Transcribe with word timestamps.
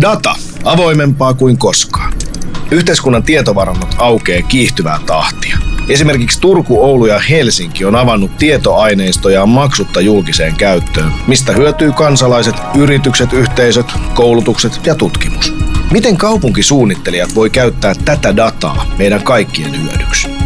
Data, 0.00 0.34
avoimempaa 0.64 1.34
kuin 1.34 1.58
koskaan. 1.58 2.12
Yhteiskunnan 2.70 3.22
tietovarannot 3.22 3.94
aukeaa 3.98 4.42
kiihtyvää 4.42 4.98
tahtia. 5.06 5.58
Esimerkiksi 5.88 6.40
Turku, 6.40 6.84
Oulu 6.84 7.06
ja 7.06 7.18
Helsinki 7.18 7.84
on 7.84 7.96
avannut 7.96 8.36
tietoaineistojaan 8.38 9.48
maksutta 9.48 10.00
julkiseen 10.00 10.56
käyttöön, 10.56 11.12
mistä 11.26 11.52
hyötyy 11.52 11.92
kansalaiset, 11.92 12.54
yritykset, 12.78 13.32
yhteisöt, 13.32 13.86
koulutukset 14.14 14.80
ja 14.86 14.94
tutkimus. 14.94 15.54
Miten 15.90 16.16
kaupunkisuunnittelijat 16.16 17.34
voi 17.34 17.50
käyttää 17.50 17.94
tätä 18.04 18.36
dataa 18.36 18.86
meidän 18.98 19.22
kaikkien 19.22 19.82
hyödyksi? 19.82 20.37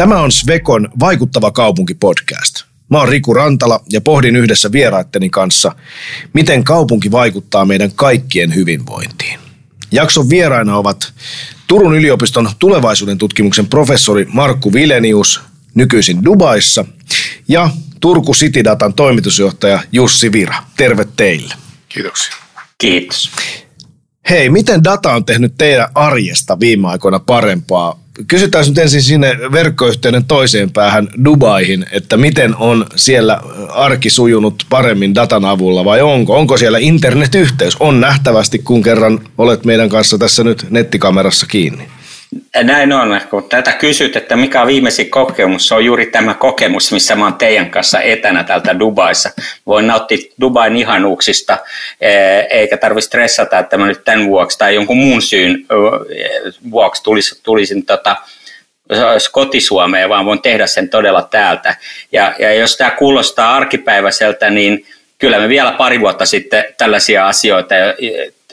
Tämä 0.00 0.20
on 0.20 0.32
Svekon 0.32 0.88
Vaikuttava 1.00 1.50
kaupunki 1.50 1.94
podcast. 1.94 2.64
Mä 2.90 2.98
oon 2.98 3.08
Riku 3.08 3.34
Rantala 3.34 3.80
ja 3.92 4.00
pohdin 4.00 4.36
yhdessä 4.36 4.72
vieraitteni 4.72 5.30
kanssa, 5.30 5.72
miten 6.32 6.64
kaupunki 6.64 7.10
vaikuttaa 7.10 7.64
meidän 7.64 7.92
kaikkien 7.94 8.54
hyvinvointiin. 8.54 9.40
Jakson 9.92 10.30
vieraina 10.30 10.76
ovat 10.76 11.12
Turun 11.66 11.94
yliopiston 11.94 12.50
tulevaisuuden 12.58 13.18
tutkimuksen 13.18 13.66
professori 13.66 14.26
Markku 14.32 14.72
Vilenius, 14.72 15.40
nykyisin 15.74 16.24
Dubaissa, 16.24 16.84
ja 17.48 17.70
Turku 18.00 18.32
City 18.32 18.64
Datan 18.64 18.94
toimitusjohtaja 18.94 19.82
Jussi 19.92 20.32
Vira. 20.32 20.56
Terve 20.76 21.06
teille. 21.16 21.54
Kiitoksia. 21.88 22.34
Kiitos. 22.78 23.30
Hei, 24.30 24.50
miten 24.50 24.84
data 24.84 25.14
on 25.14 25.24
tehnyt 25.24 25.54
teidän 25.58 25.88
arjesta 25.94 26.60
viime 26.60 26.88
aikoina 26.88 27.18
parempaa? 27.18 27.99
Kysytään 28.28 28.64
nyt 28.68 28.78
ensin 28.78 29.02
sinne 29.02 29.36
verkkoyhteyden 29.52 30.24
toiseen 30.24 30.70
päähän 30.70 31.08
Dubaihin, 31.24 31.86
että 31.92 32.16
miten 32.16 32.56
on 32.56 32.86
siellä 32.96 33.40
arki 33.68 34.10
sujunut 34.10 34.66
paremmin 34.70 35.14
datan 35.14 35.44
avulla 35.44 35.84
vai 35.84 36.02
onko? 36.02 36.36
Onko 36.36 36.56
siellä 36.56 36.78
internetyhteys? 36.78 37.76
On 37.80 38.00
nähtävästi, 38.00 38.58
kun 38.58 38.82
kerran 38.82 39.20
olet 39.38 39.64
meidän 39.64 39.88
kanssa 39.88 40.18
tässä 40.18 40.44
nyt 40.44 40.66
nettikamerassa 40.70 41.46
kiinni. 41.46 41.88
Näin 42.62 42.92
on. 42.92 43.20
Kun 43.30 43.48
tätä 43.48 43.72
kysyt, 43.72 44.16
että 44.16 44.36
mikä 44.36 44.60
on 44.60 44.66
viimeisin 44.66 45.10
kokemus, 45.10 45.68
se 45.68 45.74
on 45.74 45.84
juuri 45.84 46.06
tämä 46.06 46.34
kokemus, 46.34 46.92
missä 46.92 47.14
mä 47.16 47.24
oon 47.24 47.34
teidän 47.34 47.70
kanssa 47.70 48.00
etänä 48.00 48.44
täältä 48.44 48.78
Dubaissa. 48.78 49.30
Voin 49.66 49.86
nauttia 49.86 50.18
Dubain 50.40 50.76
ihanuuksista, 50.76 51.58
eh, 52.00 52.46
eikä 52.50 52.76
tarvitse 52.76 53.06
stressata, 53.06 53.58
että 53.58 53.76
mä 53.76 53.86
nyt 53.86 54.04
tämän 54.04 54.26
vuoksi 54.26 54.58
tai 54.58 54.74
jonkun 54.74 54.96
muun 54.96 55.22
syyn 55.22 55.54
eh, 55.54 56.52
vuoksi 56.70 57.02
tulisin, 57.02 57.38
tulisin 57.42 57.86
tota, 57.86 58.16
kotisuomeen, 59.32 60.08
vaan 60.08 60.26
voin 60.26 60.42
tehdä 60.42 60.66
sen 60.66 60.88
todella 60.88 61.22
täältä. 61.22 61.76
Ja, 62.12 62.34
ja 62.38 62.54
jos 62.54 62.76
tämä 62.76 62.90
kuulostaa 62.90 63.56
arkipäiväiseltä, 63.56 64.50
niin 64.50 64.86
kyllä 65.18 65.38
me 65.38 65.48
vielä 65.48 65.72
pari 65.72 66.00
vuotta 66.00 66.26
sitten 66.26 66.64
tällaisia 66.78 67.28
asioita 67.28 67.74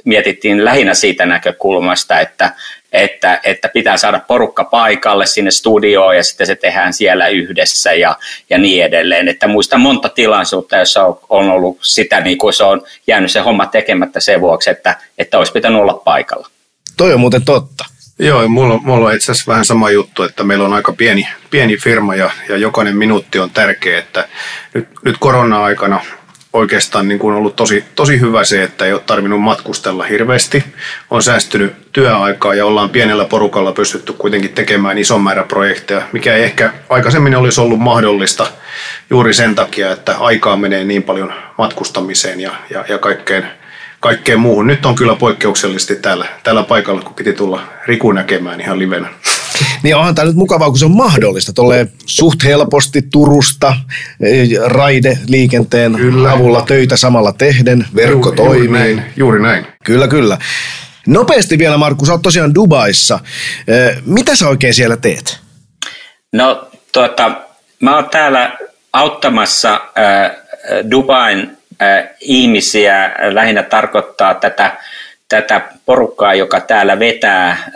mietittiin 0.08 0.66
lähinnä 0.66 0.94
siitä 0.94 1.26
näkökulmasta, 1.26 2.20
että 2.20 2.52
että, 2.94 3.40
että 3.44 3.70
pitää 3.70 3.98
saada 3.98 4.20
porukka 4.28 4.64
paikalle 4.64 5.26
sinne 5.26 5.52
studioon 5.52 6.16
ja 6.16 6.24
sitten 6.24 6.48
se 6.48 6.56
tehdään 6.56 6.94
siellä 6.94 7.28
yhdessä 7.28 7.94
ja, 7.94 8.16
ja 8.50 8.58
niin 8.58 8.86
edelleen. 8.86 9.28
Että 9.28 9.48
muistan 9.48 9.82
monta 9.82 10.10
tilaisuutta, 10.10 10.78
jossa 10.78 11.06
on, 11.06 11.20
on 11.30 11.50
ollut 11.50 11.78
sitä, 11.82 12.22
niin 12.22 12.38
kuin 12.38 12.54
se 12.54 12.64
on 12.64 12.82
jäänyt 13.08 13.32
se 13.32 13.40
homma 13.40 13.66
tekemättä 13.66 14.20
sen 14.20 14.42
vuoksi, 14.42 14.70
että, 14.70 14.96
että 15.18 15.38
olisi 15.38 15.52
pitänyt 15.52 15.82
olla 15.82 15.94
paikalla. 15.94 16.48
Toi 16.98 17.14
on 17.14 17.20
muuten 17.20 17.46
totta. 17.46 17.86
Joo, 18.20 18.48
mulla, 18.48 18.78
mulla 18.78 19.08
on 19.08 19.16
itse 19.16 19.32
asiassa 19.32 19.52
vähän 19.52 19.66
sama 19.66 19.90
juttu, 19.90 20.24
että 20.24 20.44
meillä 20.44 20.66
on 20.66 20.74
aika 20.74 20.94
pieni, 20.94 21.28
pieni 21.50 21.78
firma 21.78 22.16
ja, 22.16 22.32
ja 22.50 22.58
jokainen 22.58 22.98
minuutti 22.98 23.40
on 23.40 23.50
tärkeä, 23.50 24.00
että 24.00 24.28
nyt, 24.74 24.88
nyt 25.06 25.16
korona-aikana 25.20 26.02
oikeastaan 26.54 27.08
niin 27.08 27.20
kuin 27.20 27.36
ollut 27.36 27.56
tosi, 27.56 27.84
tosi 27.96 28.20
hyvä 28.20 28.44
se, 28.44 28.64
että 28.64 28.86
ei 28.86 28.94
ole 28.94 29.02
tarvinnut 29.06 29.42
matkustella 29.42 30.04
hirveästi. 30.04 30.64
On 31.10 31.24
säästynyt 31.24 31.74
työaikaa 31.92 32.56
ja 32.56 32.66
ollaan 32.66 32.90
pienellä 32.90 33.26
porukalla 33.26 33.72
pystytty 33.72 34.14
kuitenkin 34.14 34.54
tekemään 34.54 34.98
ison 34.98 35.22
määrä 35.22 35.44
projekteja, 35.44 36.02
mikä 36.12 36.36
ei 36.36 36.44
ehkä 36.44 36.74
aikaisemmin 36.90 37.36
olisi 37.36 37.62
ollut 37.62 37.80
mahdollista 37.80 38.48
juuri 39.10 39.34
sen 39.34 39.56
takia, 39.56 39.92
että 39.92 40.18
aikaa 40.18 40.58
menee 40.58 40.84
niin 40.84 41.04
paljon 41.04 41.34
matkustamiseen 41.58 42.40
ja, 42.40 42.56
ja, 42.70 42.86
ja 42.90 42.98
kaikkeen, 42.98 43.52
kaikkeen 44.00 44.40
muuhun. 44.40 44.68
Nyt 44.68 44.86
on 44.86 44.96
kyllä 44.96 45.16
poikkeuksellisesti 45.16 45.96
täällä, 45.96 46.26
täällä 46.44 46.64
paikalla, 46.64 47.02
kun 47.02 47.14
piti 47.14 47.34
tulla 47.34 47.62
Riku 47.86 48.12
näkemään 48.12 48.62
ihan 48.62 48.80
livenä. 48.80 49.08
Niin 49.84 49.96
onhan 49.96 50.16
tämä 50.16 50.26
nyt 50.26 50.36
mukavaa, 50.36 50.70
kun 50.70 50.80
se 50.80 50.86
on 50.86 50.92
mahdollista. 50.92 51.54
Tulee 51.54 51.88
suht 52.06 52.44
helposti 52.44 53.02
Turusta 53.02 53.76
eh, 54.22 54.50
raide 54.66 55.20
liikenteen 55.28 55.96
kyllä. 55.96 56.32
avulla 56.32 56.62
töitä 56.62 56.98
samalla 56.98 57.32
tehden, 57.32 57.86
verkko 57.96 58.30
Ju, 58.30 58.36
toimii. 58.36 58.62
Juuri 58.62 58.80
näin, 58.80 59.04
juuri 59.18 59.42
näin. 59.42 59.68
Kyllä, 59.84 60.08
kyllä. 60.08 60.38
Nopeasti 61.08 61.58
vielä, 61.58 61.78
Markku, 61.78 62.06
sä 62.06 62.12
oot 62.12 62.22
tosiaan 62.22 62.56
Dubaissa. 62.56 63.20
Eh, 63.68 63.98
mitä 64.06 64.36
sä 64.36 64.48
oikein 64.48 64.74
siellä 64.74 64.98
teet? 64.98 65.40
No, 66.34 66.68
tuota, 66.92 67.32
mä 67.82 67.96
oon 67.96 68.10
täällä 68.10 68.58
auttamassa 68.94 69.74
äh, 69.74 70.32
Dubain 70.92 71.58
äh, 71.82 72.10
ihmisiä, 72.20 73.12
lähinnä 73.32 73.64
tarkoittaa 73.64 74.34
tätä 74.34 74.78
tätä 75.30 75.62
porukkaa, 75.86 76.34
joka 76.34 76.60
täällä 76.60 77.00
vetää 77.00 77.72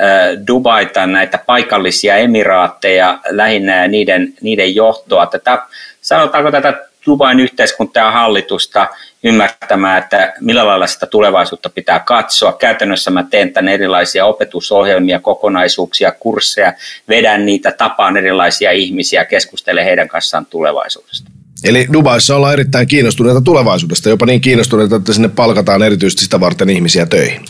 Dubaita, 0.48 1.08
näitä 1.08 1.40
paikallisia 1.46 2.16
emiraatteja, 2.16 3.20
lähinnä 3.30 3.88
niiden, 3.88 4.34
niiden 4.42 4.76
johtoa. 4.76 5.26
Tätä, 5.26 5.62
sanotaanko 6.02 6.52
tätä 6.52 6.88
Dubain 7.06 7.40
yhteiskuntaa 7.40 8.06
ja 8.06 8.12
hallitusta 8.12 8.88
ymmärtämään, 9.24 10.04
että 10.04 10.34
millä 10.40 10.66
lailla 10.66 10.88
sitä 10.88 11.06
tulevaisuutta 11.06 11.70
pitää 11.70 12.00
katsoa. 12.00 12.54
Käytännössä 12.54 13.12
mä 13.12 13.24
teen 13.30 13.54
tänne 13.54 13.74
erilaisia 13.74 14.26
opetusohjelmia, 14.26 15.20
kokonaisuuksia, 15.20 16.12
kursseja, 16.12 16.74
vedän 17.10 17.46
niitä, 17.46 17.72
tapaan 17.72 18.18
erilaisia 18.18 18.72
ihmisiä, 18.72 19.26
keskustelen 19.26 19.86
heidän 19.86 20.08
kanssaan 20.08 20.46
tulevaisuudesta. 20.46 21.41
Eli 21.64 21.88
Dubaissa 21.94 22.36
ollaan 22.36 22.54
erittäin 22.54 22.88
kiinnostuneita 22.88 23.42
tulevaisuudesta, 23.42 24.10
jopa 24.10 24.26
niin 24.26 24.42
kiinnostuneita, 24.42 24.96
että 24.96 25.14
sinne 25.14 25.30
palkataan 25.30 25.84
erityisesti 25.84 26.24
sitä 26.24 26.40
varten 26.40 26.70
ihmisiä 26.70 27.06
töihin. 27.06 27.42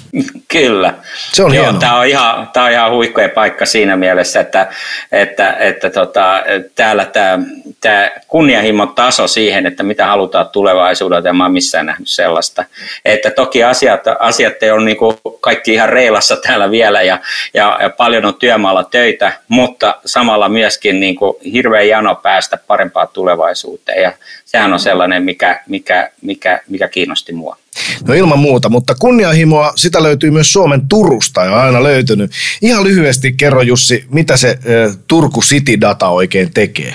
Kyllä. 0.48 0.94
Se 1.34 1.44
on 1.44 1.54
Joo, 1.54 1.74
Tämä 1.74 2.00
on 2.00 2.08
ihan, 2.08 2.50
tämä 2.54 2.66
on 2.66 2.72
ihan 2.72 2.92
huikkoja 2.92 3.30
paikka 3.30 3.66
siinä 3.66 3.98
mielessä, 3.98 4.40
että, 4.40 4.68
että, 5.12 5.54
että 5.54 5.90
tota, 5.90 6.44
täällä 6.76 7.06
tämä, 7.06 7.40
tämä 7.82 8.12
kunnianhimon 8.28 8.96
taso 8.96 9.28
siihen, 9.28 9.66
että 9.66 9.84
mitä 9.84 10.06
halutaan 10.06 10.50
tulevaisuudelta, 10.50 11.28
ja 11.28 11.34
mä 11.34 11.44
oon 11.44 11.54
missään 11.54 11.86
nähnyt 11.86 12.08
sellaista. 12.08 12.66
Että 13.06 13.32
toki 13.32 13.64
asiat, 13.64 14.02
asiat 14.20 14.64
ei 14.64 14.72
ole 14.72 14.86
niin 14.86 14.98
kuin 14.98 15.18
kaikki 15.42 15.74
ihan 15.74 15.90
reilassa 15.90 16.36
täällä 16.36 16.72
vielä, 16.72 17.02
ja, 17.02 17.20
ja, 17.54 17.78
ja 17.82 17.90
paljon 17.90 18.26
on 18.26 18.36
työmaalla 18.36 18.84
töitä, 18.84 19.34
mutta 19.48 19.96
samalla 20.06 20.50
myöskin 20.50 21.00
niin 21.00 21.16
kuin 21.16 21.38
hirveän 21.54 21.88
jano 21.88 22.16
päästä 22.16 22.58
parempaan 22.68 23.08
tulevaisuuteen 23.14 24.01
ja 24.02 24.14
sehän 24.46 24.74
on 24.74 24.80
sellainen, 24.80 25.24
mikä, 25.24 25.64
mikä, 25.68 26.12
mikä, 26.22 26.62
mikä 26.70 26.88
kiinnosti 26.88 27.34
mua. 27.34 27.58
No 28.08 28.14
ilman 28.14 28.40
muuta, 28.40 28.70
mutta 28.70 28.96
kunnianhimoa, 29.00 29.74
sitä 29.76 30.04
löytyy 30.04 30.32
myös 30.32 30.54
Suomen 30.54 30.88
Turusta 30.88 31.46
ja 31.46 31.52
on 31.52 31.60
aina 31.60 31.84
löytynyt. 31.84 32.32
Ihan 32.62 32.84
lyhyesti 32.84 33.34
kerro 33.34 33.62
Jussi, 33.62 34.06
mitä 34.10 34.38
se 34.38 34.60
Turku 35.08 35.42
City 35.42 35.82
Data 35.82 36.08
oikein 36.08 36.54
tekee? 36.54 36.94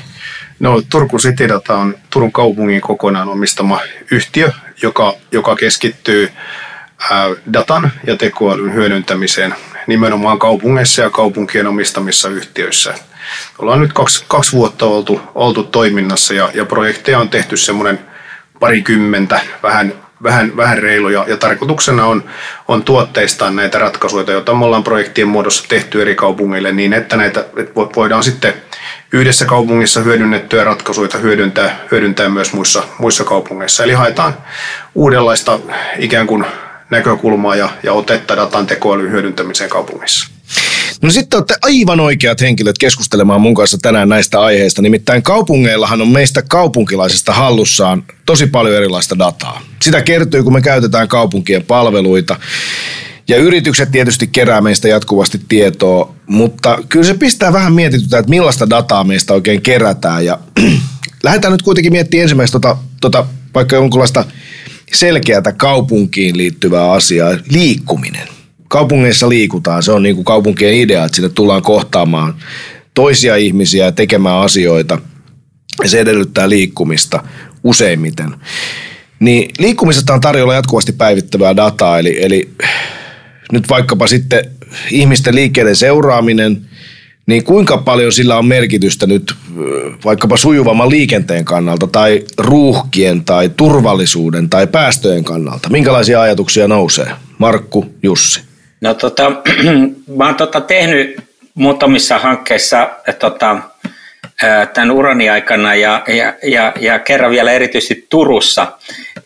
No 0.61 0.83
Turku 0.89 1.19
City 1.19 1.49
Data 1.49 1.75
on 1.75 1.95
Turun 2.11 2.33
kaupungin 2.33 2.81
kokonaan 2.81 3.29
omistama 3.29 3.81
yhtiö, 4.11 4.53
joka, 4.83 5.15
joka 5.33 5.57
keskittyy 5.57 6.33
datan 7.53 7.93
ja 8.07 8.17
tekoälyn 8.17 8.75
hyödyntämiseen 8.75 9.55
nimenomaan 9.87 10.39
kaupungeissa 10.39 11.03
ja 11.03 11.11
kaupunkien 11.11 11.67
omistamissa 11.67 12.29
yhtiöissä– 12.29 12.95
ollaan 13.59 13.81
nyt 13.81 13.93
kaksi, 13.93 14.25
kaksi 14.29 14.53
vuotta 14.53 14.87
oltu, 14.87 15.21
oltu 15.35 15.63
toiminnassa 15.63 16.35
ja, 16.35 16.51
ja 16.55 16.65
projekteja 16.65 17.19
on 17.19 17.29
tehty 17.29 17.57
semmoinen 17.57 17.99
parikymmentä, 18.61 19.41
vähän, 19.63 19.93
vähän, 20.23 20.57
vähän 20.57 20.79
reiluja. 20.79 21.25
Ja 21.29 21.37
tarkoituksena 21.37 22.07
on, 22.07 22.25
on 22.69 22.83
tuotteistaa 22.83 23.51
näitä 23.51 23.79
ratkaisuja, 23.79 24.33
joita 24.33 24.55
me 24.55 24.65
ollaan 24.65 24.85
projektien 24.85 25.29
muodossa 25.29 25.69
tehty 25.69 26.03
eri 26.03 26.15
kaupungeille 26.15 26.73
niin, 26.73 26.93
että 26.93 27.17
näitä 27.17 27.41
että 27.57 27.73
voidaan 27.75 28.25
sitten 28.25 28.55
yhdessä 29.13 29.45
kaupungissa 29.45 30.01
hyödynnettyjä 30.01 30.65
ratkaisuja 30.65 31.19
hyödyntää, 31.23 31.77
hyödyntää 31.91 32.29
myös 32.29 32.53
muissa, 32.53 32.83
muissa 32.99 33.25
kaupungeissa. 33.25 33.85
Eli 33.85 33.93
haetaan 33.93 34.35
uudenlaista 34.95 35.59
ikään 35.99 36.27
kuin 36.27 36.45
näkökulmaa 36.91 37.57
ja, 37.57 37.69
ja 37.83 37.93
otetta 37.93 38.37
datan 38.37 38.67
tekoälyn 38.67 39.11
hyödyntämiseen 39.11 39.71
kaupungissa. 39.71 40.36
No 41.03 41.11
sitten 41.11 41.39
olette 41.39 41.55
aivan 41.63 42.01
oikeat 42.01 42.41
henkilöt 42.41 42.79
keskustelemaan 42.79 43.41
mun 43.41 43.55
kanssa 43.55 43.79
tänään 43.83 44.09
näistä 44.09 44.41
aiheista. 44.41 44.83
Nimittäin 44.83 45.23
kaupungeillahan 45.23 46.01
on 46.01 46.09
meistä 46.09 46.43
kaupunkilaisista 46.43 47.33
hallussaan 47.33 48.05
tosi 48.27 48.47
paljon 48.47 48.77
erilaista 48.77 49.19
dataa. 49.19 49.63
Sitä 49.83 50.03
kertyy, 50.03 50.43
kun 50.43 50.53
me 50.53 50.61
käytetään 50.61 51.09
kaupunkien 51.09 51.65
palveluita. 51.65 52.37
Ja 53.29 53.37
yritykset 53.37 53.91
tietysti 53.91 54.27
kerää 54.27 54.61
meistä 54.61 54.89
jatkuvasti 54.89 55.41
tietoa. 55.49 56.15
mutta 56.27 56.79
kyllä 56.89 57.07
se 57.07 57.15
pistää 57.15 57.53
vähän 57.53 57.73
mietitytä, 57.73 58.19
että 58.19 58.31
millaista 58.31 58.71
dataa 58.71 59.05
meistä 59.05 59.35
oikein 59.35 59.63
kerätään. 59.63 60.25
Ja 60.25 60.39
lähdetään 61.23 61.53
nyt 61.53 61.63
kuitenkin 61.63 61.93
miettimään 61.93 62.23
ensimmäistä 62.23 62.61
tota, 62.61 62.77
tota, 63.01 63.27
vaikka 63.55 63.77
jonkunlaista 63.77 64.25
selkeätä 64.93 65.53
kaupunkiin 65.53 66.37
liittyvää 66.37 66.93
asiaa, 66.93 67.39
liikkuminen. 67.51 68.36
Kaupungeissa 68.69 69.29
liikutaan, 69.29 69.83
se 69.83 69.93
on 69.93 70.03
niin 70.03 70.15
kuin 70.15 70.25
kaupunkien 70.25 70.75
idea, 70.75 71.05
että 71.05 71.17
sinne 71.17 71.29
tullaan 71.29 71.63
kohtaamaan 71.63 72.35
toisia 72.95 73.37
ihmisiä 73.37 73.85
ja 73.85 73.93
tekemään 73.93 74.37
asioita. 74.37 74.99
Ja 75.83 75.89
se 75.89 76.01
edellyttää 76.01 76.49
liikkumista 76.49 77.23
useimmiten. 77.65 78.35
Niin 79.21 79.51
liikkumisesta 79.59 80.15
on 80.15 80.21
tarjolla 80.21 80.55
jatkuvasti 80.55 80.93
päivittävää 80.93 81.57
dataa, 81.57 81.99
eli, 81.99 82.25
eli 82.25 82.51
nyt 83.53 83.69
vaikkapa 83.69 84.07
sitten 84.07 84.51
ihmisten 84.91 85.35
liikkeiden 85.35 85.77
seuraaminen, 85.77 86.67
niin 87.27 87.45
kuinka 87.45 87.79
paljon 87.79 88.13
sillä 88.13 88.39
on 88.39 88.47
merkitystä 88.47 89.07
nyt 89.07 89.35
vaikkapa 90.05 90.37
sujuvamman 90.37 90.91
liikenteen 90.91 91.45
kannalta 91.45 91.87
tai 91.87 92.25
ruuhkien 92.39 93.25
tai 93.25 93.51
turvallisuuden 93.57 94.51
tai 94.51 94.67
päästöjen 94.67 95.25
kannalta? 95.25 95.69
Minkälaisia 95.69 96.21
ajatuksia 96.21 96.69
nousee? 96.69 97.11
Markku, 97.39 97.87
Jussi. 98.03 98.41
No 98.81 98.95
tota, 98.95 99.33
mä 100.17 100.27
oon 100.27 100.35
tota 100.35 100.61
tehnyt 100.61 101.17
muutamissa 101.55 102.19
hankkeissa 102.19 102.91
tota, 103.19 103.57
tämän 104.75 104.91
urani 104.91 105.31
aikana 105.31 105.75
ja, 105.75 106.05
ja, 106.09 106.35
ja, 106.43 106.73
ja 106.81 106.99
kerran 106.99 107.31
vielä 107.31 107.53
erityisesti 107.53 108.07
Turussa. 108.09 108.73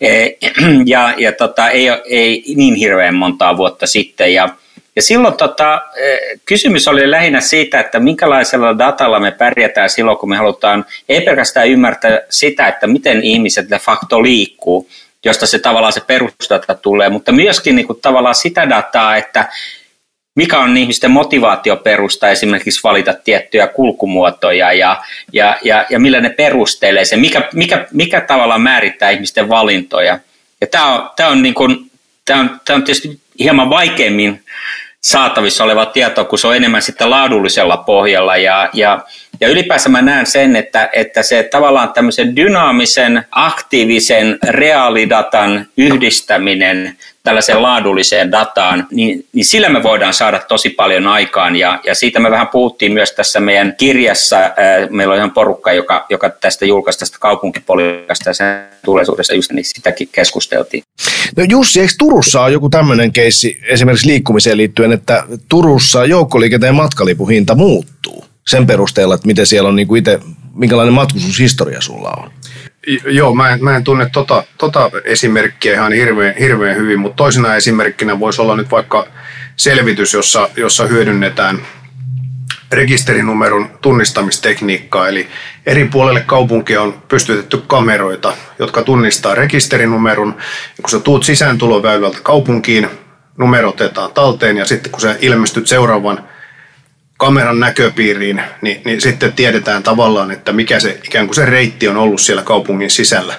E, 0.00 0.26
ja, 0.86 1.14
ja 1.16 1.32
tota, 1.32 1.70
ei, 1.70 1.88
ei 2.04 2.44
niin 2.56 2.74
hirveän 2.74 3.14
montaa 3.14 3.56
vuotta 3.56 3.86
sitten. 3.86 4.34
Ja 4.34 4.48
ja 4.96 5.02
silloin 5.02 5.34
tota, 5.34 5.82
kysymys 6.44 6.88
oli 6.88 7.10
lähinnä 7.10 7.40
siitä, 7.40 7.80
että 7.80 8.00
minkälaisella 8.00 8.78
datalla 8.78 9.20
me 9.20 9.30
pärjätään 9.30 9.90
silloin, 9.90 10.18
kun 10.18 10.28
me 10.28 10.36
halutaan 10.36 10.84
ei 11.08 11.20
pelkästään 11.20 11.68
ymmärtää 11.68 12.20
sitä, 12.28 12.68
että 12.68 12.86
miten 12.86 13.22
ihmiset 13.22 13.70
de 13.70 13.78
facto 13.78 14.22
liikkuu, 14.22 14.88
josta 15.24 15.46
se 15.46 15.58
tavallaan 15.58 15.92
se 15.92 16.00
perusdata 16.00 16.74
tulee, 16.74 17.08
mutta 17.08 17.32
myöskin 17.32 17.76
niin 17.76 17.86
kuin, 17.86 18.00
tavallaan 18.00 18.34
sitä 18.34 18.68
dataa, 18.68 19.16
että 19.16 19.48
mikä 20.34 20.58
on 20.58 20.76
ihmisten 20.76 21.10
motivaatioperusta 21.10 22.28
esimerkiksi 22.28 22.80
valita 22.84 23.14
tiettyjä 23.24 23.66
kulkumuotoja 23.66 24.72
ja, 24.72 25.02
ja, 25.32 25.58
ja, 25.62 25.86
ja 25.90 25.98
millä 25.98 26.20
ne 26.20 26.30
perustelee 26.30 27.04
sen, 27.04 27.20
mikä, 27.20 27.48
mikä, 27.54 27.86
mikä 27.92 28.20
tavallaan 28.20 28.62
määrittää 28.62 29.10
ihmisten 29.10 29.48
valintoja. 29.48 30.18
Ja 30.60 30.66
tämä 30.66 30.94
on, 30.94 31.10
tämä 31.16 31.28
on, 31.28 31.42
niin 31.42 31.54
kuin, 31.54 31.90
tämä 32.24 32.40
on, 32.40 32.60
tämä 32.64 32.76
on 32.76 32.84
tietysti 32.84 33.20
hieman 33.38 33.70
vaikeammin 33.70 34.44
saatavissa 35.04 35.64
oleva 35.64 35.86
tieto, 35.86 36.24
kun 36.24 36.38
se 36.38 36.46
on 36.46 36.56
enemmän 36.56 36.82
sitten 36.82 37.10
laadullisella 37.10 37.76
pohjalla. 37.76 38.36
Ja, 38.36 38.70
ja, 38.72 39.00
ja 39.40 39.48
ylipäänsä 39.48 39.88
mä 39.88 40.02
näen 40.02 40.26
sen, 40.26 40.56
että, 40.56 40.88
että 40.92 41.22
se 41.22 41.42
tavallaan 41.42 41.92
tämmöisen 41.92 42.36
dynaamisen, 42.36 43.24
aktiivisen 43.30 44.38
reaalidatan 44.48 45.66
yhdistäminen 45.76 46.96
tällaiseen 47.22 47.62
laadulliseen 47.62 48.32
dataan, 48.32 48.86
niin, 48.90 49.26
niin 49.32 49.44
sillä 49.44 49.68
me 49.68 49.82
voidaan 49.82 50.14
saada 50.14 50.38
tosi 50.38 50.70
paljon 50.70 51.06
aikaan. 51.06 51.56
Ja, 51.56 51.80
ja 51.84 51.94
siitä 51.94 52.20
me 52.20 52.30
vähän 52.30 52.48
puhuttiin 52.48 52.92
myös 52.92 53.12
tässä 53.12 53.40
meidän 53.40 53.74
kirjassa. 53.78 54.36
Meillä 54.90 55.12
on 55.12 55.18
ihan 55.18 55.30
porukka, 55.30 55.72
joka, 55.72 56.06
joka 56.10 56.30
tästä 56.30 56.66
julkaisi 56.66 56.98
tästä 56.98 57.18
kaupunkipolitiikasta 57.20 58.30
ja 58.30 58.34
sen 58.34 58.64
tulevaisuudessa 58.84 59.34
just 59.34 59.52
niin 59.52 59.64
sitäkin 59.64 60.08
keskusteltiin. 60.12 60.82
No 61.36 61.44
Jussi, 61.48 61.80
eikö 61.80 61.92
Turussa 61.98 62.42
ole 62.42 62.52
joku 62.52 62.70
tämmöinen 62.70 63.12
keissi 63.12 63.60
esimerkiksi 63.62 64.06
liikkumiseen 64.06 64.56
liittyen, 64.56 64.92
että 64.92 65.24
Turussa 65.48 66.04
joukkoliikenteen 66.04 66.74
matkalipuhinta 66.74 67.54
muuttuu 67.54 68.24
sen 68.48 68.66
perusteella, 68.66 69.14
että 69.14 69.26
miten 69.26 69.46
siellä 69.46 69.68
on 69.68 69.76
niin 69.76 69.88
kuin 69.88 69.98
itse, 69.98 70.20
minkälainen 70.54 70.94
matkustushistoria 70.94 71.80
sulla 71.80 72.10
on? 72.10 72.30
Joo, 73.04 73.34
mä 73.34 73.50
en, 73.50 73.64
mä 73.64 73.76
en 73.76 73.84
tunne 73.84 74.10
tota, 74.12 74.44
tota 74.58 74.90
esimerkkiä 75.04 75.74
ihan 75.74 75.92
hirveän, 75.92 76.34
hirveän 76.36 76.76
hyvin, 76.76 77.00
mutta 77.00 77.16
toisena 77.16 77.54
esimerkkinä 77.54 78.20
voisi 78.20 78.42
olla 78.42 78.56
nyt 78.56 78.70
vaikka 78.70 79.06
selvitys, 79.56 80.12
jossa, 80.14 80.48
jossa 80.56 80.86
hyödynnetään 80.86 81.58
rekisterinumeron 82.72 83.70
tunnistamistekniikkaa. 83.82 85.08
Eli 85.08 85.28
eri 85.66 85.84
puolelle 85.84 86.20
kaupunkia 86.20 86.82
on 86.82 87.02
pystytetty 87.08 87.62
kameroita, 87.66 88.32
jotka 88.58 88.82
tunnistaa 88.82 89.34
rekisterinumeron. 89.34 90.34
Ja 90.76 90.82
kun 90.82 90.90
sä 90.90 91.00
tuut 91.00 91.24
sisääntuloväylältä 91.24 92.18
kaupunkiin, 92.22 92.88
numero 93.38 93.68
otetaan 93.68 94.12
talteen 94.12 94.56
ja 94.56 94.64
sitten 94.64 94.92
kun 94.92 95.00
sä 95.00 95.16
ilmestyt 95.20 95.66
seuraavan 95.66 96.28
kameran 97.16 97.60
näköpiiriin, 97.60 98.42
niin, 98.62 98.82
niin 98.84 99.00
sitten 99.00 99.32
tiedetään 99.32 99.82
tavallaan, 99.82 100.30
että 100.30 100.52
mikä 100.52 100.80
se 100.80 101.00
ikään 101.04 101.26
kuin 101.26 101.34
se 101.34 101.44
reitti 101.44 101.88
on 101.88 101.96
ollut 101.96 102.20
siellä 102.20 102.42
kaupungin 102.42 102.90
sisällä. 102.90 103.34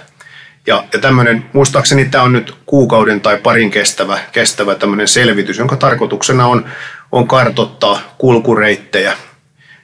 Ja, 0.67 0.83
ja 0.93 0.99
tämmöinen, 0.99 1.45
muistaakseni 1.53 2.05
tämä 2.05 2.23
on 2.23 2.33
nyt 2.33 2.55
kuukauden 2.65 3.21
tai 3.21 3.37
parin 3.37 3.71
kestävä, 3.71 4.19
kestävä 4.31 4.75
tämmöinen 4.75 5.07
selvitys, 5.07 5.57
jonka 5.57 5.75
tarkoituksena 5.75 6.47
on, 6.47 6.65
on 7.11 7.27
kartottaa 7.27 8.15
kulkureittejä 8.17 9.17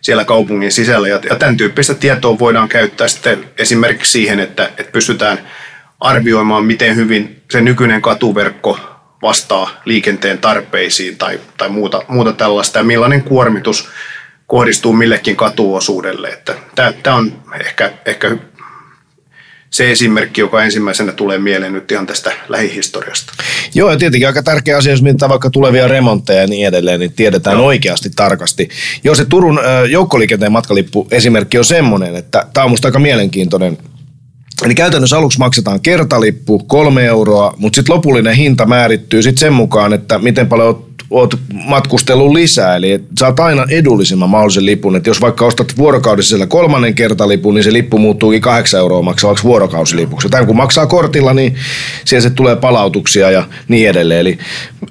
siellä 0.02 0.26
kaupungin 0.26 0.72
sisällä. 0.72 1.08
Ja, 1.08 1.20
tämän 1.40 1.58
tyyppistä 1.58 1.94
tietoa 1.94 2.40
voidaan 2.40 2.70
käyttää 2.70 3.08
sitten 3.08 3.50
esimerkiksi 3.58 4.12
siihen, 4.12 4.40
että, 4.40 4.66
että 4.66 4.92
pystytään 4.92 5.40
arvioimaan, 6.00 6.66
miten 6.66 6.96
hyvin 6.96 7.42
se 7.52 7.62
nykyinen 7.62 8.02
katuverkko 8.02 8.80
vastaa 9.22 9.82
liikenteen 9.86 10.38
tarpeisiin 10.38 11.18
tai, 11.18 11.40
tai 11.58 11.70
muuta, 11.70 12.02
muuta 12.08 12.34
tällaista 12.34 12.80
ja 12.80 12.84
millainen 12.84 13.24
kuormitus 13.24 13.90
kohdistuu 14.48 14.94
millekin 14.94 15.36
katuosuudelle. 15.36 16.40
Tämä 16.76 17.16
on 17.16 17.44
ehkä, 17.66 17.92
ehkä 18.06 18.38
se 19.70 19.92
esimerkki, 19.92 20.42
joka 20.42 20.64
ensimmäisenä 20.64 21.12
tulee 21.12 21.38
mieleen 21.38 21.74
nyt 21.74 21.92
ihan 21.92 22.06
tästä 22.08 22.32
lähihistoriasta. 22.50 23.34
Joo, 23.74 23.92
ja 23.92 23.98
tietenkin 23.98 24.28
aika 24.28 24.44
tärkeä 24.44 24.78
asia, 24.78 24.94
jos 24.94 25.02
mietitään 25.02 25.30
vaikka 25.30 25.50
tulevia 25.50 25.88
remontteja 25.88 26.42
ja 26.42 26.48
niin 26.48 26.68
edelleen, 26.68 27.00
niin 27.00 27.14
tiedetään 27.14 27.58
Joo. 27.58 27.66
oikeasti 27.66 28.10
tarkasti. 28.16 28.70
Joo, 29.04 29.16
se 29.16 29.26
Turun 29.26 29.60
joukkoliikenteen 29.90 30.52
matkalippu 30.52 31.08
esimerkki 31.12 31.58
on 31.58 31.66
semmoinen, 31.66 32.16
että 32.16 32.46
tämä 32.54 32.66
on 32.66 32.72
musta 32.72 32.88
aika 32.88 33.00
mielenkiintoinen 33.00 33.78
Eli 34.66 34.76
käytännössä 34.76 35.18
aluksi 35.18 35.40
maksetaan 35.40 35.82
kertalippu, 35.82 36.60
kolme 36.60 37.06
euroa, 37.06 37.54
mutta 37.58 37.76
sitten 37.76 37.96
lopullinen 37.96 38.36
hinta 38.36 38.66
määrittyy 38.66 39.22
sitten 39.22 39.40
sen 39.40 39.54
mukaan, 39.54 39.94
että 39.94 40.20
miten 40.20 40.48
paljon 40.48 40.68
oot, 40.68 40.88
oot 41.10 41.40
matkustellut 41.54 42.34
lisää. 42.34 42.76
Eli 42.76 43.04
saat 43.20 43.40
aina 43.40 43.66
edullisimman 43.70 44.30
mahdollisen 44.30 44.66
lipun. 44.66 44.96
Että 44.96 45.10
jos 45.10 45.22
vaikka 45.22 45.46
ostat 45.46 45.78
vuorokaudessa 45.78 46.30
siellä 46.30 46.46
kolmannen 46.46 46.96
kertalipun, 46.96 47.54
niin 47.54 47.64
se 47.64 47.74
lippu 47.74 47.98
muuttuukin 47.98 48.42
kahdeksan 48.42 48.80
euroa 48.80 49.02
maksavaksi 49.02 49.44
vuorokausilipuksi. 49.44 50.30
Tämän 50.30 50.48
kun 50.48 50.56
maksaa 50.56 50.88
kortilla, 50.88 51.34
niin 51.34 51.56
siellä 52.06 52.30
se 52.30 52.30
tulee 52.30 52.56
palautuksia 52.56 53.32
ja 53.32 53.44
niin 53.68 53.90
edelleen. 53.90 54.20
Eli 54.20 54.38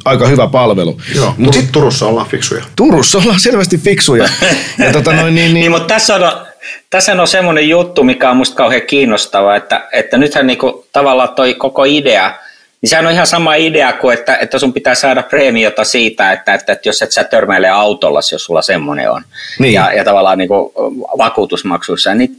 aika 0.05 0.29
hyvä 0.29 0.47
palvelu. 0.47 1.01
Joo, 1.15 1.35
Mut 1.39 1.55
sit, 1.55 1.73
Turussa 1.73 2.07
ollaan 2.07 2.27
fiksuja. 2.27 2.65
Turussa 2.77 3.19
ollaan 3.19 3.41
selvästi 3.41 3.79
fiksuja. 3.79 4.29
ja 4.79 4.93
tota 4.93 5.13
noin, 5.13 5.35
niin, 5.35 5.45
niin, 5.45 5.55
niin, 5.55 5.71
mutta 5.71 5.95
tässä 5.95 6.15
on 6.15 6.46
tässä 6.91 7.13
on 7.13 7.29
semmoinen 7.29 7.69
juttu, 7.69 8.05
mikä 8.05 8.31
on 8.31 8.37
musta 8.37 8.57
kauhean 8.57 8.83
kiinnostava, 8.83 9.57
että, 9.57 9.89
että 9.93 10.19
nythän 10.19 10.47
niinku, 10.47 10.87
tavallaan 10.93 11.35
toi 11.35 11.55
koko 11.55 11.85
idea, 11.85 12.33
niin 12.81 12.91
sehän 12.91 13.07
on 13.07 13.13
ihan 13.13 13.27
sama 13.27 13.55
idea 13.55 13.93
kuin, 13.93 14.19
että, 14.19 14.37
että 14.37 14.59
sun 14.59 14.73
pitää 14.73 14.95
saada 14.95 15.23
preemiota 15.23 15.85
siitä, 15.85 16.33
että, 16.33 16.55
että, 16.55 16.73
että 16.73 16.89
jos 16.89 17.03
et 17.03 17.13
sä 17.13 17.25
törmäile 17.25 17.69
autolla, 17.69 18.19
jos 18.33 18.45
sulla 18.45 18.63
semmoinen 18.63 19.11
on, 19.11 19.23
niin. 19.59 19.75
ja, 19.75 19.93
ja 19.93 20.05
tavallaan 20.05 20.39
niin 20.39 20.49
kuin 20.49 20.73
vakuutusmaksuissa, 21.19 22.15
niin 22.15 22.37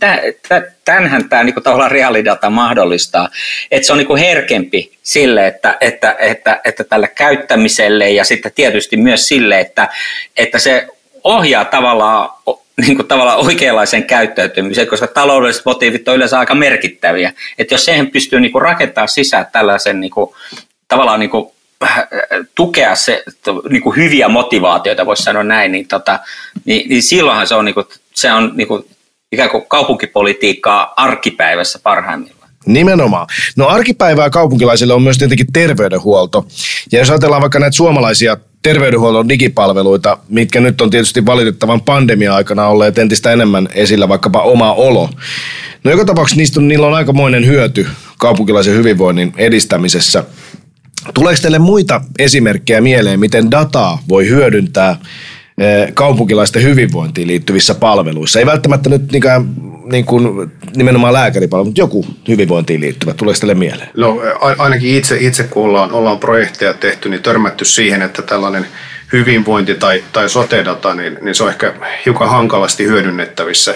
tämänhän 0.86 1.30
tämä 1.30 1.44
niin 1.44 1.54
kuin 1.54 1.64
tavallaan 1.64 1.92
reaalidata 1.92 2.50
mahdollistaa, 2.50 3.30
että 3.72 3.86
se 3.86 3.94
on 3.94 3.98
niin 3.98 4.08
kuin 4.08 4.22
herkempi 4.22 4.92
sille, 5.04 5.48
että, 5.48 5.78
että, 5.82 6.16
että, 6.20 6.62
että 6.66 6.84
tälle 6.84 7.08
käyttämiselle 7.08 8.10
ja 8.10 8.24
sitten 8.24 8.52
tietysti 8.56 8.98
myös 8.98 9.28
sille, 9.28 9.60
että, 9.60 9.88
että 10.38 10.60
se 10.60 10.88
ohjaa 11.24 11.66
tavallaan 11.66 12.30
niin 12.82 12.96
kuin 12.96 13.08
tavallaan 13.08 13.38
oikeanlaisen 13.38 14.04
käyttäytymiseen, 14.04 14.88
koska 14.88 15.08
taloudelliset 15.08 15.66
motiivit 15.66 16.08
on 16.08 16.16
yleensä 16.16 16.40
aika 16.40 16.56
merkittäviä. 16.56 17.34
Että 17.58 17.74
jos 17.74 17.86
siihen 17.86 18.12
pystyy 18.12 18.40
niin 18.40 18.52
kuin 18.52 18.62
rakentamaan 18.62 19.10
sisään 19.10 19.48
tällaisen 19.52 20.00
niin 20.00 20.12
kuin, 20.12 20.30
tavallaan 20.88 21.20
niin 21.20 21.30
kuin, 21.30 21.48
äh, 21.84 22.08
tukea 22.56 22.96
se, 22.96 23.24
niin 23.70 23.82
kuin 23.82 23.96
hyviä 23.96 24.30
motivaatioita, 24.30 25.06
voisi 25.06 25.24
sanoa 25.24 25.44
näin, 25.44 25.72
niin, 25.72 25.88
tota, 25.88 26.20
niin, 26.66 26.90
niin 26.90 27.04
silloinhan 27.04 27.48
se 27.48 27.56
on, 27.56 27.66
niin 27.66 27.76
kuin, 27.76 27.88
se 28.14 28.32
on 28.32 28.52
niin 28.56 28.68
kuin, 28.68 28.86
ikään 29.32 29.50
kuin 29.50 29.64
kaupunkipolitiikkaa 29.68 30.94
arkipäivässä 30.98 31.80
parhaimmillaan. 31.84 32.50
Nimenomaan. 32.66 33.28
No 33.56 33.68
arkipäivää 33.68 34.30
kaupunkilaisille 34.30 34.94
on 34.94 35.02
myös 35.02 35.18
tietenkin 35.18 35.54
terveydenhuolto. 35.54 36.48
Ja 36.92 37.00
jos 37.00 37.10
ajatellaan 37.10 37.42
vaikka 37.42 37.60
näitä 37.60 37.76
suomalaisia 37.76 38.38
terveydenhuollon 38.68 39.30
digipalveluita, 39.30 40.18
mitkä 40.30 40.60
nyt 40.60 40.82
on 40.82 40.90
tietysti 40.90 41.26
valitettavan 41.26 41.82
pandemia-aikana 41.82 42.68
olleet 42.68 42.98
entistä 42.98 43.32
enemmän 43.32 43.68
esillä, 43.74 44.10
vaikkapa 44.10 44.42
oma 44.42 44.74
olo. 44.74 45.10
No 45.84 45.92
joka 45.92 46.06
tapauksessa 46.06 46.38
niistä 46.38 46.60
on, 46.60 46.68
niillä 46.68 46.88
on 46.88 46.94
aikamoinen 46.94 47.46
hyöty 47.46 47.88
kaupunkilaisen 48.18 48.74
hyvinvoinnin 48.74 49.34
edistämisessä. 49.38 50.24
Tuleeko 51.14 51.42
teille 51.42 51.60
muita 51.60 52.02
esimerkkejä 52.20 52.82
mieleen, 52.82 53.20
miten 53.20 53.52
dataa 53.52 54.00
voi 54.10 54.28
hyödyntää 54.30 54.96
kaupunkilaisten 55.94 56.64
hyvinvointiin 56.64 57.28
liittyvissä 57.28 57.76
palveluissa. 57.76 58.40
Ei 58.40 58.46
välttämättä 58.46 58.90
nyt 58.90 59.12
niinkään 59.12 59.46
niin 59.92 60.06
kuin 60.06 60.52
nimenomaan 60.76 61.14
lääkäripalvelu, 61.14 61.66
mutta 61.66 61.82
joku 61.82 62.06
hyvinvointiin 62.28 62.82
liittyvä. 62.82 63.14
Tuleeko 63.14 63.40
teille 63.40 63.54
mieleen? 63.54 63.90
No 63.98 64.22
ainakin 64.58 64.96
itse, 64.96 65.18
itse 65.20 65.44
kun 65.44 65.66
ollaan, 65.66 65.92
ollaan 65.92 66.20
projekteja 66.20 66.74
tehty, 66.74 67.10
niin 67.10 67.24
törmätty 67.24 67.66
siihen, 67.66 68.02
että 68.02 68.22
tällainen 68.22 68.68
hyvinvointi 69.14 69.76
tai, 69.76 70.04
tai 70.14 70.30
sote-data, 70.30 70.94
niin, 70.94 71.18
niin 71.22 71.36
se 71.36 71.44
on 71.44 71.50
ehkä 71.50 71.74
hiukan 72.06 72.30
hankalasti 72.30 72.86
hyödynnettävissä 72.86 73.76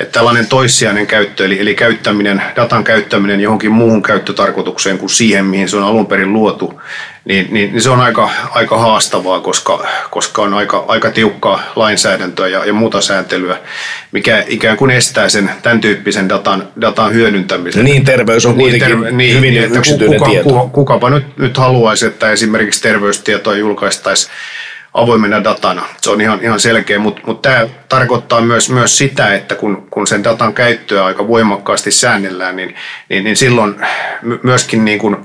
että 0.00 0.12
tällainen 0.12 0.46
toissijainen 0.46 1.06
käyttö, 1.06 1.44
eli, 1.44 1.60
eli 1.60 1.74
käyttäminen, 1.74 2.42
datan 2.56 2.84
käyttäminen 2.84 3.40
johonkin 3.40 3.70
muuhun 3.70 4.02
käyttötarkoitukseen 4.02 4.98
kuin 4.98 5.10
siihen, 5.10 5.44
mihin 5.44 5.68
se 5.68 5.76
on 5.76 5.82
alun 5.82 6.06
perin 6.06 6.32
luotu, 6.32 6.80
niin, 7.24 7.48
niin, 7.50 7.72
niin 7.72 7.82
se 7.82 7.90
on 7.90 8.00
aika, 8.00 8.30
aika 8.50 8.78
haastavaa, 8.78 9.40
koska, 9.40 9.86
koska 10.10 10.42
on 10.42 10.54
aika, 10.54 10.84
aika 10.88 11.10
tiukkaa 11.10 11.62
lainsäädäntöä 11.76 12.48
ja, 12.48 12.64
ja 12.64 12.72
muuta 12.72 13.00
sääntelyä, 13.00 13.58
mikä 14.12 14.44
ikään 14.48 14.76
kuin 14.76 14.90
estää 14.90 15.28
sen 15.28 15.50
tämän 15.62 15.80
tyyppisen 15.80 16.28
datan, 16.28 16.68
datan 16.80 17.12
hyödyntämisen. 17.12 17.84
Niin, 17.84 18.04
terveys 18.04 18.46
on 18.46 18.54
kuitenkin 18.54 18.88
niin, 18.88 18.98
terve, 18.98 19.16
niin, 19.16 19.36
hyvin 19.36 19.54
niin, 19.54 19.76
yksityinen 19.76 20.18
kuka, 20.18 20.30
tieto. 20.30 20.48
Kuka, 20.48 20.68
kukapa 20.68 21.10
nyt, 21.10 21.38
nyt 21.38 21.56
haluaisi, 21.56 22.06
että 22.06 22.30
esimerkiksi 22.30 22.82
terveystietoa 22.82 23.56
julkaistaisiin 23.56 24.32
avoimena 24.96 25.44
datana. 25.44 25.82
Se 26.00 26.10
on 26.10 26.20
ihan, 26.20 26.38
ihan 26.42 26.60
selkeä, 26.60 26.98
mutta 26.98 27.20
mut 27.26 27.42
tämä 27.42 27.66
tarkoittaa 27.88 28.40
myös, 28.40 28.70
myös 28.70 28.98
sitä, 28.98 29.34
että 29.34 29.54
kun, 29.54 29.86
kun 29.90 30.06
sen 30.06 30.24
datan 30.24 30.54
käyttöä 30.54 31.04
aika 31.04 31.28
voimakkaasti 31.28 31.90
säännellään, 31.90 32.56
niin, 32.56 32.74
niin, 33.08 33.24
niin 33.24 33.36
silloin 33.36 33.74
myöskin 34.42 34.84
niin 34.84 34.98
kuin 34.98 35.16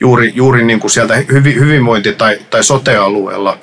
juuri, 0.00 0.32
juuri 0.34 0.64
niin 0.64 0.80
kuin 0.80 0.90
sieltä 0.90 1.14
hyvinvointi- 1.32 2.12
tai, 2.12 2.38
tai 2.50 2.64
sote-alueella 2.64 3.58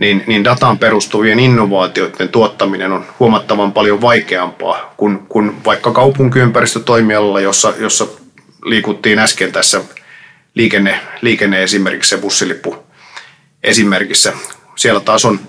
niin, 0.00 0.24
niin 0.26 0.44
dataan 0.44 0.78
perustuvien 0.78 1.40
innovaatioiden 1.40 2.28
tuottaminen 2.28 2.92
on 2.92 3.06
huomattavan 3.18 3.72
paljon 3.72 4.00
vaikeampaa 4.00 4.94
kuin, 4.96 5.18
kuin 5.28 5.64
vaikka 5.64 5.92
kaupunkiympäristötoimialalla, 5.92 7.40
jossa, 7.40 7.72
jossa 7.78 8.06
liikuttiin 8.64 9.18
äsken 9.18 9.52
tässä 9.52 9.80
liikenne, 10.54 11.00
liikenne 11.20 11.62
esimerkiksi 11.62 12.10
se 12.10 12.18
bussilippu 12.18 12.76
esimerkissä 13.62 14.32
siellä 14.80 15.00
taas 15.00 15.24
on 15.24 15.40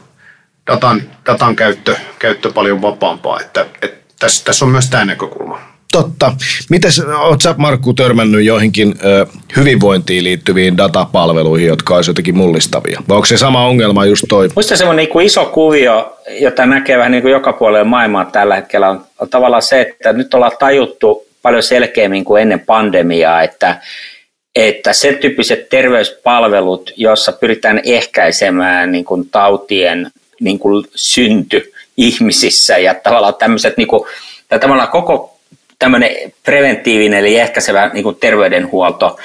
datan, 0.72 1.02
datan 1.26 1.56
käyttö, 1.56 1.96
käyttö 2.20 2.52
paljon 2.52 2.82
vapaampaa, 2.82 3.40
että, 3.40 3.66
että 3.82 4.14
tässä, 4.20 4.46
tässä 4.46 4.66
on 4.66 4.72
myös 4.72 4.90
tämä 4.90 5.06
näkökulma. 5.06 5.60
Totta. 5.92 6.34
Miten 6.70 6.92
oletko 7.18 7.42
sä 7.42 7.56
Markku 7.58 7.94
törmännyt 7.94 8.46
joihinkin 8.46 8.96
ö, 9.06 9.26
hyvinvointiin 9.56 10.24
liittyviin 10.24 10.78
datapalveluihin, 10.78 11.68
jotka 11.68 11.96
olisivat 11.96 12.14
jotenkin 12.14 12.38
mullistavia? 12.38 13.02
Vai 13.10 13.16
onko 13.16 13.26
se 13.26 13.38
sama 13.38 13.66
ongelma 13.66 14.06
just 14.06 14.26
toi? 14.30 14.48
Minusta 14.48 14.78
se 14.78 14.86
on 14.86 14.96
niin 14.96 15.22
iso 15.22 15.46
kuvio, 15.46 16.18
jota 16.30 16.66
näkee 16.66 16.98
vähän 16.98 17.12
niin 17.12 17.22
kuin 17.22 17.32
joka 17.32 17.54
puolella 17.54 17.86
maailmaa 17.86 18.26
tällä 18.26 18.56
hetkellä, 18.56 18.90
on, 18.90 19.06
on 19.20 19.30
tavallaan 19.30 19.64
se, 19.64 19.82
että 19.82 20.14
nyt 20.14 20.34
ollaan 20.34 20.52
tajuttu 20.60 21.28
paljon 21.42 21.64
selkeämmin 21.64 22.26
kuin 22.26 22.42
ennen 22.42 22.60
pandemiaa, 22.60 23.42
että 23.42 23.82
että 24.56 24.94
sen 24.94 25.18
tyyppiset 25.18 25.70
terveyspalvelut, 25.70 26.92
joissa 26.96 27.32
pyritään 27.32 27.82
ehkäisemään 27.84 28.92
niin 28.92 29.06
kuin 29.06 29.30
tautien 29.30 30.12
niin 30.40 30.60
kuin 30.60 30.86
synty 30.96 31.74
ihmisissä 31.98 32.78
ja 32.78 32.94
tavallaan 32.94 33.36
tämmöiset, 33.36 33.78
niin 33.78 33.88
kuin, 33.88 34.08
tavallaan 34.60 34.90
koko 34.90 35.32
tämmöinen 35.82 36.34
preventiivinen 36.44 37.20
eli 37.20 37.40
ehkäisevä 37.40 37.90
niin 37.94 38.04
kuin 38.04 38.16
terveydenhuolto, 38.16 39.18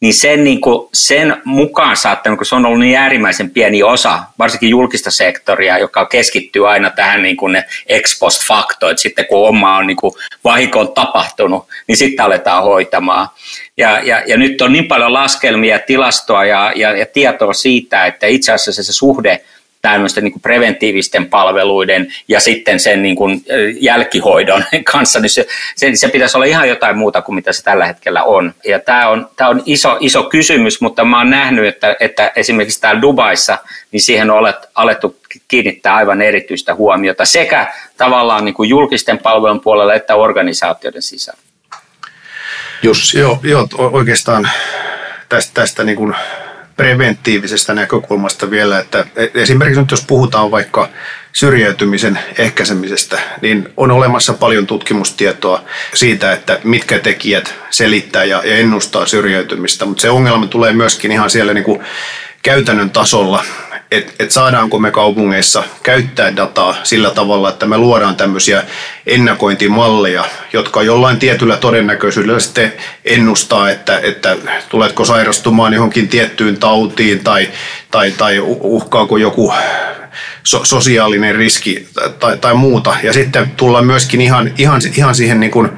niin 0.00 0.14
sen, 0.14 0.44
niin 0.44 0.60
kuin, 0.60 0.88
sen 0.92 1.36
mukaan 1.44 1.96
saattanut, 1.96 2.38
kun 2.38 2.46
se 2.46 2.54
on 2.54 2.66
ollut 2.66 2.80
niin 2.80 2.96
äärimmäisen 2.96 3.50
pieni 3.50 3.82
osa, 3.82 4.18
varsinkin 4.38 4.70
julkista 4.70 5.10
sektoria, 5.10 5.78
joka 5.78 6.06
keskittyy 6.06 6.70
aina 6.70 6.90
tähän 6.90 7.22
niin 7.22 7.36
kuin 7.36 7.52
ne 7.52 7.64
ex 7.86 8.18
post 8.18 8.46
facto, 8.46 8.90
että 8.90 9.02
sitten 9.02 9.26
kun 9.26 9.48
oma 9.48 9.76
on 9.76 9.86
niin 9.86 9.96
kuin 9.96 10.14
vahinko 10.44 10.80
on 10.80 10.92
tapahtunut, 10.92 11.68
niin 11.86 11.96
sitten 11.96 12.24
aletaan 12.24 12.62
hoitamaan. 12.62 13.28
Ja, 13.76 14.00
ja, 14.00 14.22
ja 14.26 14.36
nyt 14.36 14.62
on 14.62 14.72
niin 14.72 14.88
paljon 14.88 15.12
laskelmia, 15.12 15.78
tilastoa 15.78 16.44
ja, 16.44 16.72
ja, 16.76 16.96
ja 16.96 17.06
tietoa 17.06 17.52
siitä, 17.52 18.06
että 18.06 18.26
itse 18.26 18.52
asiassa 18.52 18.82
se 18.82 18.92
suhde 18.92 19.40
tämmöisten 19.82 20.24
niin 20.24 20.32
kuin 20.32 20.42
preventiivisten 20.42 21.26
palveluiden 21.26 22.12
ja 22.28 22.40
sitten 22.40 22.80
sen 22.80 23.02
niin 23.02 23.16
kuin 23.16 23.44
jälkihoidon 23.80 24.64
kanssa, 24.92 25.20
niin 25.20 25.30
se, 25.30 25.46
se, 25.76 25.96
se 25.96 26.08
pitäisi 26.08 26.36
olla 26.36 26.44
ihan 26.44 26.68
jotain 26.68 26.98
muuta 26.98 27.22
kuin 27.22 27.34
mitä 27.34 27.52
se 27.52 27.62
tällä 27.62 27.86
hetkellä 27.86 28.22
on. 28.22 28.54
Ja 28.64 28.78
tämä 28.78 29.08
on, 29.08 29.28
tämä 29.36 29.50
on 29.50 29.62
iso, 29.66 29.96
iso 30.00 30.22
kysymys, 30.22 30.80
mutta 30.80 31.04
mä 31.04 31.18
oon 31.18 31.30
nähnyt, 31.30 31.66
että, 31.66 31.96
että 32.00 32.32
esimerkiksi 32.36 32.80
täällä 32.80 33.02
Dubaissa, 33.02 33.58
niin 33.92 34.02
siihen 34.02 34.30
on 34.30 34.54
alettu 34.74 35.16
kiinnittää 35.48 35.94
aivan 35.94 36.22
erityistä 36.22 36.74
huomiota 36.74 37.24
sekä 37.24 37.72
tavallaan 37.96 38.44
niin 38.44 38.54
kuin 38.54 38.68
julkisten 38.68 39.18
palvelun 39.18 39.60
puolella 39.60 39.94
että 39.94 40.14
organisaatioiden 40.14 41.02
sisällä. 41.02 41.43
Jussi. 42.84 43.18
Joo, 43.18 43.40
joo 43.42 43.68
oikeastaan 43.78 44.50
tästä, 45.28 45.54
tästä 45.54 45.84
niin 45.84 45.96
kuin 45.96 46.14
preventiivisestä 46.76 47.74
näkökulmasta 47.74 48.50
vielä, 48.50 48.78
että 48.78 49.06
esimerkiksi 49.34 49.80
nyt 49.80 49.90
jos 49.90 50.04
puhutaan 50.06 50.50
vaikka 50.50 50.88
syrjäytymisen 51.32 52.18
ehkäisemisestä, 52.38 53.20
niin 53.40 53.68
on 53.76 53.90
olemassa 53.90 54.32
paljon 54.32 54.66
tutkimustietoa 54.66 55.62
siitä, 55.94 56.32
että 56.32 56.60
mitkä 56.64 56.98
tekijät 56.98 57.54
selittää 57.70 58.24
ja 58.24 58.42
ennustaa 58.42 59.06
syrjäytymistä, 59.06 59.84
mutta 59.84 60.00
se 60.00 60.10
ongelma 60.10 60.46
tulee 60.46 60.72
myöskin 60.72 61.12
ihan 61.12 61.30
siellä 61.30 61.54
niin 61.54 61.64
kuin 61.64 61.80
käytännön 62.42 62.90
tasolla, 62.90 63.44
että 63.90 64.12
et 64.18 64.30
saadaanko 64.30 64.78
me 64.78 64.90
kaupungeissa 64.90 65.62
käyttää 65.82 66.36
dataa 66.36 66.76
sillä 66.82 67.10
tavalla, 67.10 67.48
että 67.48 67.66
me 67.66 67.78
luodaan 67.78 68.16
tämmöisiä 68.16 68.62
ennakointimalleja, 69.06 70.24
jotka 70.52 70.82
jollain 70.82 71.18
tietyllä 71.18 71.56
todennäköisyydellä 71.56 72.40
sitten 72.40 72.72
ennustaa, 73.04 73.70
että, 73.70 73.98
että 73.98 74.36
tuletko 74.68 75.04
sairastumaan 75.04 75.74
johonkin 75.74 76.08
tiettyyn 76.08 76.56
tautiin 76.56 77.24
tai, 77.24 77.48
tai, 77.90 78.10
tai 78.10 78.40
uhkaako 78.60 79.16
joku 79.16 79.54
so, 80.42 80.64
sosiaalinen 80.64 81.34
riski 81.34 81.88
tai, 82.20 82.38
tai 82.38 82.54
muuta. 82.54 82.96
Ja 83.02 83.12
sitten 83.12 83.50
tullaan 83.56 83.86
myöskin 83.86 84.20
ihan, 84.20 84.52
ihan, 84.58 84.80
ihan 84.96 85.14
siihen 85.14 85.40
niin 85.40 85.52
kuin 85.52 85.70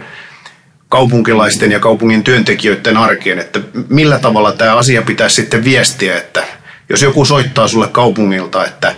kaupunkilaisten 0.89 1.73
ja 1.73 1.81
kaupungin 1.81 2.25
työntekijöiden 2.25 2.97
arkeen, 2.97 3.39
että 3.39 3.61
millä 3.89 4.19
tavalla 4.19 4.53
tämä 4.53 4.77
asia 4.77 5.03
pitäisi 5.03 5.37
sitten 5.37 5.65
viestiä, 5.65 6.17
että 6.17 6.45
jos 6.89 7.03
joku 7.03 7.25
soittaa 7.25 7.69
sulle 7.69 7.89
kaupungilta, 7.89 8.67
että 8.67 8.95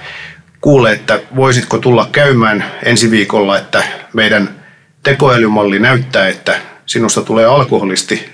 kuule, 0.61 0.93
että 0.93 1.21
voisitko 1.37 1.79
tulla 1.79 2.09
käymään 2.13 2.65
ensi 2.83 3.11
viikolla, 3.11 3.59
että 3.59 3.83
meidän 4.13 4.65
tekoälymalli 5.03 5.79
näyttää, 5.79 6.29
että 6.29 6.61
sinusta 6.87 7.23
tulee 7.23 7.47
alkoholisti 7.47 8.29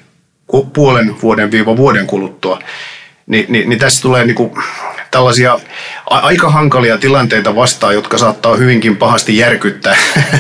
puolen 0.72 1.22
vuoden 1.22 1.50
viiva 1.50 1.76
vuoden 1.76 2.06
kuluttua, 2.06 2.58
niin, 3.26 3.46
niin, 3.48 3.68
niin 3.68 3.78
tässä 3.78 4.02
tulee 4.02 4.24
niin 4.24 4.34
kuin 4.34 4.52
tällaisia 5.10 5.58
aika 6.06 6.50
hankalia 6.50 6.98
tilanteita 6.98 7.54
vastaan, 7.54 7.94
jotka 7.94 8.18
saattaa 8.18 8.56
hyvinkin 8.56 8.96
pahasti 8.96 9.36
järkyttää 9.36 9.96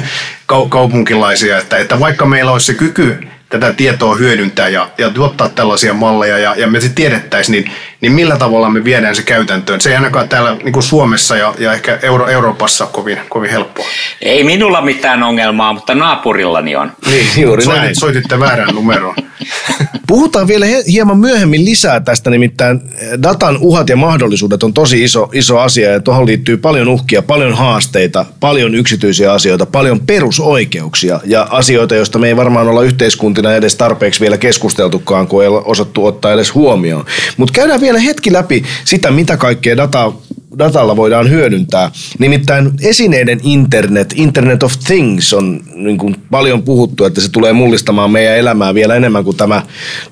kaupunkilaisia, 0.68 1.58
että, 1.58 1.78
että 1.78 2.00
vaikka 2.00 2.26
meillä 2.26 2.52
olisi 2.52 2.66
se 2.66 2.74
kyky 2.74 3.28
tätä 3.58 3.72
tietoa 3.72 4.14
hyödyntää 4.14 4.68
ja, 4.68 4.88
ja 4.98 5.10
tuottaa 5.10 5.48
tällaisia 5.48 5.94
malleja 5.94 6.38
ja, 6.38 6.54
ja 6.56 6.66
me 6.66 6.80
se 6.80 6.88
tiedettäisiin, 6.88 7.52
niin, 7.52 7.72
niin 8.00 8.12
millä 8.12 8.36
tavalla 8.36 8.70
me 8.70 8.84
viedään 8.84 9.16
se 9.16 9.22
käytäntöön? 9.22 9.80
Se 9.80 9.90
ei 9.90 9.96
ainakaan 9.96 10.28
täällä 10.28 10.56
niin 10.62 10.72
kuin 10.72 10.82
Suomessa 10.82 11.36
ja, 11.36 11.54
ja 11.58 11.72
ehkä 11.72 11.98
Euro, 12.02 12.28
Euroopassa 12.28 12.86
kovin, 12.86 13.18
kovin 13.28 13.50
helppoa. 13.50 13.86
Ei 14.22 14.44
minulla 14.44 14.80
mitään 14.80 15.22
ongelmaa, 15.22 15.72
mutta 15.72 15.94
naapurillani 15.94 16.76
on. 16.76 16.92
Niin, 17.10 17.26
juuri 17.36 17.62
Soitit, 17.62 17.82
näin. 17.82 17.96
Soititte 17.96 18.40
väärän 18.40 18.74
numeron. 18.74 19.14
Puhutaan 20.06 20.46
vielä 20.46 20.66
hieman 20.86 21.18
myöhemmin 21.18 21.64
lisää 21.64 22.00
tästä, 22.00 22.30
nimittäin 22.30 22.80
eh, 22.98 23.08
datan 23.22 23.58
uhat 23.60 23.88
ja 23.88 23.96
mahdollisuudet 23.96 24.62
on 24.62 24.74
tosi 24.74 25.04
iso, 25.04 25.30
iso 25.32 25.58
asia 25.58 25.90
ja 25.90 26.00
tuohon 26.00 26.26
liittyy 26.26 26.56
paljon 26.56 26.88
uhkia, 26.88 27.22
paljon 27.22 27.54
haasteita, 27.54 28.24
paljon 28.40 28.74
yksityisiä 28.74 29.32
asioita, 29.32 29.66
paljon 29.66 30.00
perusoikeuksia 30.00 31.20
ja 31.24 31.46
asioita, 31.50 31.94
joista 31.94 32.18
me 32.18 32.28
ei 32.28 32.36
varmaan 32.36 32.68
olla 32.68 32.82
yhteiskuntina 32.82 33.43
edes 33.52 33.76
tarpeeksi 33.76 34.20
vielä 34.20 34.38
keskusteltukaan, 34.38 35.26
kun 35.26 35.42
ei 35.42 35.48
osattu 35.48 36.06
ottaa 36.06 36.32
edes 36.32 36.54
huomioon. 36.54 37.04
Mutta 37.36 37.52
käydään 37.52 37.80
vielä 37.80 37.98
hetki 37.98 38.32
läpi 38.32 38.64
sitä, 38.84 39.10
mitä 39.10 39.36
kaikkea 39.36 39.76
dataa 39.76 40.12
datalla 40.58 40.96
voidaan 40.96 41.30
hyödyntää. 41.30 41.90
Nimittäin 42.18 42.70
esineiden 42.82 43.40
internet, 43.42 44.14
Internet 44.16 44.62
of 44.62 44.72
Things 44.86 45.32
on 45.32 45.60
niin 45.74 45.98
kuin 45.98 46.16
paljon 46.30 46.62
puhuttu, 46.62 47.04
että 47.04 47.20
se 47.20 47.30
tulee 47.30 47.52
mullistamaan 47.52 48.10
meidän 48.10 48.36
elämää 48.36 48.74
vielä 48.74 48.94
enemmän 48.94 49.24
kuin 49.24 49.36
tämä, 49.36 49.62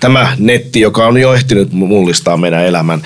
tämä 0.01 0.37
netti, 0.39 0.81
joka 0.81 1.07
on 1.07 1.19
jo 1.19 1.35
ehtinyt 1.35 1.73
mullistaa 1.73 2.37
meidän 2.37 2.67
elämän. 2.67 3.03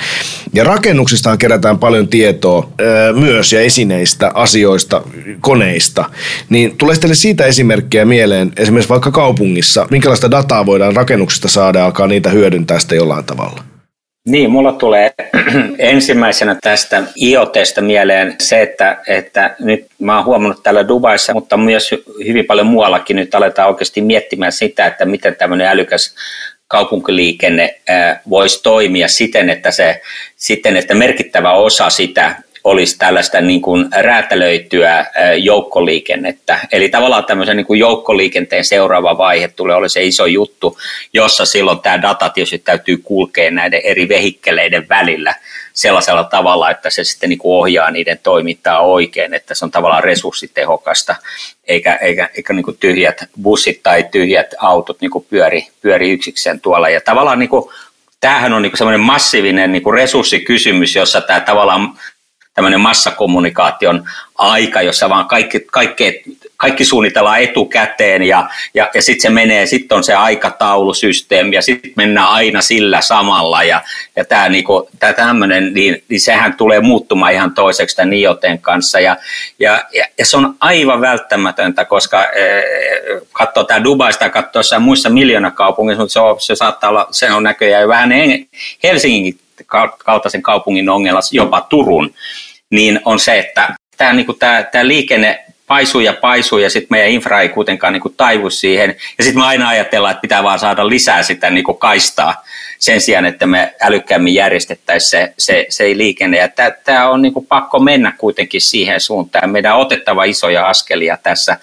Ja 0.52 0.64
rakennuksistaan 0.64 1.38
kerätään 1.38 1.78
paljon 1.78 2.09
tietoa 2.09 2.71
öö, 2.81 3.12
myös 3.12 3.52
ja 3.52 3.61
esineistä, 3.61 4.31
asioista, 4.35 5.02
koneista. 5.40 6.05
Niin 6.49 6.76
tulee 6.76 6.97
teille 6.97 7.14
siitä 7.14 7.45
esimerkkejä 7.45 8.05
mieleen, 8.05 8.52
esimerkiksi 8.57 8.88
vaikka 8.88 9.11
kaupungissa, 9.11 9.87
minkälaista 9.90 10.31
dataa 10.31 10.66
voidaan 10.66 10.97
rakennuksista 10.97 11.49
saada 11.49 11.78
ja 11.78 11.85
alkaa 11.85 12.07
niitä 12.07 12.31
hyödyntää 12.31 12.78
sitten 12.78 12.97
jollain 12.97 13.25
tavalla? 13.25 13.75
Niin, 14.26 14.50
mulla 14.50 14.73
tulee 14.73 15.11
ensimmäisenä 15.78 16.56
tästä 16.62 17.02
IoTesta 17.23 17.80
mieleen 17.80 18.35
se, 18.40 18.62
että, 18.62 19.02
että 19.06 19.56
nyt 19.59 19.87
mä 19.99 20.16
oon 20.16 20.25
huomannut 20.25 20.62
täällä 20.62 20.88
Dubaissa, 20.88 21.33
mutta 21.33 21.56
myös 21.56 21.90
hyvin 22.26 22.45
paljon 22.45 22.66
muuallakin. 22.66 23.16
Nyt 23.16 23.35
aletaan 23.35 23.68
oikeasti 23.68 24.00
miettimään 24.00 24.52
sitä, 24.52 24.87
että 24.87 25.04
miten 25.04 25.37
tämmöinen 25.37 25.66
älykäs 25.66 26.14
kaupunkiliikenne 26.68 27.80
voisi 28.30 28.62
toimia 28.62 29.09
siten, 29.09 29.50
että, 29.50 29.71
se, 29.71 30.02
siten, 30.37 30.76
että 30.76 30.95
merkittävä 30.95 31.52
osa 31.52 31.90
sitä 31.90 32.37
olisi 32.66 32.99
tällaista 32.99 33.40
niin 33.40 33.62
kuin 33.62 33.88
räätälöityä 33.96 35.06
joukkoliikennettä. 35.37 36.61
Eli 36.73 36.88
tavallaan 36.88 37.25
tämmöisen 37.25 37.56
niin 37.56 37.66
kuin 37.66 37.80
joukkoliikenteen 37.80 38.64
seuraava 38.64 39.18
vaihe 39.18 39.49
tulee 39.49 39.76
olla 39.76 39.88
se 39.88 40.04
iso 40.04 40.26
juttu, 40.26 40.78
jossa 41.12 41.44
silloin 41.44 41.80
tämä 41.80 42.02
data 42.02 42.28
tietysti 42.28 42.58
täytyy 42.58 42.96
kulkea 42.96 43.50
näiden 43.50 43.80
eri 43.85 44.08
vehikkeleiden 44.08 44.88
välillä 44.88 45.35
sellaisella 45.73 46.25
tavalla, 46.25 46.70
että 46.70 46.90
se 46.90 47.04
sitten 47.04 47.28
niin 47.28 47.38
kuin 47.38 47.56
ohjaa 47.56 47.90
niiden 47.90 48.18
toimintaa 48.23 48.80
oikein, 48.80 49.35
että 49.35 49.54
se 49.54 49.64
on 49.64 49.70
tavallaan 49.70 50.04
resurssitehokasta, 50.04 51.16
eikä, 51.64 51.94
eikä, 51.94 52.28
eikä 52.37 52.52
niin 52.52 52.64
kuin 52.64 52.76
tyhjät 52.80 53.25
bussit 53.42 53.82
tai 53.82 54.04
tyhjät 54.11 54.54
autot 54.58 55.00
niin 55.00 55.11
kuin 55.11 55.26
pyöri, 55.30 55.68
pyöri 55.82 56.11
yksikseen 56.11 56.61
tuolla. 56.61 56.88
Ja 56.88 57.00
tavallaan 57.00 57.38
niin 57.38 57.49
kuin, 57.49 57.70
tämähän 58.20 58.52
on 58.52 58.62
niin 58.62 58.76
semmoinen 58.76 59.00
massiivinen 59.00 59.73
niin 59.73 59.82
kuin 59.82 59.94
resurssikysymys, 59.94 60.94
jossa 60.94 61.20
tämä 61.20 61.40
tavallaan 61.40 61.99
tämmöinen 62.57 62.81
massakommunikaation 62.81 64.05
aika, 64.39 64.83
jossa 64.83 65.09
vaan 65.09 65.27
kaikki, 65.27 65.61
kaikki, 65.61 66.23
kaikki 66.57 66.85
suunnitellaan 66.85 67.41
etukäteen 67.41 68.23
ja, 68.23 68.49
ja, 68.75 68.91
ja 68.95 69.03
sitten 69.03 69.23
se 69.23 69.31
menee, 69.31 69.67
sitten 69.67 69.97
on 69.97 70.05
se 70.05 70.15
aikataulusysteemi 70.15 71.57
ja 71.57 71.63
sitten 71.63 71.93
mennään 71.97 72.29
aina 72.29 72.63
sillä 72.63 73.01
samalla 73.01 73.63
ja, 73.63 73.81
ja 74.17 74.25
tämä 74.25 74.49
niinku, 74.49 74.89
tämmöinen, 75.17 75.75
niin, 75.75 76.03
niin 76.09 76.21
sehän 76.21 76.55
tulee 76.55 76.81
muuttumaan 76.81 77.33
ihan 77.33 77.55
toiseksi 77.55 77.97
tämän 77.97 78.13
IoTen 78.13 78.59
kanssa 78.59 79.01
ja, 79.01 79.17
ja, 79.59 79.83
ja, 79.93 80.05
ja 80.19 80.27
se 80.27 80.37
on 80.37 80.55
aivan 80.61 81.01
välttämätöntä, 81.01 81.85
koska 81.85 82.25
e, 82.25 82.63
katsoo 83.33 83.65
tämä 83.65 83.85
Dubaista 83.85 84.31
katsoo 84.31 84.61
jossain 84.61 84.83
muissa 84.83 85.11
miljoonakaupungissa, 85.11 86.03
mutta 86.03 86.13
se, 86.13 86.21
on, 86.21 86.41
se 86.41 86.57
saattaa 86.57 86.91
olla, 86.91 87.09
se 87.11 87.33
on 87.33 87.43
näköjään 87.43 87.89
vähän 87.89 88.11
Helsingin 88.83 89.39
kaltaisen 89.99 90.43
kaupungin 90.43 90.89
ongelma, 90.89 91.21
jopa 91.33 91.61
Turun, 91.61 92.15
niin 92.70 93.00
on 93.04 93.18
se, 93.18 93.38
että 93.38 93.75
tämä, 93.96 94.12
niin 94.12 94.26
kuin 94.26 94.38
tämä, 94.38 94.62
tämä 94.62 94.88
liikenne 94.88 95.44
paisuu 95.66 96.00
ja 96.00 96.12
paisuu 96.12 96.58
ja 96.58 96.70
sitten 96.70 96.88
meidän 96.90 97.11
infra 97.11 97.40
ei 97.40 97.49
kuitenkaan 97.49 97.92
niin 97.92 98.00
kuin 98.00 98.14
taivu 98.16 98.50
siihen. 98.50 98.96
Ja 99.18 99.25
sitten 99.25 99.42
me 99.42 99.46
aina 99.46 99.68
ajatellaan, 99.68 100.12
että 100.12 100.20
pitää 100.20 100.42
vaan 100.42 100.58
saada 100.58 100.88
lisää 100.88 101.23
sitä 101.23 101.50
niin 101.50 101.64
kuin 101.64 101.78
kaistaa 101.78 102.44
sen 102.78 103.00
sijaan, 103.00 103.25
että 103.25 103.46
me 103.46 103.75
älykkäämmin 103.80 104.35
järjestettäisiin 104.35 105.11
se, 105.11 105.32
se, 105.38 105.66
se 105.68 105.85
liikenne. 105.85 106.38
Ja 106.38 106.49
tämä 106.85 107.08
on 107.08 107.23
niin 107.23 107.32
kuin 107.32 107.46
pakko 107.46 107.78
mennä 107.78 108.12
kuitenkin 108.18 108.61
siihen 108.61 109.00
suuntaan. 109.00 109.50
Meidän 109.50 109.75
on 109.75 109.80
otettava 109.80 110.25
isoja 110.25 110.68
askelia 110.68 111.18
tässä. 111.23 111.56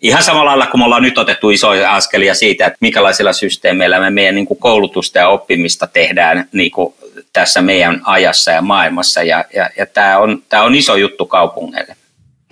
Ihan 0.00 0.22
samalla 0.22 0.50
lailla 0.50 0.66
kuin 0.66 0.80
me 0.80 0.84
ollaan 0.84 1.02
nyt 1.02 1.18
otettu 1.18 1.50
isoja 1.50 1.94
askelia 1.94 2.34
siitä, 2.34 2.66
että 2.66 2.78
minkälaisilla 2.80 3.32
systeemeillä 3.32 4.00
me 4.00 4.10
meidän 4.10 4.34
niin 4.34 4.46
kuin 4.46 4.60
koulutusta 4.60 5.18
ja 5.18 5.28
oppimista 5.28 5.86
tehdään 5.86 6.48
niin 6.52 6.70
kuin 6.70 6.94
tässä 7.32 7.62
meidän 7.62 8.00
ajassa 8.04 8.50
ja 8.50 8.62
maailmassa. 8.62 9.22
Ja, 9.22 9.44
ja, 9.54 9.70
ja 9.78 9.86
tämä 9.86 10.18
on, 10.18 10.42
tämä 10.48 10.62
on 10.62 10.74
iso 10.74 10.96
juttu 10.96 11.26
kaupungeille. 11.26 11.96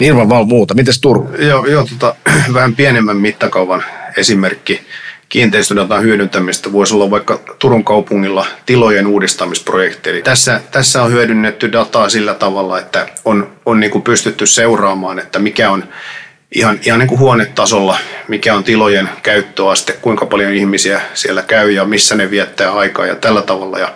Ilman 0.00 0.28
vaan 0.28 0.48
muuta. 0.48 0.74
Mites 0.74 1.00
Turku? 1.00 1.32
Joo, 1.38 1.66
joo 1.66 1.86
tota, 1.86 2.14
vähän 2.54 2.76
pienemmän 2.76 3.16
mittakaavan 3.16 3.84
esimerkki 4.16 4.80
kiinteistödatan 5.28 6.02
hyödyntämistä 6.02 6.72
voisi 6.72 6.94
olla 6.94 7.10
vaikka 7.10 7.40
Turun 7.58 7.84
kaupungilla 7.84 8.46
tilojen 8.66 9.06
uudistamisprojekti. 9.06 10.10
Eli 10.10 10.22
tässä, 10.22 10.60
tässä 10.70 11.02
on 11.02 11.12
hyödynnetty 11.12 11.72
dataa 11.72 12.08
sillä 12.08 12.34
tavalla, 12.34 12.78
että 12.78 13.08
on, 13.24 13.52
on 13.66 13.80
niin 13.80 13.90
kuin 13.90 14.02
pystytty 14.02 14.46
seuraamaan, 14.46 15.18
että 15.18 15.38
mikä 15.38 15.70
on 15.70 15.84
ihan, 16.54 16.78
ihan 16.86 16.98
niin 16.98 17.08
kuin 17.08 17.18
huonetasolla, 17.18 17.98
mikä 18.28 18.54
on 18.54 18.64
tilojen 18.64 19.08
käyttöaste, 19.22 19.92
kuinka 19.92 20.26
paljon 20.26 20.52
ihmisiä 20.52 21.00
siellä 21.14 21.42
käy 21.42 21.70
ja 21.70 21.84
missä 21.84 22.14
ne 22.14 22.30
viettää 22.30 22.72
aikaa 22.72 23.06
ja 23.06 23.14
tällä 23.14 23.42
tavalla. 23.42 23.78
Ja 23.78 23.92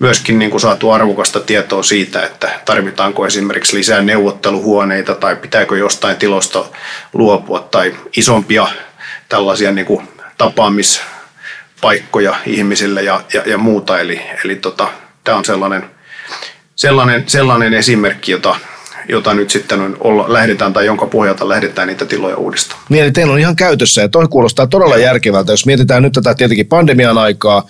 myöskin 0.00 0.38
niin 0.38 0.50
kuin 0.50 0.60
saatu 0.60 0.90
arvokasta 0.90 1.40
tietoa 1.40 1.82
siitä, 1.82 2.22
että 2.22 2.60
tarvitaanko 2.64 3.26
esimerkiksi 3.26 3.76
lisää 3.76 4.02
neuvotteluhuoneita 4.02 5.14
tai 5.14 5.36
pitääkö 5.36 5.78
jostain 5.78 6.16
tilosta 6.16 6.64
luopua 7.12 7.68
tai 7.70 7.96
isompia 8.16 8.68
tällaisia 9.28 9.72
niin 9.72 9.86
kuin 9.86 10.08
tapaamispaikkoja 10.38 12.34
ihmisille 12.46 13.02
ja, 13.02 13.20
ja, 13.34 13.42
ja 13.46 13.58
muuta. 13.58 14.00
Eli, 14.00 14.20
eli 14.44 14.56
tota, 14.56 14.88
tämä 15.24 15.38
on 15.38 15.44
sellainen, 15.44 15.84
sellainen, 16.76 17.24
sellainen 17.26 17.74
esimerkki, 17.74 18.32
jota, 18.32 18.56
jota 19.08 19.34
nyt 19.34 19.50
sitten 19.50 19.80
on 19.80 19.96
olla, 20.00 20.32
lähdetään 20.32 20.72
tai 20.72 20.86
jonka 20.86 21.06
pohjalta 21.06 21.48
lähdetään 21.48 21.88
niitä 21.88 22.04
tiloja 22.04 22.36
uudistamaan. 22.36 22.86
Niin, 22.88 23.02
eli 23.04 23.12
teillä 23.12 23.32
on 23.32 23.38
ihan 23.38 23.56
käytössä 23.56 24.00
ja 24.00 24.08
toi 24.08 24.28
kuulostaa 24.28 24.66
todella 24.66 24.96
järkevältä. 24.96 25.52
Jos 25.52 25.66
mietitään 25.66 26.02
nyt 26.02 26.12
tätä 26.12 26.34
tietenkin 26.34 26.66
pandemian 26.66 27.18
aikaa, 27.18 27.66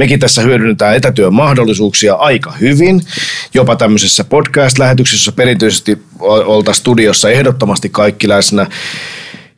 mekin 0.00 0.20
tässä 0.20 0.42
hyödynnetään 0.42 0.96
etätyön 0.96 1.34
mahdollisuuksia 1.34 2.14
aika 2.14 2.52
hyvin. 2.52 3.02
Jopa 3.54 3.76
tämmöisessä 3.76 4.24
podcast-lähetyksessä 4.24 5.32
perinteisesti 5.32 5.98
olta 6.20 6.72
studiossa 6.72 7.30
ehdottomasti 7.30 7.88
kaikki 7.88 8.28
läsnä. 8.28 8.66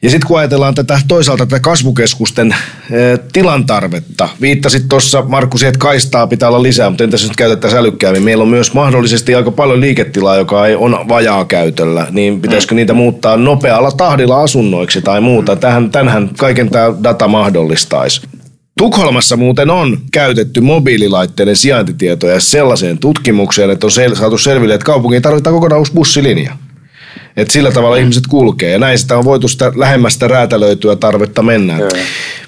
Ja 0.03 0.11
sitten 0.11 0.29
kun 0.29 0.39
ajatellaan 0.39 0.75
tätä 0.75 1.01
toisaalta 1.09 1.47
tätä 1.47 1.61
kasvukeskusten 1.61 2.55
e, 2.91 3.19
tilan 3.33 3.67
tarvetta, 3.67 4.29
viittasit 4.41 4.89
tuossa 4.89 5.23
Markku 5.23 5.57
että 5.67 5.79
kaistaa 5.79 6.27
pitää 6.27 6.49
olla 6.49 6.63
lisää, 6.63 6.91
mutta 6.91 7.05
entäs 7.05 7.23
nyt 7.23 7.37
käytettäisiin 7.37 7.81
älykkäämmin? 7.81 8.23
Meillä 8.23 8.43
on 8.43 8.49
myös 8.49 8.75
mahdollisesti 8.75 9.35
aika 9.35 9.51
paljon 9.51 9.81
liiketilaa, 9.81 10.37
joka 10.37 10.67
ei 10.67 10.75
on 10.75 11.09
vajaa 11.09 11.45
käytöllä, 11.45 12.07
niin 12.11 12.41
pitäisikö 12.41 12.75
niitä 12.75 12.93
muuttaa 12.93 13.37
nopealla 13.37 13.91
tahdilla 13.91 14.43
asunnoiksi 14.43 15.03
tai 15.03 15.21
muuta? 15.21 15.57
Tähän, 15.57 15.91
tänhän 15.91 16.31
kaiken 16.39 16.71
tämä 16.71 16.95
data 17.03 17.29
mahdollistaisi. 17.29 18.21
Tukholmassa 18.79 19.37
muuten 19.37 19.71
on 19.71 19.99
käytetty 20.13 20.61
mobiililaitteiden 20.61 21.57
sijaintitietoja 21.57 22.41
sellaiseen 22.41 22.99
tutkimukseen, 22.99 23.71
että 23.71 23.87
on 23.87 23.91
sel- 23.91 24.17
saatu 24.17 24.39
selville, 24.39 24.75
että 24.75 24.85
kaupunkiin 24.85 25.23
tarvitaan 25.23 25.55
kokonaan 25.55 25.79
uusi 25.79 25.93
bussilinja. 25.93 26.57
Et 27.37 27.51
sillä 27.51 27.73
tavalla 27.73 27.97
mm. 27.97 28.03
ihmiset 28.03 28.27
kulkee 28.27 28.71
ja 28.71 28.79
näin 28.79 28.99
sitä 28.99 29.19
on 29.19 29.25
voitu 29.25 29.49
sitä 29.49 29.73
lähemmästä 29.77 30.29
räätälöityä 30.29 30.97
tarvetta 30.97 31.43
mennä. 31.43 31.75
Mm. 31.75 31.81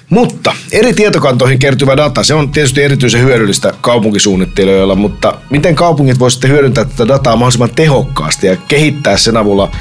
Mutta 0.09 0.55
eri 0.71 0.93
tietokantoihin 0.93 1.59
kertyvä 1.59 1.97
data, 1.97 2.23
se 2.23 2.33
on 2.33 2.49
tietysti 2.49 2.83
erityisen 2.83 3.21
hyödyllistä 3.21 3.73
kaupunkisuunnittelijoilla, 3.81 4.95
mutta 4.95 5.33
miten 5.49 5.75
kaupungit 5.75 6.19
voisivat 6.19 6.49
hyödyntää 6.49 6.85
tätä 6.85 7.07
dataa 7.07 7.35
mahdollisimman 7.35 7.75
tehokkaasti 7.75 8.47
ja 8.47 8.55
kehittää 8.55 9.17
sen 9.17 9.37
avulla 9.37 9.71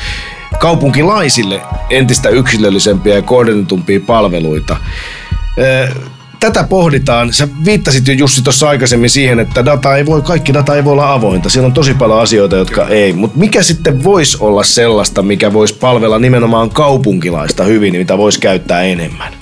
kaupunkilaisille 0.58 1.60
entistä 1.90 2.28
yksilöllisempiä 2.28 3.14
ja 3.14 3.22
kohdennetumpia 3.22 4.00
palveluita? 4.06 4.76
Tätä 6.44 6.64
pohditaan. 6.68 7.32
Sä 7.32 7.48
viittasit 7.64 8.08
jo 8.08 8.14
Jussi 8.14 8.42
tuossa 8.42 8.68
aikaisemmin 8.68 9.10
siihen, 9.10 9.40
että 9.40 9.64
data 9.64 9.96
ei 9.96 10.06
voi, 10.06 10.22
kaikki 10.22 10.54
data 10.54 10.76
ei 10.76 10.84
voi 10.84 10.92
olla 10.92 11.12
avointa. 11.12 11.48
Siellä 11.48 11.66
on 11.66 11.72
tosi 11.72 11.94
paljon 11.94 12.20
asioita, 12.20 12.56
jotka 12.56 12.88
ei. 12.88 13.12
Mutta 13.12 13.38
mikä 13.38 13.62
sitten 13.62 14.04
voisi 14.04 14.36
olla 14.40 14.62
sellaista, 14.62 15.22
mikä 15.22 15.52
voisi 15.52 15.74
palvella 15.74 16.18
nimenomaan 16.18 16.70
kaupunkilaista 16.70 17.64
hyvin, 17.64 17.96
mitä 17.96 18.18
voisi 18.18 18.40
käyttää 18.40 18.82
enemmän? 18.82 19.32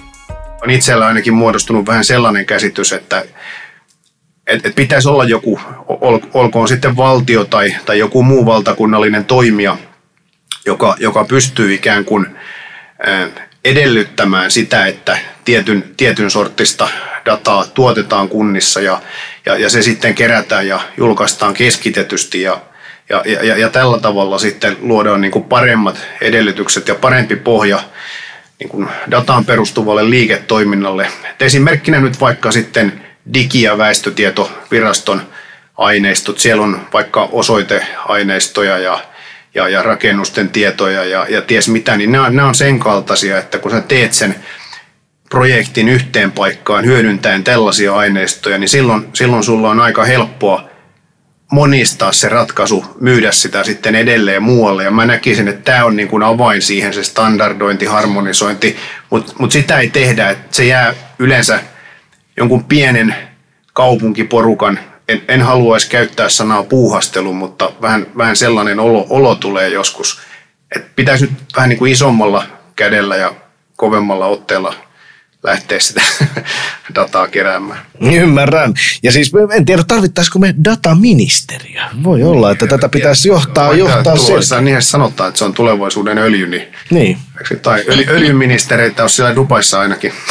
On 0.63 0.71
itsellä 0.71 1.07
ainakin 1.07 1.35
muodostunut 1.35 1.87
vähän 1.87 2.05
sellainen 2.05 2.47
käsitys, 2.47 2.93
että 2.93 3.25
et, 4.47 4.67
et 4.67 4.75
pitäisi 4.75 5.09
olla 5.09 5.25
joku, 5.25 5.61
ol, 5.89 6.19
olkoon 6.35 6.69
sitten 6.69 6.97
valtio 6.97 7.45
tai, 7.45 7.75
tai 7.87 7.99
joku 7.99 8.23
muu 8.23 8.47
valtakunnallinen 8.47 9.25
toimija, 9.25 9.77
joka, 10.67 10.97
joka 11.01 11.25
pystyy 11.25 11.75
ikään 11.75 12.05
kuin 12.05 12.27
edellyttämään 13.65 14.51
sitä, 14.51 14.87
että 14.87 15.19
tietyn, 15.45 15.85
tietyn 15.97 16.31
sortista 16.31 16.89
dataa 17.27 17.65
tuotetaan 17.65 18.29
kunnissa 18.29 18.81
ja, 18.81 19.01
ja, 19.47 19.57
ja 19.59 19.71
se 19.71 19.83
sitten 19.83 20.15
kerätään 20.15 20.69
ja 20.69 20.81
julkaistaan 20.97 21.55
keskitetysti 21.55 22.43
ja, 22.43 22.61
ja, 23.09 23.23
ja, 23.27 23.57
ja 23.57 23.69
tällä 23.69 23.99
tavalla 23.99 24.39
sitten 24.39 24.77
luodaan 24.81 25.21
niin 25.21 25.31
kuin 25.31 25.45
paremmat 25.45 26.07
edellytykset 26.21 26.89
ja 26.89 26.95
parempi 26.95 27.37
pohja 27.37 27.81
niin 28.59 28.69
kuin 28.69 28.89
dataan 29.11 29.45
perustuvalle 29.45 30.11
liiketoiminnalle. 30.11 31.09
Et 31.31 31.43
esimerkkinä 31.43 32.01
nyt 32.01 32.21
vaikka 32.21 32.53
sitten 32.53 33.03
Digi- 33.35 33.63
ja 33.63 33.79
väestötietoviraston 33.79 35.23
aineistot. 35.79 36.39
Siellä 36.39 36.63
on 36.63 36.81
vaikka 36.93 37.29
osoiteaineistoja 37.33 38.79
ja 38.79 39.05
ja, 39.55 39.69
ja 39.69 39.83
rakennusten 39.83 40.49
tietoja 40.49 41.05
ja, 41.05 41.27
ja 41.29 41.43
ties 41.43 41.69
mitä, 41.69 41.97
niin 41.97 42.13
nämä, 42.13 42.31
nämä 42.31 42.49
on 42.49 42.55
sen 42.55 42.79
kaltaisia, 42.79 43.39
että 43.39 43.59
kun 43.59 43.71
sä 43.71 43.81
teet 43.81 44.13
sen 44.13 44.35
projektin 45.33 45.89
yhteen 45.89 46.33
paikkaan 46.33 46.85
hyödyntäen 46.85 47.45
tällaisia 47.45 47.95
aineistoja, 47.95 48.59
niin 48.59 48.69
silloin, 48.69 49.09
silloin 49.13 49.45
sulla 49.45 49.71
on 49.71 49.81
aika 49.81 50.05
helppoa 50.05 50.69
monistaa 51.53 52.13
se 52.13 52.29
ratkaisu, 52.29 52.85
myydä 53.01 53.33
sitä 53.33 53.65
sitten 53.65 53.95
edelleen 53.95 54.43
muualle. 54.43 54.85
Ja 54.85 54.91
mä 54.91 55.07
näkisin, 55.07 55.49
että 55.49 55.73
tämä 55.73 55.85
on 55.85 55.97
niin 55.97 56.09
kuin 56.09 56.23
avain 56.23 56.63
siihen 56.63 56.95
se 56.95 57.05
standardointi, 57.05 57.85
harmonisointi, 57.85 58.77
mutta 59.11 59.33
mut 59.39 59.53
sitä 59.53 59.79
ei 59.79 59.91
tehdä, 59.91 60.31
että 60.31 60.57
se 60.57 60.65
jää 60.65 60.95
yleensä 61.19 61.61
jonkun 62.37 62.65
pienen 62.65 63.15
kaupunkiporukan. 63.73 64.79
En, 65.09 65.23
en 65.29 65.43
haluaisi 65.43 65.91
käyttää 65.91 66.29
sanaa 66.29 66.63
puuhastelu, 66.63 67.33
mutta 67.33 67.73
vähän, 67.83 68.07
vähän 68.17 68.37
sellainen 68.37 68.81
olo, 68.81 69.07
olo 69.11 69.35
tulee 69.35 69.69
joskus, 69.69 70.21
että 70.77 70.89
pitäisi 70.97 71.25
nyt 71.25 71.33
vähän 71.57 71.69
niin 71.69 71.79
kuin 71.79 71.93
isommalla 71.93 72.47
kädellä 72.77 73.17
ja 73.17 73.35
kovemmalla 73.77 74.27
otteella 74.27 74.92
lähteä 75.43 75.81
sitä 75.81 76.03
dataa 76.95 77.29
keräämään. 77.29 77.81
Ymmärrän. 78.13 78.75
Ja 79.03 79.13
siis 79.13 79.33
en 79.57 79.65
tiedä, 79.65 79.83
tarvittaisiko 79.89 80.39
me 80.39 80.55
dataministeriö. 80.65 81.81
Voi 82.05 82.23
olla, 82.23 82.51
että 82.51 82.67
tätä 82.67 82.89
pitäisi 82.89 83.29
johtaa, 83.29 83.69
Vaikka 83.69 83.79
johtaa 83.93 84.17
tulossa, 84.17 84.61
niin 84.61 84.83
sanotaan, 84.83 85.29
että 85.29 85.39
se 85.39 85.45
on 85.45 85.55
tulevaisuuden 85.55 86.19
öljy, 86.19 86.47
niin, 86.47 86.73
Niin. 86.91 87.19
tai 87.63 87.85
öljy, 87.89 88.05
öljyministereitä 88.09 89.03
on 89.03 89.11
siellä 89.11 89.35
Dubaissa 89.37 89.81
ainakin. 89.81 90.13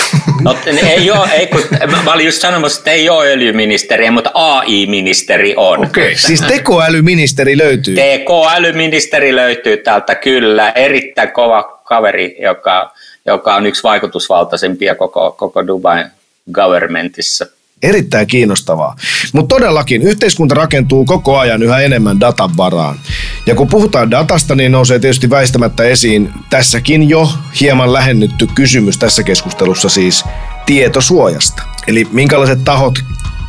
No, 0.42 0.58
ei 0.88 1.12
ole, 1.12 1.30
ei, 1.32 1.48
kun, 1.48 1.62
mä 2.04 2.14
olin 2.14 2.26
just 2.26 2.42
sanomassa, 2.42 2.80
että 2.80 2.92
ei 2.92 3.10
ole 3.10 3.28
öljyministeriä, 3.28 4.12
mutta 4.12 4.32
AI-ministeri 4.34 5.54
on. 5.58 5.86
Okei. 5.86 6.18
Siis 6.18 6.42
tekoälyministeri 6.42 7.58
löytyy. 7.58 7.96
TK-älyministeri 7.96 9.36
löytyy 9.36 9.78
täältä 9.78 10.16
kyllä, 10.16 10.70
erittäin 10.70 11.32
kova 11.32 11.82
kaveri, 11.84 12.36
joka, 12.42 12.94
joka 13.26 13.56
on 13.56 13.66
yksi 13.66 13.84
vaikutusvaltaisimpia 13.84 14.96
koko, 14.96 15.32
koko 15.32 15.68
Dubai 15.68 16.06
governmentissa. 16.54 17.46
Erittäin 17.84 18.28
kiinnostavaa. 18.28 18.96
Mutta 19.34 19.56
todellakin 19.56 20.02
yhteiskunta 20.02 20.56
rakentuu 20.56 21.06
koko 21.06 21.40
ajan 21.40 21.64
yhä 21.64 21.80
enemmän 21.80 22.20
datan 22.20 22.58
varaan. 22.58 23.00
Ja 23.46 23.56
kun 23.56 23.68
puhutaan 23.68 24.12
datasta, 24.12 24.56
niin 24.56 24.72
nousee 24.72 25.00
tietysti 25.00 25.30
väistämättä 25.30 25.84
esiin 25.84 26.34
tässäkin 26.50 27.10
jo 27.10 27.30
hieman 27.62 27.94
lähennytty 27.94 28.48
kysymys 28.56 28.98
tässä 28.98 29.24
keskustelussa 29.24 29.90
siis 29.90 30.24
tietosuojasta. 30.66 31.64
Eli 31.88 32.08
minkälaiset 32.12 32.60
tahot 32.66 32.94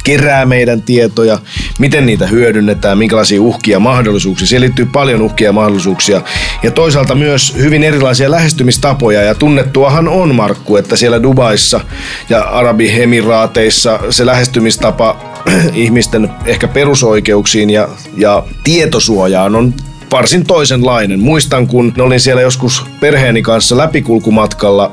kerää 0.05 0.47
meidän 0.47 0.83
tietoja, 0.83 1.39
miten 1.79 2.07
niitä 2.07 2.27
hyödynnetään, 2.27 2.99
minkälaisia 2.99 3.43
uhkia 3.43 3.77
ja 3.77 3.81
mahdollisuuksia. 3.81 4.47
Siihen 4.47 4.61
liittyy 4.61 4.87
paljon 4.87 5.23
uhkia 5.23 5.49
ja 5.49 5.53
mahdollisuuksia. 5.53 6.23
Ja 6.63 6.71
toisaalta 6.71 7.15
myös 7.15 7.55
hyvin 7.57 7.85
erilaisia 7.85 8.31
lähestymistapoja. 8.31 9.23
Ja 9.23 9.35
tunnettuahan 9.35 10.09
on, 10.09 10.35
Markku, 10.35 10.77
että 10.77 10.97
siellä 10.97 11.23
Dubaissa 11.23 11.81
ja 12.29 12.41
Arabiemiraateissa 12.43 14.01
se 14.11 14.27
lähestymistapa 14.27 15.17
ihmisten 15.75 16.31
ehkä 16.47 16.69
perusoikeuksiin 16.69 17.71
ja, 17.71 17.89
ja 18.17 18.43
tietosuojaan 18.65 19.57
on 19.57 19.75
varsin 20.13 20.47
toisenlainen. 20.47 21.21
Muistan, 21.21 21.67
kun 21.67 21.95
olin 21.99 22.21
siellä 22.21 22.43
joskus 22.43 22.85
perheeni 23.01 23.43
kanssa 23.43 23.77
läpikulkumatkalla 23.77 24.93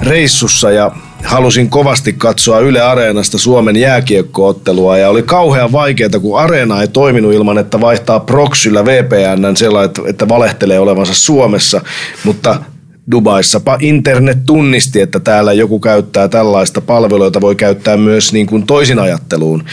reissussa 0.00 0.70
ja 0.70 0.90
halusin 1.24 1.70
kovasti 1.70 2.12
katsoa 2.12 2.60
Yle 2.60 2.80
Areenasta 2.80 3.38
Suomen 3.38 3.76
jääkiekkoottelua. 3.76 4.98
Ja 4.98 5.08
oli 5.08 5.22
kauhean 5.22 5.72
vaikeaa, 5.72 6.20
kun 6.22 6.40
Areena 6.40 6.80
ei 6.80 6.88
toiminut 6.88 7.32
ilman, 7.32 7.58
että 7.58 7.80
vaihtaa 7.80 8.20
proxyllä 8.20 8.84
VPN 8.84 9.56
sellainen, 9.56 9.94
että 10.06 10.28
valehtelee 10.28 10.78
olevansa 10.78 11.14
Suomessa, 11.14 11.80
mutta 12.24 12.60
Dubaissapa 13.10 13.78
internet 13.80 14.38
tunnisti, 14.46 15.00
että 15.00 15.20
täällä 15.20 15.52
joku 15.52 15.80
käyttää 15.80 16.28
tällaista 16.28 16.80
palvelua, 16.80 17.26
jota 17.26 17.40
voi 17.40 17.54
käyttää 17.54 17.96
myös 17.96 18.32
niin 18.32 18.46
kuin 18.46 18.66
toisin 18.66 18.98
ajatteluun. 18.98 19.64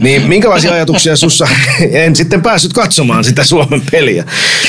Niin 0.00 0.22
minkälaisia 0.28 0.72
ajatuksia 0.72 1.16
sussa, 1.16 1.48
en 1.90 2.16
sitten 2.16 2.42
päässyt 2.42 2.72
katsomaan 2.72 3.24
sitä 3.24 3.44
Suomen 3.44 3.82
peliä, 3.90 4.24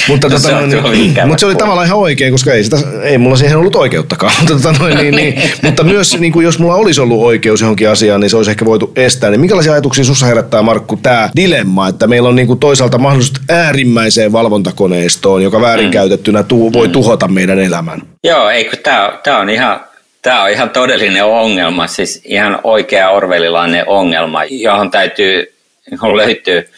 mutta, 0.08 0.30
No 0.30 0.36
tota, 0.36 0.48
se 0.48 0.56
on 0.56 0.70
noin, 0.70 1.13
mutta 1.26 1.39
se 1.39 1.46
oli 1.46 1.56
tavallaan 1.56 1.88
ihan 1.88 2.00
oikein, 2.00 2.32
koska 2.32 2.54
ei, 2.54 2.63
sitä, 2.63 2.78
ei 3.04 3.18
mulla 3.18 3.36
siihen 3.36 3.58
ollut 3.58 3.76
oikeuttakaan. 3.76 4.34
Mutta, 4.39 4.54
tota, 4.54 4.80
noin, 4.80 4.98
niin, 4.98 5.16
niin, 5.16 5.42
mutta 5.63 5.84
myös 5.84 6.20
niin 6.20 6.34
kuin 6.34 6.44
jos 6.44 6.60
mulla 6.60 6.76
olisi 6.76 7.02
ollut 7.02 7.22
oikeus 7.22 7.62
johonkin 7.62 7.89
asiaan, 7.89 8.22
niin 8.22 8.30
se 8.30 8.38
olisi 8.38 8.52
ehkä 8.52 8.66
voitu 8.66 8.92
estää. 8.96 9.30
Niin 9.30 9.39
minkälaisia 9.39 9.72
ajatuksia 9.74 10.04
sussa 10.04 10.26
herättää, 10.26 10.62
Markku, 10.62 10.98
tämä 10.98 11.30
dilemma, 11.36 11.88
että 11.88 12.08
meillä 12.08 12.30
on 12.30 12.36
niin 12.36 12.48
kuin 12.48 12.60
toisaalta 12.60 12.98
mahdollisuus 12.98 13.42
äärimmäiseen 13.50 14.32
valvontakoneistoon, 14.32 15.44
joka 15.44 15.62
väärinkäytettynä 15.62 16.44
tu- 16.44 16.74
voi 16.74 16.89
tuhota 16.89 17.28
meidän 17.28 17.60
elämän. 17.93 18.08
Joo, 18.23 18.49
eikö 18.49 18.77
tämä, 19.23 19.39
on 19.39 19.49
ihan 19.49 19.86
Tämä 20.21 20.43
on 20.43 20.49
ihan 20.49 20.69
todellinen 20.69 21.25
ongelma, 21.25 21.88
siis 21.88 22.21
ihan 22.25 22.60
oikea 22.63 23.10
orvelilainen 23.10 23.88
ongelma, 23.88 24.43
johon 24.43 24.91
täytyy 24.91 25.53
johon 25.91 26.17
löytyy 26.17 26.69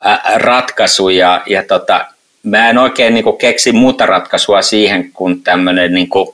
ää, 0.00 0.20
ratkaisu 0.34 1.08
ja, 1.08 1.42
tota, 1.68 2.06
mä 2.42 2.70
en 2.70 2.78
oikein 2.78 3.14
niin 3.14 3.24
kuin, 3.24 3.36
keksi 3.36 3.72
muuta 3.72 4.06
ratkaisua 4.06 4.62
siihen 4.62 5.12
kuin 5.12 5.42
tämmöinen 5.42 5.94
niin 5.94 6.08
kuin, 6.08 6.28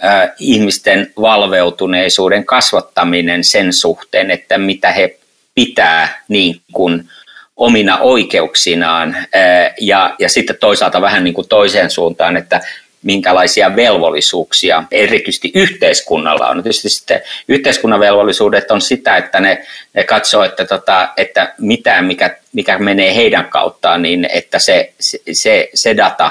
ää, 0.00 0.32
ihmisten 0.38 1.12
valveutuneisuuden 1.20 2.46
kasvattaminen 2.46 3.44
sen 3.44 3.72
suhteen, 3.72 4.30
että 4.30 4.58
mitä 4.58 4.92
he 4.92 5.18
pitää 5.54 6.22
niin 6.28 6.60
kuin, 6.72 7.08
omina 7.56 7.98
oikeuksinaan 7.98 9.16
ää, 9.34 9.74
ja, 9.80 10.14
ja 10.18 10.28
sitten 10.28 10.56
toisaalta 10.60 11.00
vähän 11.00 11.24
niin 11.24 11.34
kuin 11.34 11.48
toiseen 11.48 11.90
suuntaan, 11.90 12.36
että 12.36 12.60
minkälaisia 13.04 13.76
velvollisuuksia 13.76 14.84
erityisesti 14.90 15.52
yhteiskunnalla 15.54 16.48
on. 16.48 16.62
Tietysti 16.62 16.88
sitten 16.88 17.20
yhteiskunnan 17.48 18.00
velvollisuudet 18.00 18.70
on 18.70 18.80
sitä, 18.80 19.16
että 19.16 19.40
ne, 19.40 19.66
ne 19.94 20.04
katsoo, 20.04 20.42
että, 20.42 20.64
tota, 20.64 21.08
että 21.16 21.54
mitään, 21.58 22.04
mikä, 22.04 22.36
mikä 22.52 22.78
menee 22.78 23.14
heidän 23.14 23.48
kauttaan, 23.48 24.02
niin 24.02 24.28
että 24.32 24.58
se, 24.58 24.92
se, 25.32 25.70
se 25.74 25.96
data 25.96 26.30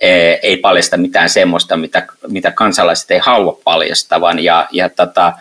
eh, 0.00 0.38
ei 0.42 0.56
paljasta 0.56 0.96
mitään 0.96 1.30
semmoista, 1.30 1.76
mitä, 1.76 2.06
mitä 2.28 2.50
kansalaiset 2.50 3.10
ei 3.10 3.18
halua 3.18 3.60
paljastavan. 3.64 4.38
Ja, 4.38 4.68
ja, 4.72 4.88
tota, 4.88 5.32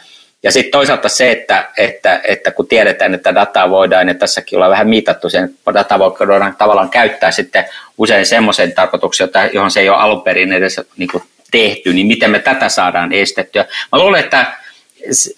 ja 0.44 0.52
sitten 0.52 0.72
toisaalta 0.72 1.10
se, 1.10 1.32
että, 1.32 1.70
että, 1.78 2.22
että 2.24 2.52
kun 2.52 2.68
tiedetään, 2.68 3.14
että 3.14 3.36
dataa 3.36 3.70
voidaan, 3.70 4.08
ja 4.08 4.14
tässäkin 4.14 4.58
ollaan 4.58 4.72
vähän 4.72 4.90
miitattu 4.90 5.30
sen, 5.30 5.56
dataa 5.74 6.00
voidaan 6.00 6.56
tavallaan 6.58 6.90
käyttää 6.90 7.32
sitten 7.32 7.66
usein 7.98 8.26
semmoiseen 8.26 8.72
tarkoitukseen, 8.72 9.30
johon 9.54 9.72
se 9.72 9.80
ei 9.80 9.90
ole 9.90 9.98
alun 9.98 10.22
perin 10.22 10.54
edes 10.54 10.82
niin 10.98 11.10
kuin 11.12 11.24
tehty, 11.52 11.94
niin 11.94 12.08
miten 12.08 12.32
me 12.32 12.40
tätä 12.40 12.70
saadaan 12.70 13.14
estettyä. 13.14 13.66
Mä 13.92 14.00
luulen, 14.00 14.20
että 14.20 14.46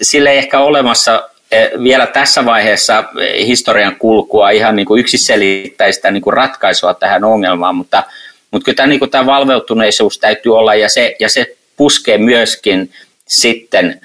sille 0.02 0.32
ei 0.32 0.38
ehkä 0.38 0.60
olemassa 0.60 1.30
vielä 1.84 2.08
tässä 2.08 2.46
vaiheessa 2.46 3.04
historian 3.46 3.96
kulkua 3.96 4.50
ihan 4.50 4.76
niin 4.76 4.86
kuin 4.86 5.00
yksiselittäistä 5.00 6.12
niin 6.12 6.22
kuin 6.22 6.34
ratkaisua 6.34 6.94
tähän 6.94 7.24
ongelmaan, 7.24 7.76
mutta, 7.76 8.04
mutta 8.52 8.66
kyllä 8.66 8.76
tämä, 8.76 8.88
niin 8.88 9.00
kuin 9.00 9.12
tämä 9.12 9.26
valveutuneisuus 9.26 10.20
täytyy 10.20 10.58
olla 10.58 10.76
ja 10.76 10.90
se, 10.90 11.16
ja 11.20 11.30
se 11.30 11.56
puskee 11.78 12.18
myöskin 12.18 12.92
sitten 13.28 14.02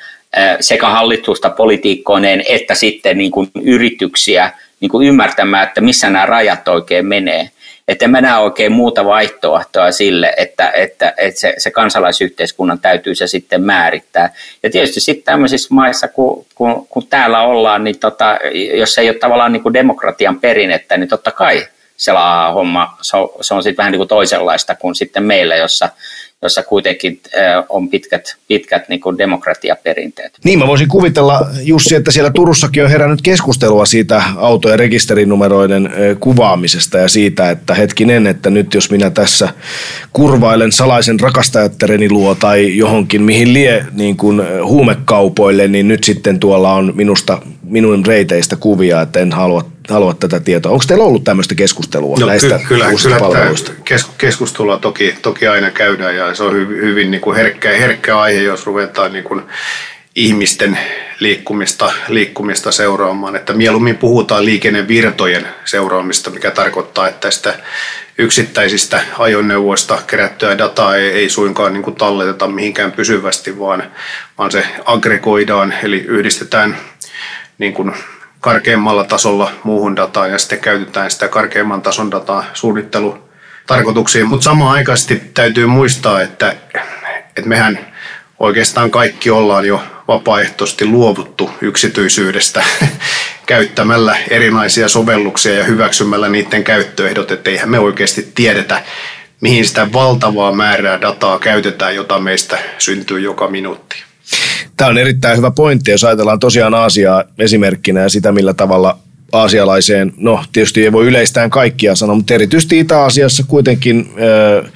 sekä 0.61 0.87
hallitusta 0.87 1.51
politiikkoineen 1.51 2.43
että 2.49 2.75
sitten 2.75 3.19
niin 3.19 3.31
kuin 3.31 3.51
yrityksiä 3.63 4.53
niin 4.81 4.91
kuin 4.91 5.09
ymmärtämään, 5.09 5.69
että 5.69 5.81
missä 5.81 6.11
nämä 6.11 6.27
rajat 6.27 6.69
oikein 6.69 7.07
menee. 7.07 7.51
Että 7.89 8.09
mä 8.09 8.21
näe 8.21 8.39
oikein 8.39 8.73
muuta 8.73 9.05
vaihtoehtoa 9.05 9.93
sille, 9.93 10.33
että, 10.37 10.71
että, 10.71 11.15
että 11.17 11.41
se, 11.41 11.55
se 11.59 11.71
kansalaisyhteiskunnan 11.71 12.79
täytyy 12.79 13.15
se 13.15 13.27
sitten 13.27 13.63
määrittää. 13.63 14.33
Ja 14.63 14.71
tietysti 14.71 15.01
sitten 15.01 15.25
tämmöisissä 15.25 15.75
maissa, 15.75 16.09
kun, 16.09 16.47
kun, 16.55 16.87
kun 16.91 17.07
täällä 17.07 17.43
ollaan, 17.43 17.85
niin 17.85 17.99
tota, 17.99 18.39
jos 18.75 18.99
ei 18.99 19.09
ole 19.09 19.19
tavallaan 19.19 19.53
niin 19.53 19.63
kuin 19.63 19.73
demokratian 19.73 20.41
perinnettä, 20.41 20.97
niin 20.97 21.09
totta 21.09 21.31
kai 21.31 21.67
se 21.97 22.13
homma, 22.55 22.97
se 23.03 23.17
on, 23.17 23.29
se 23.41 23.55
on 23.55 23.63
sitten 23.63 23.77
vähän 23.77 23.93
niin 23.93 24.01
kuin 24.01 24.09
toisenlaista 24.09 24.75
kuin 24.75 24.95
sitten 24.95 25.23
meillä, 25.23 25.57
jossa 25.57 25.89
jossa 26.43 26.63
kuitenkin 26.63 27.21
on 27.69 27.89
pitkät, 27.89 28.37
pitkät 28.49 28.89
niin 28.89 29.01
kuin 29.01 29.19
demokratiaperinteet. 29.19 30.33
Niin, 30.45 30.59
mä 30.59 30.67
voisin 30.67 30.89
kuvitella, 30.89 31.47
Jussi, 31.63 31.95
että 31.95 32.11
siellä 32.11 32.31
Turussakin 32.31 32.85
on 32.85 32.91
herännyt 32.91 33.23
keskustelua 33.23 33.87
siitä 33.87 34.23
autojen 34.37 34.79
rekisterinumeroiden 34.79 35.91
kuvaamisesta 36.21 36.99
ja 36.99 37.09
siitä, 37.09 37.51
että 37.51 37.75
hetkinen, 37.75 38.27
että 38.27 38.51
nyt 38.51 38.75
jos 38.75 38.91
minä 38.91 39.11
tässä 39.11 39.49
kurvailen 40.13 40.73
salaisen 40.73 41.21
rakastajattereni 41.21 42.11
luo 42.11 42.35
tai 42.35 42.77
johonkin, 42.77 43.23
mihin 43.23 43.55
lie 43.55 43.87
niin 43.93 44.17
kuin 44.17 44.43
huumekaupoille, 44.65 45.69
niin 45.69 45.89
nyt 45.89 46.05
sitten 46.05 46.41
tuolla 46.41 46.73
on 46.73 46.93
minusta 46.97 47.43
minun 47.63 48.07
reiteistä 48.07 48.57
kuvia, 48.57 49.01
että 49.01 49.21
en 49.21 49.33
halua 49.33 49.65
halua 49.91 50.15
tätä 50.15 50.41
tietoa. 50.41 50.73
Onko 50.73 50.85
teillä 50.89 51.05
ollut 51.05 51.25
tämmöistä 51.25 51.55
keskustelua 51.55 52.17
no, 52.21 52.27
näistä 52.27 52.59
ky- 52.59 52.65
kyllä, 52.69 52.87
kyllä 53.03 53.19
palveluista? 53.19 53.73
Kes- 53.85 54.11
keskustelua 54.19 54.79
toki, 54.79 55.15
toki 55.23 55.47
aina 55.47 55.71
käydään 55.71 56.17
ja 56.17 56.35
se 56.35 56.43
on 56.43 56.53
hyvin, 56.53 56.77
hyvin 56.77 57.11
niin 57.11 57.21
kuin 57.21 57.37
herkkä, 57.37 57.71
herkkä 57.71 58.19
aihe, 58.19 58.41
jos 58.41 58.67
ruvetaan 58.67 59.13
niin 59.13 59.25
kuin 59.25 59.43
ihmisten 60.17 60.79
liikkumista, 61.21 61.93
liikkumista 62.09 62.73
seuraamaan. 62.73 63.37
Että 63.37 63.53
mieluummin 63.53 63.97
puhutaan 63.97 64.45
liikennevirtojen 64.45 65.49
seuraamista, 65.65 66.31
mikä 66.31 66.51
tarkoittaa, 66.51 67.09
että 67.09 67.31
sitä 67.31 67.55
yksittäisistä 68.19 69.01
ajoneuvoista 69.19 69.99
kerättyä 70.07 70.59
dataa 70.59 70.97
ei, 70.97 71.09
ei 71.11 71.29
suinkaan 71.29 71.73
niin 71.73 71.83
kuin 71.83 71.97
talleteta 71.97 72.49
mihinkään 72.49 72.93
pysyvästi, 72.93 73.59
vaan, 73.59 73.83
vaan 74.39 74.51
se 74.51 74.67
aggregoidaan, 74.85 75.75
eli 75.83 75.97
yhdistetään 75.97 76.77
niin 77.59 77.73
kuin 77.73 77.93
karkeimmalla 78.41 79.05
tasolla 79.05 79.53
muuhun 79.65 79.97
dataan 79.97 80.31
ja 80.31 80.39
sitten 80.39 80.59
käytetään 80.59 81.11
sitä 81.11 81.29
karkeimman 81.29 81.83
tason 81.83 82.11
dataa 82.11 82.45
suunnittelutarkoituksiin. 82.55 84.29
Mutta 84.29 84.45
samaan 84.45 84.75
aikaisesti 84.77 85.23
täytyy 85.35 85.67
muistaa, 85.67 86.23
että, 86.23 86.57
että 87.37 87.49
mehän 87.49 87.79
oikeastaan 88.39 88.91
kaikki 88.91 89.31
ollaan 89.31 89.67
jo 89.67 89.83
vapaaehtoisesti 90.09 90.87
luovuttu 90.87 91.51
yksityisyydestä 91.61 92.65
käyttämällä 93.47 94.17
erinäisiä 94.31 94.89
sovelluksia 94.89 95.55
ja 95.55 95.65
hyväksymällä 95.65 96.29
niiden 96.29 96.65
käyttöehdot, 96.65 97.31
että 97.31 97.51
eihän 97.51 97.71
me 97.71 97.79
oikeasti 97.79 98.33
tiedetä, 98.35 98.83
mihin 99.41 99.67
sitä 99.67 99.93
valtavaa 99.93 100.53
määrää 100.53 101.01
dataa 101.01 101.39
käytetään, 101.39 101.95
jota 101.95 102.19
meistä 102.19 102.59
syntyy 102.79 103.21
joka 103.21 103.49
minuutti. 103.49 104.06
Tämä 104.77 104.91
on 104.91 104.99
erittäin 104.99 105.37
hyvä 105.37 105.51
pointti, 105.51 105.91
jos 105.91 106.05
ajatellaan 106.05 106.41
tosiaan 106.41 106.75
Aasiaa 106.75 107.25
esimerkkinä 107.39 108.01
ja 108.01 108.09
sitä, 108.09 108.33
millä 108.33 108.55
tavalla 108.55 108.99
aasialaiseen, 109.33 110.13
no 110.17 110.45
tietysti 110.53 110.85
ei 110.85 110.93
voi 110.93 111.07
yleistään 111.07 111.51
kaikkia 111.51 111.95
sanoa, 111.95 112.17
mutta 112.17 112.35
erityisesti 112.35 112.79
Itä-Asiassa 112.79 113.45
kuitenkin 113.49 114.11
äh, 114.65 114.73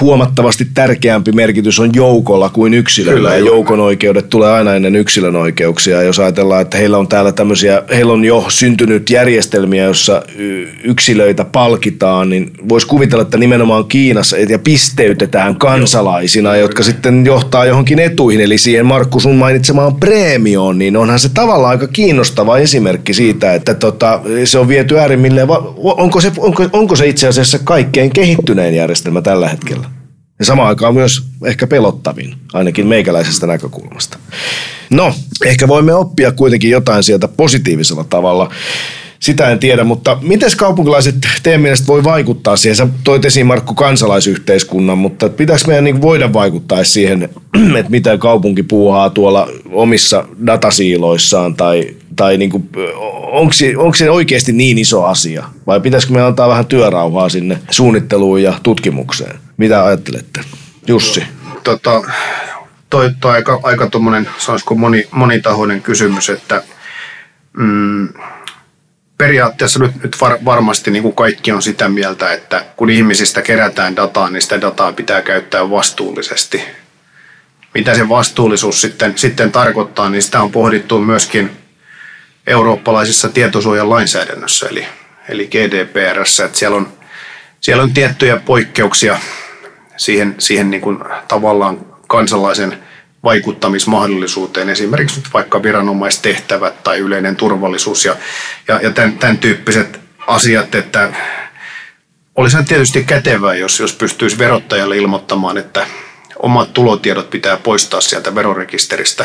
huomattavasti 0.00 0.66
tärkeämpi 0.74 1.32
merkitys 1.32 1.80
on 1.80 1.90
joukolla 1.94 2.48
kuin 2.48 2.74
yksilöllä. 2.74 3.16
Kyllä, 3.16 3.30
ja 3.30 3.38
joukon 3.38 3.80
oikeudet 3.80 4.28
tulee 4.30 4.50
aina 4.50 4.74
ennen 4.74 4.96
yksilön 4.96 5.36
oikeuksia. 5.36 6.02
Jos 6.02 6.18
ajatellaan, 6.18 6.62
että 6.62 6.78
heillä 6.78 6.98
on 6.98 7.08
täällä 7.08 7.32
tämmöisiä, 7.32 7.82
heillä 7.90 8.12
on 8.12 8.24
jo 8.24 8.44
syntynyt 8.48 9.10
järjestelmiä, 9.10 9.84
jossa 9.84 10.22
yksilöitä 10.84 11.44
palkitaan, 11.44 12.30
niin 12.30 12.50
voisi 12.68 12.86
kuvitella, 12.86 13.22
että 13.22 13.38
nimenomaan 13.38 13.84
Kiinassa 13.84 14.36
ja 14.38 14.58
pisteytetään 14.58 15.56
kansalaisina, 15.56 16.56
jotka 16.56 16.82
sitten 16.82 17.26
johtaa 17.26 17.64
johonkin 17.64 17.98
etuihin. 17.98 18.40
Eli 18.40 18.58
siihen 18.58 18.86
Markku 18.86 19.20
sun 19.20 19.36
mainitsemaan 19.36 19.96
preemioon, 19.96 20.78
niin 20.78 20.96
onhan 20.96 21.18
se 21.18 21.28
tavallaan 21.28 21.70
aika 21.70 21.88
kiinnostava 21.88 22.58
esimerkki 22.58 23.14
siitä, 23.14 23.54
että 23.54 23.74
tota, 23.74 24.20
se 24.44 24.58
on 24.58 24.68
viety 24.68 24.98
äärimmilleen. 24.98 25.48
Onko 25.76 26.20
se, 26.20 26.32
onko, 26.38 26.68
onko 26.72 26.96
se 26.96 27.06
itse 27.06 27.28
asiassa 27.28 27.58
kaikkein 27.64 28.10
kehittynein 28.10 28.74
järjestelmä 28.74 29.22
tällä 29.22 29.48
hetkellä? 29.48 29.71
Ja 30.42 30.46
samaan 30.46 30.68
aikaan 30.68 30.94
myös 30.94 31.22
ehkä 31.44 31.66
pelottavin, 31.66 32.34
ainakin 32.52 32.86
meikäläisestä 32.86 33.46
näkökulmasta. 33.46 34.18
No, 34.90 35.14
ehkä 35.44 35.68
voimme 35.68 35.94
oppia 35.94 36.32
kuitenkin 36.32 36.70
jotain 36.70 37.02
sieltä 37.02 37.28
positiivisella 37.28 38.04
tavalla 38.04 38.50
sitä 39.22 39.50
en 39.50 39.58
tiedä, 39.58 39.84
mutta 39.84 40.18
miten 40.22 40.50
kaupunkilaiset 40.56 41.14
teidän 41.42 41.60
mielestä 41.60 41.86
voi 41.86 42.04
vaikuttaa 42.04 42.56
siihen? 42.56 42.76
Sä 42.76 42.86
toit 43.04 43.24
esiin 43.24 43.46
Markku 43.46 43.74
kansalaisyhteiskunnan, 43.74 44.98
mutta 44.98 45.28
pitäisikö 45.28 45.68
meidän 45.70 45.84
niin 45.84 46.02
voida 46.02 46.32
vaikuttaa 46.32 46.84
siihen, 46.84 47.22
että 47.78 47.90
mitä 47.90 48.18
kaupunki 48.18 48.62
puuhaa 48.62 49.10
tuolla 49.10 49.48
omissa 49.72 50.24
datasiiloissaan 50.46 51.54
tai, 51.54 51.96
tai 52.22 52.36
niin 52.36 52.50
kuin, 52.50 52.68
onko, 53.32 53.52
se, 53.52 53.76
onko 53.76 53.94
se 53.94 54.10
oikeasti 54.10 54.52
niin 54.52 54.78
iso 54.78 55.04
asia? 55.04 55.44
Vai 55.66 55.80
pitäisikö 55.80 56.12
me 56.12 56.22
antaa 56.22 56.48
vähän 56.48 56.66
työrauhaa 56.66 57.28
sinne 57.28 57.58
suunnitteluun 57.70 58.42
ja 58.42 58.54
tutkimukseen? 58.62 59.38
Mitä 59.56 59.84
ajattelette? 59.84 60.40
Jussi. 60.86 61.22
Tota, 61.64 62.02
toi, 62.90 63.10
toi 63.20 63.32
aika, 63.34 63.60
aika 63.62 63.86
tuommoinen, 63.86 64.28
sanoisiko 64.38 64.74
moni, 64.74 65.08
monitahoinen 65.10 65.82
kysymys, 65.82 66.30
että 66.30 66.62
mm, 67.56 68.08
periaatteessa 69.18 69.78
nyt, 69.78 70.02
nyt 70.02 70.16
var, 70.20 70.38
varmasti 70.44 70.90
niin 70.90 71.02
kuin 71.02 71.14
kaikki 71.14 71.52
on 71.52 71.62
sitä 71.62 71.88
mieltä, 71.88 72.32
että 72.32 72.64
kun 72.76 72.90
ihmisistä 72.90 73.42
kerätään 73.42 73.96
dataa, 73.96 74.30
niin 74.30 74.42
sitä 74.42 74.60
dataa 74.60 74.92
pitää 74.92 75.22
käyttää 75.22 75.70
vastuullisesti. 75.70 76.62
Mitä 77.74 77.94
se 77.94 78.08
vastuullisuus 78.08 78.80
sitten, 78.80 79.12
sitten 79.16 79.52
tarkoittaa, 79.52 80.10
niin 80.10 80.22
sitä 80.22 80.42
on 80.42 80.52
pohdittu 80.52 80.98
myöskin 80.98 81.61
eurooppalaisessa 82.46 83.28
tietosuojan 83.28 83.90
lainsäädännössä, 83.90 84.66
eli, 84.68 84.86
eli 85.28 85.46
GDPRssä, 85.46 86.44
että 86.44 86.58
siellä 86.58 86.76
on, 86.76 86.92
siellä 87.60 87.82
on 87.82 87.94
tiettyjä 87.94 88.36
poikkeuksia 88.36 89.18
siihen, 89.96 90.34
siihen 90.38 90.70
niin 90.70 90.80
kuin 90.80 90.98
tavallaan 91.28 91.86
kansalaisen– 92.06 92.78
vaikuttamismahdollisuuteen, 93.24 94.68
esimerkiksi 94.68 95.20
vaikka 95.34 95.62
viranomaistehtävät 95.62 96.82
tai 96.82 96.98
yleinen 96.98 97.36
turvallisuus 97.36 98.04
ja, 98.04 98.16
ja, 98.68 98.80
ja 98.82 98.90
tämän, 98.90 99.18
tämän 99.18 99.38
tyyppiset 99.38 100.00
asiat, 100.26 100.74
että 100.74 101.12
olisi 102.34 102.56
tietysti 102.68 103.04
kätevää, 103.04 103.54
jos, 103.54 103.80
jos 103.80 103.92
pystyisi 103.92 104.38
verottajalle 104.38 104.96
ilmoittamaan, 104.96 105.58
että 105.58 105.86
omat 106.38 106.72
tulotiedot 106.72 107.30
pitää 107.30 107.56
poistaa 107.56 108.00
sieltä 108.00 108.34
verorekisteristä 108.34 109.24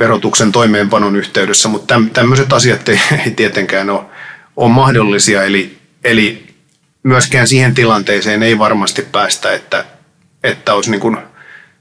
verotuksen 0.00 0.52
toimeenpanon 0.52 1.16
yhteydessä, 1.16 1.68
mutta 1.68 2.02
tämmöiset 2.12 2.52
asiat 2.52 2.88
ei, 2.88 3.00
ei 3.26 3.30
tietenkään 3.30 3.90
ole, 3.90 4.00
ole 4.56 4.72
mahdollisia, 4.72 5.44
eli, 5.44 5.78
eli 6.04 6.54
myöskään 7.02 7.48
siihen 7.48 7.74
tilanteeseen 7.74 8.42
ei 8.42 8.58
varmasti 8.58 9.02
päästä, 9.02 9.52
että, 9.52 9.84
että 10.44 10.74
olisi 10.74 10.90
niin 10.90 11.00
kuin 11.00 11.16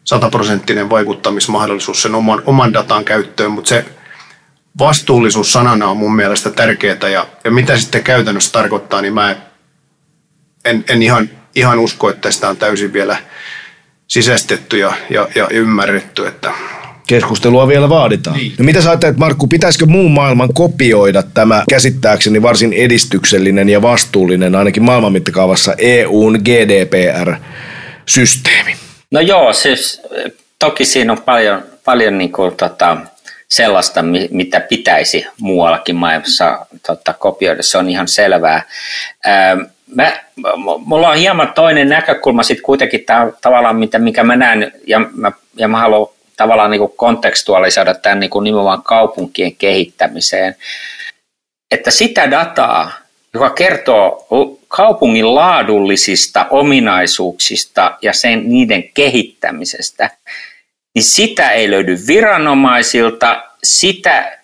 sataprosenttinen 0.04 0.90
vaikuttamismahdollisuus 0.90 2.02
sen 2.02 2.16
oman, 2.16 2.42
oman 2.46 2.74
datan 2.74 3.06
käyttöön, 3.06 3.52
mutta 3.52 3.70
se 3.70 3.86
vastuullisuus 4.80 5.54
sanana 5.54 5.88
on 5.88 5.98
mun 5.98 6.16
mielestä 6.16 6.50
tärkeää 6.50 7.10
ja, 7.12 7.28
ja 7.44 7.52
mitä 7.52 7.78
sitten 7.78 8.04
käytännössä 8.04 8.52
tarkoittaa, 8.52 9.02
niin 9.02 9.14
mä 9.14 9.36
en, 10.66 10.86
en 10.88 11.04
ihan, 11.04 11.30
ihan 11.56 11.80
usko, 11.80 12.10
että 12.10 12.32
sitä 12.32 12.50
on 12.50 12.58
täysin 12.58 12.94
vielä 12.94 13.18
sisästetty 14.08 14.78
ja, 14.78 14.94
ja, 15.10 15.28
ja 15.36 15.48
ymmärretty, 15.52 16.28
että 16.28 16.52
Keskustelua 17.10 17.68
vielä 17.68 17.90
vaaditaan. 17.90 18.38
Niin. 18.38 18.54
No 18.60 18.66
mitä 18.66 18.82
sä 18.82 18.90
ajattelet, 18.90 19.18
Markku, 19.18 19.48
pitäisikö 19.48 19.86
muun 19.86 20.12
maailman 20.12 20.54
kopioida 20.54 21.24
tämä 21.24 21.64
käsittääkseni 21.70 22.42
varsin 22.42 22.74
edistyksellinen 22.74 23.70
ja 23.70 23.82
vastuullinen, 23.82 24.56
ainakin 24.56 24.84
maailman 24.84 25.12
mittakaavassa 25.12 25.74
EUn 25.78 26.40
GDPR-systeemi? 26.44 28.76
No 29.12 29.20
joo, 29.20 29.54
siis 29.54 30.02
toki 30.60 30.86
siinä 30.86 31.12
on 31.12 31.22
paljon, 31.22 31.64
paljon 31.86 32.18
niin 32.18 32.32
kuin, 32.32 32.56
tota, 32.56 32.98
sellaista, 33.48 34.02
mitä 34.32 34.60
pitäisi 34.60 35.26
muuallakin 35.40 35.96
maailmassa 35.96 36.66
tota, 36.88 37.14
kopioida, 37.14 37.64
se 37.64 37.78
on 37.78 37.90
ihan 37.90 38.08
selvää. 38.08 38.64
Ää, 39.26 39.58
mä, 39.96 40.20
mulla 40.86 41.10
on 41.10 41.18
hieman 41.18 41.54
toinen 41.54 41.90
näkökulma 41.90 42.44
sitten 42.44 42.64
kuitenkin 42.64 43.06
tää, 43.06 43.32
tavallaan, 43.42 43.76
mitä, 43.76 44.00
mikä 44.00 44.24
mä 44.24 44.36
näen, 44.36 44.72
ja 44.88 45.00
mä, 45.00 45.32
ja 45.58 45.68
mä 45.68 45.80
haluan 45.80 46.19
tavallaan 46.40 46.72
niin 46.72 46.80
kuin 46.80 46.94
kontekstualisoida 46.96 47.94
tämän 47.94 48.20
niin 48.20 48.30
kuin 48.30 48.44
nimenomaan 48.44 48.84
kaupunkien 48.84 49.56
kehittämiseen, 49.56 50.56
että 51.72 51.92
sitä 51.92 52.32
dataa, 52.32 52.92
joka 53.34 53.50
kertoo 53.50 54.28
kaupungin 54.68 55.36
laadullisista 55.36 56.46
ominaisuuksista 56.50 57.98
ja 58.02 58.14
sen 58.14 58.50
niiden 58.50 58.90
kehittämisestä, 58.94 60.10
niin 60.96 61.04
sitä 61.04 61.52
ei 61.52 61.72
löydy 61.72 61.98
viranomaisilta, 62.08 63.44
sitä 63.64 64.40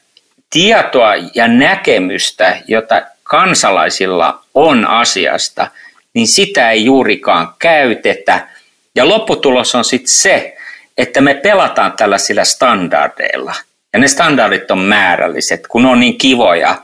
tietoa 0.50 1.16
ja 1.36 1.48
näkemystä, 1.48 2.58
jota 2.68 3.02
kansalaisilla 3.24 4.44
on 4.54 4.88
asiasta, 4.88 5.68
niin 6.14 6.28
sitä 6.28 6.72
ei 6.72 6.86
juurikaan 6.86 7.54
käytetä. 7.60 8.48
Ja 8.96 9.10
lopputulos 9.10 9.76
on 9.76 9.86
sitten 9.86 10.12
se, 10.12 10.55
että 10.98 11.22
me 11.22 11.34
pelataan 11.34 11.94
tällaisilla 11.94 12.46
standardeilla. 12.46 13.56
Ja 13.94 14.00
ne 14.00 14.08
standardit 14.08 14.72
on 14.72 14.80
määrälliset, 14.80 15.68
kun 15.68 15.86
on 15.86 16.00
niin 16.00 16.18
kivoja, 16.18 16.82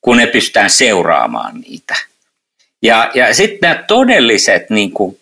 kun 0.00 0.16
ne 0.16 0.26
pystytään 0.26 0.70
seuraamaan 0.70 1.60
niitä. 1.60 1.94
Ja, 2.82 3.10
ja 3.14 3.34
sitten 3.34 3.58
nämä 3.70 3.82
todelliset 3.82 4.70
niin 4.70 4.90
kuin, 4.90 5.18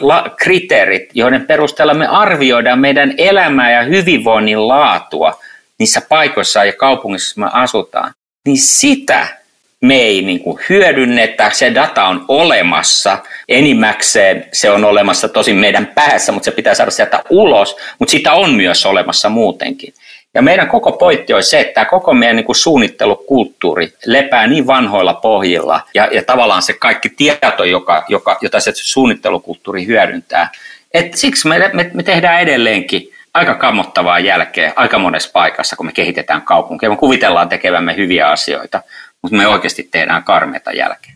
la, 0.00 0.34
kriteerit, 0.36 1.10
joiden 1.14 1.46
perusteella 1.46 1.94
me 1.94 2.06
arvioidaan 2.06 2.78
meidän 2.78 3.14
elämää 3.18 3.72
ja 3.72 3.82
hyvinvoinnin 3.82 4.68
laatua 4.68 5.40
niissä 5.78 6.00
paikoissa 6.00 6.64
ja 6.64 6.72
kaupungissa, 6.72 7.40
me 7.40 7.46
asutaan, 7.52 8.12
niin 8.46 8.58
sitä 8.58 9.39
me 9.80 9.94
ei 9.94 10.22
niin 10.22 10.40
kuin 10.40 10.58
hyödynnetä, 10.68 11.50
se 11.50 11.74
data 11.74 12.04
on 12.04 12.24
olemassa, 12.28 13.18
enimmäkseen 13.48 14.48
se 14.52 14.70
on 14.70 14.84
olemassa 14.84 15.28
tosin 15.28 15.56
meidän 15.56 15.86
päässä, 15.86 16.32
mutta 16.32 16.44
se 16.44 16.50
pitää 16.50 16.74
saada 16.74 16.90
sieltä 16.90 17.22
ulos, 17.30 17.76
mutta 17.98 18.12
sitä 18.12 18.32
on 18.32 18.54
myös 18.54 18.86
olemassa 18.86 19.28
muutenkin. 19.28 19.94
Ja 20.34 20.42
meidän 20.42 20.68
koko 20.68 20.92
pointti 20.92 21.32
on 21.32 21.42
se, 21.42 21.60
että 21.60 21.74
tämä 21.74 21.84
koko 21.84 22.14
meidän 22.14 22.36
niin 22.36 22.46
kuin 22.46 22.56
suunnittelukulttuuri 22.56 23.92
lepää 24.06 24.46
niin 24.46 24.66
vanhoilla 24.66 25.14
pohjilla 25.14 25.80
ja, 25.94 26.08
ja 26.12 26.22
tavallaan 26.22 26.62
se 26.62 26.72
kaikki 26.72 27.08
tieto, 27.08 27.64
joka, 27.64 28.04
joka, 28.08 28.38
jota 28.40 28.60
se 28.60 28.72
suunnittelukulttuuri 28.74 29.86
hyödyntää. 29.86 30.48
Et 30.94 31.14
siksi 31.14 31.48
me, 31.48 31.70
me, 31.72 31.90
me 31.94 32.02
tehdään 32.02 32.40
edelleenkin 32.40 33.12
aika 33.34 33.54
kammottavaa 33.54 34.18
jälkeä 34.18 34.72
aika 34.76 34.98
monessa 34.98 35.30
paikassa, 35.32 35.76
kun 35.76 35.86
me 35.86 35.92
kehitetään 35.92 36.42
kaupunkia. 36.42 36.90
Me 36.90 36.96
kuvitellaan 36.96 37.48
tekevämme 37.48 37.96
hyviä 37.96 38.28
asioita, 38.28 38.82
mutta 39.22 39.36
me 39.36 39.46
oikeasti 39.46 39.88
tehdään 39.90 40.24
karmeita 40.24 40.72
jälkeä. 40.72 41.12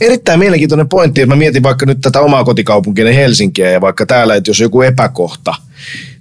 Erittäin 0.00 0.38
mielenkiintoinen 0.38 0.88
pointti, 0.88 1.20
että 1.20 1.34
mä 1.34 1.38
mietin 1.38 1.62
vaikka 1.62 1.86
nyt 1.86 2.00
tätä 2.00 2.20
omaa 2.20 2.44
kotikaupunkia 2.44 3.12
Helsinkiä 3.12 3.70
ja 3.70 3.80
vaikka 3.80 4.06
täällä, 4.06 4.34
että 4.34 4.50
jos 4.50 4.60
joku 4.60 4.82
epäkohta– 4.82 5.54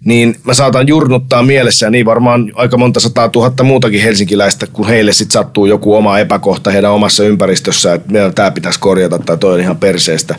niin 0.05 0.35
mä 0.43 0.53
saatan 0.53 0.87
jurnuttaa 0.87 1.43
mielessä 1.43 1.89
niin 1.89 2.05
varmaan 2.05 2.51
aika 2.55 2.77
monta 2.77 2.99
sataa 2.99 3.29
tuhatta 3.29 3.63
muutakin 3.63 4.01
helsinkiläistä, 4.01 4.67
kun 4.67 4.87
heille 4.87 5.13
sitten 5.13 5.33
sattuu 5.33 5.65
joku 5.65 5.95
oma 5.95 6.19
epäkohta 6.19 6.71
heidän 6.71 6.91
omassa 6.91 7.23
ympäristössä, 7.23 7.93
että 7.93 8.31
tämä 8.35 8.51
pitäisi 8.51 8.79
korjata 8.79 9.19
tai 9.19 9.37
toi 9.37 9.53
on 9.53 9.59
ihan 9.59 9.77
perseestä. 9.77 10.35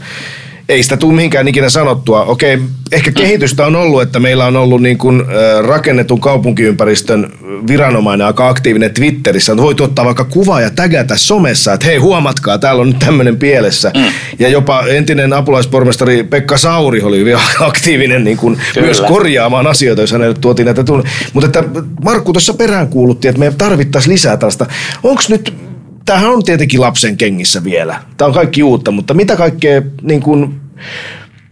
Ei 0.68 0.82
sitä 0.82 0.96
tule 0.96 1.14
mihinkään 1.14 1.48
ikinä 1.48 1.68
sanottua. 1.68 2.24
Okei, 2.24 2.58
ehkä 2.92 3.12
kehitystä 3.12 3.66
on 3.66 3.76
ollut, 3.76 4.02
että 4.02 4.20
meillä 4.20 4.46
on 4.46 4.56
ollut 4.56 4.82
niin 4.82 4.98
kuin, 4.98 5.22
rakennetun 5.66 6.20
kaupunkiympäristön 6.20 7.32
viranomainen 7.68 8.26
aika 8.26 8.48
aktiivinen 8.48 8.94
Twitterissä. 8.94 9.56
Voi 9.56 9.74
ottaa 9.80 10.04
vaikka 10.04 10.24
kuva 10.24 10.60
ja 10.60 10.70
tägätä 10.70 11.16
somessa, 11.16 11.72
että 11.72 11.86
hei 11.86 11.96
huomatkaa, 11.96 12.58
täällä 12.58 12.82
on 12.82 12.86
nyt 12.86 12.98
tämmöinen 12.98 13.36
pielessä. 13.36 13.90
Mm. 13.96 14.04
Ja 14.38 14.48
jopa 14.48 14.82
entinen 14.86 15.32
apulaispormestari 15.32 16.24
Pekka 16.24 16.58
Sauri 16.58 17.02
oli 17.02 17.18
hyvin 17.18 17.36
aktiivinen 17.60 18.24
niin 18.24 18.36
kuin 18.36 18.58
myös 18.80 19.00
korjaamaan 19.00 19.66
asioita, 19.66 20.02
jos 20.02 20.12
hänelle 20.12 20.36
tuotiin 20.40 20.66
näitä 20.66 20.84
tunne. 20.84 21.10
Mutta 21.32 21.46
että 21.46 21.64
Markku 22.04 22.32
tuossa 22.32 22.54
perään 22.54 22.88
kuulutti, 22.88 23.28
että 23.28 23.38
me 23.38 23.52
tarvittaisiin 23.58 24.12
lisää 24.12 24.36
tällaista. 24.36 24.66
Onko 25.02 25.22
nyt 25.28 25.67
tämähän 26.08 26.30
on 26.30 26.44
tietenkin 26.44 26.80
lapsen 26.80 27.16
kengissä 27.16 27.64
vielä. 27.64 28.02
Tämä 28.16 28.26
on 28.26 28.34
kaikki 28.34 28.62
uutta, 28.62 28.90
mutta 28.90 29.14
mitä 29.14 29.36
kaikkea 29.36 29.82
niin 30.02 30.20
kuin, 30.20 30.60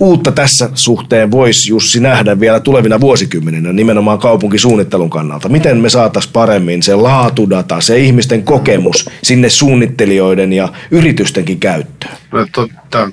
uutta 0.01 0.33
tässä 0.33 0.71
suhteen 0.75 1.31
voisi 1.31 1.71
Jussi 1.71 2.01
nähdä 2.01 2.41
vielä 2.41 2.61
tulevina 2.61 3.01
vuosikymmeninä 3.01 3.73
nimenomaan 3.73 4.19
kaupunkisuunnittelun 4.19 5.11
kannalta? 5.11 5.49
Miten 5.49 5.79
me 5.79 5.89
saataisiin 5.89 6.33
paremmin 6.33 6.83
se 6.83 6.95
laatudata, 6.95 7.81
se 7.81 7.99
ihmisten 7.99 8.43
kokemus 8.43 9.11
sinne 9.23 9.49
suunnittelijoiden 9.49 10.53
ja 10.53 10.69
yritystenkin 10.91 11.61
käyttöön? 11.61 12.17
No, 12.33 12.47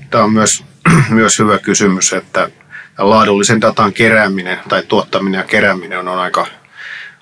Tämä 0.10 0.24
on 0.24 0.34
myös, 0.34 0.64
myös 1.10 1.40
hyvä 1.40 1.60
kysymys, 1.60 2.14
että 2.14 2.50
laadullisen 2.98 3.62
datan 3.62 3.94
kerääminen 3.94 4.58
tai 4.70 4.84
tuottaminen 4.88 5.38
ja 5.38 5.44
kerääminen 5.44 6.00
on 6.00 6.20
aika, 6.20 6.48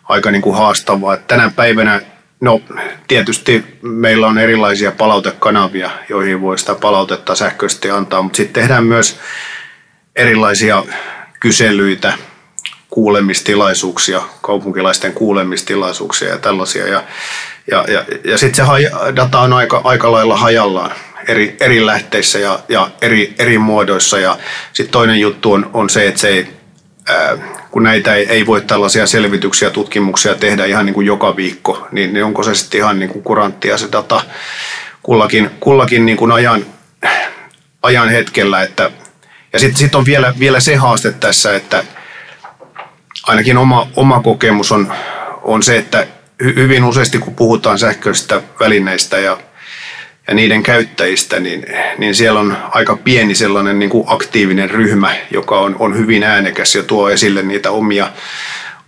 aika 0.03 0.31
niin 0.31 0.41
kuin 0.41 0.57
haastavaa. 0.57 1.17
Tänä 1.17 1.51
päivänä 1.55 2.01
No 2.41 2.61
tietysti 3.07 3.65
meillä 3.81 4.27
on 4.27 4.37
erilaisia 4.37 4.91
palautekanavia, 4.91 5.91
joihin 6.09 6.41
voi 6.41 6.59
sitä 6.59 6.75
palautetta 6.75 7.35
sähköisesti 7.35 7.89
antaa, 7.89 8.21
mutta 8.21 8.37
sitten 8.37 8.61
tehdään 8.61 8.83
myös 8.83 9.19
erilaisia 10.15 10.83
kyselyitä, 11.39 12.13
kuulemistilaisuuksia, 12.89 14.21
kaupunkilaisten 14.41 15.13
kuulemistilaisuuksia 15.13 16.29
ja 16.29 16.37
tällaisia. 16.37 16.87
Ja, 16.87 17.03
ja, 17.71 17.85
ja, 17.87 18.05
ja 18.23 18.37
sitten 18.37 18.65
se 18.65 18.91
data 19.15 19.39
on 19.39 19.53
aika, 19.53 19.81
aika 19.83 20.11
lailla 20.11 20.37
hajallaan 20.37 20.91
eri, 21.27 21.57
eri 21.59 21.85
lähteissä 21.85 22.39
ja, 22.39 22.59
ja 22.69 22.89
eri, 23.01 23.35
eri 23.39 23.57
muodoissa. 23.57 24.19
Ja 24.19 24.37
sitten 24.73 24.91
toinen 24.91 25.19
juttu 25.19 25.53
on, 25.53 25.69
on 25.73 25.89
se, 25.89 26.07
että 26.07 26.19
se 26.19 26.27
ei 26.27 26.47
kun 27.71 27.83
näitä 27.83 28.15
ei, 28.15 28.29
ei 28.29 28.45
voi 28.45 28.61
tällaisia 28.61 29.07
selvityksiä 29.07 29.69
tutkimuksia 29.69 30.35
tehdä 30.35 30.65
ihan 30.65 30.85
niin 30.85 30.93
kuin 30.93 31.07
joka 31.07 31.35
viikko, 31.35 31.87
niin, 31.91 32.13
niin 32.13 32.25
onko 32.25 32.43
se 32.43 32.55
sitten 32.55 32.77
ihan 32.77 32.99
niin 32.99 33.09
kuin 33.09 33.23
kuranttia 33.23 33.77
se 33.77 33.87
data 33.91 34.21
kullakin, 35.03 35.49
kullakin 35.59 36.05
niin 36.05 36.17
kuin 36.17 36.31
ajan, 36.31 36.65
ajan 37.83 38.09
hetkellä. 38.09 38.63
Että, 38.63 38.91
ja 39.53 39.59
sitten 39.59 39.77
sit 39.77 39.95
on 39.95 40.05
vielä, 40.05 40.33
vielä 40.39 40.59
se 40.59 40.75
haaste 40.75 41.11
tässä, 41.11 41.55
että 41.55 41.83
ainakin 43.23 43.57
oma, 43.57 43.87
oma 43.95 44.19
kokemus 44.19 44.71
on, 44.71 44.93
on 45.41 45.63
se, 45.63 45.77
että 45.77 46.07
hyvin 46.43 46.83
useasti 46.83 47.17
kun 47.17 47.35
puhutaan 47.35 47.79
sähköisistä 47.79 48.41
välineistä 48.59 49.19
ja 49.19 49.37
ja 50.31 50.35
niiden 50.35 50.63
käyttäjistä, 50.63 51.39
niin, 51.39 51.65
niin 51.97 52.15
siellä 52.15 52.39
on 52.39 52.57
aika 52.69 52.95
pieni 52.95 53.35
sellainen 53.35 53.79
niin 53.79 53.89
kuin 53.89 54.03
aktiivinen 54.07 54.69
ryhmä, 54.69 55.15
joka 55.31 55.59
on, 55.59 55.75
on 55.79 55.97
hyvin 55.97 56.23
äänekäs 56.23 56.75
ja 56.75 56.83
tuo 56.83 57.09
esille 57.09 57.41
niitä 57.41 57.71
omia, 57.71 58.11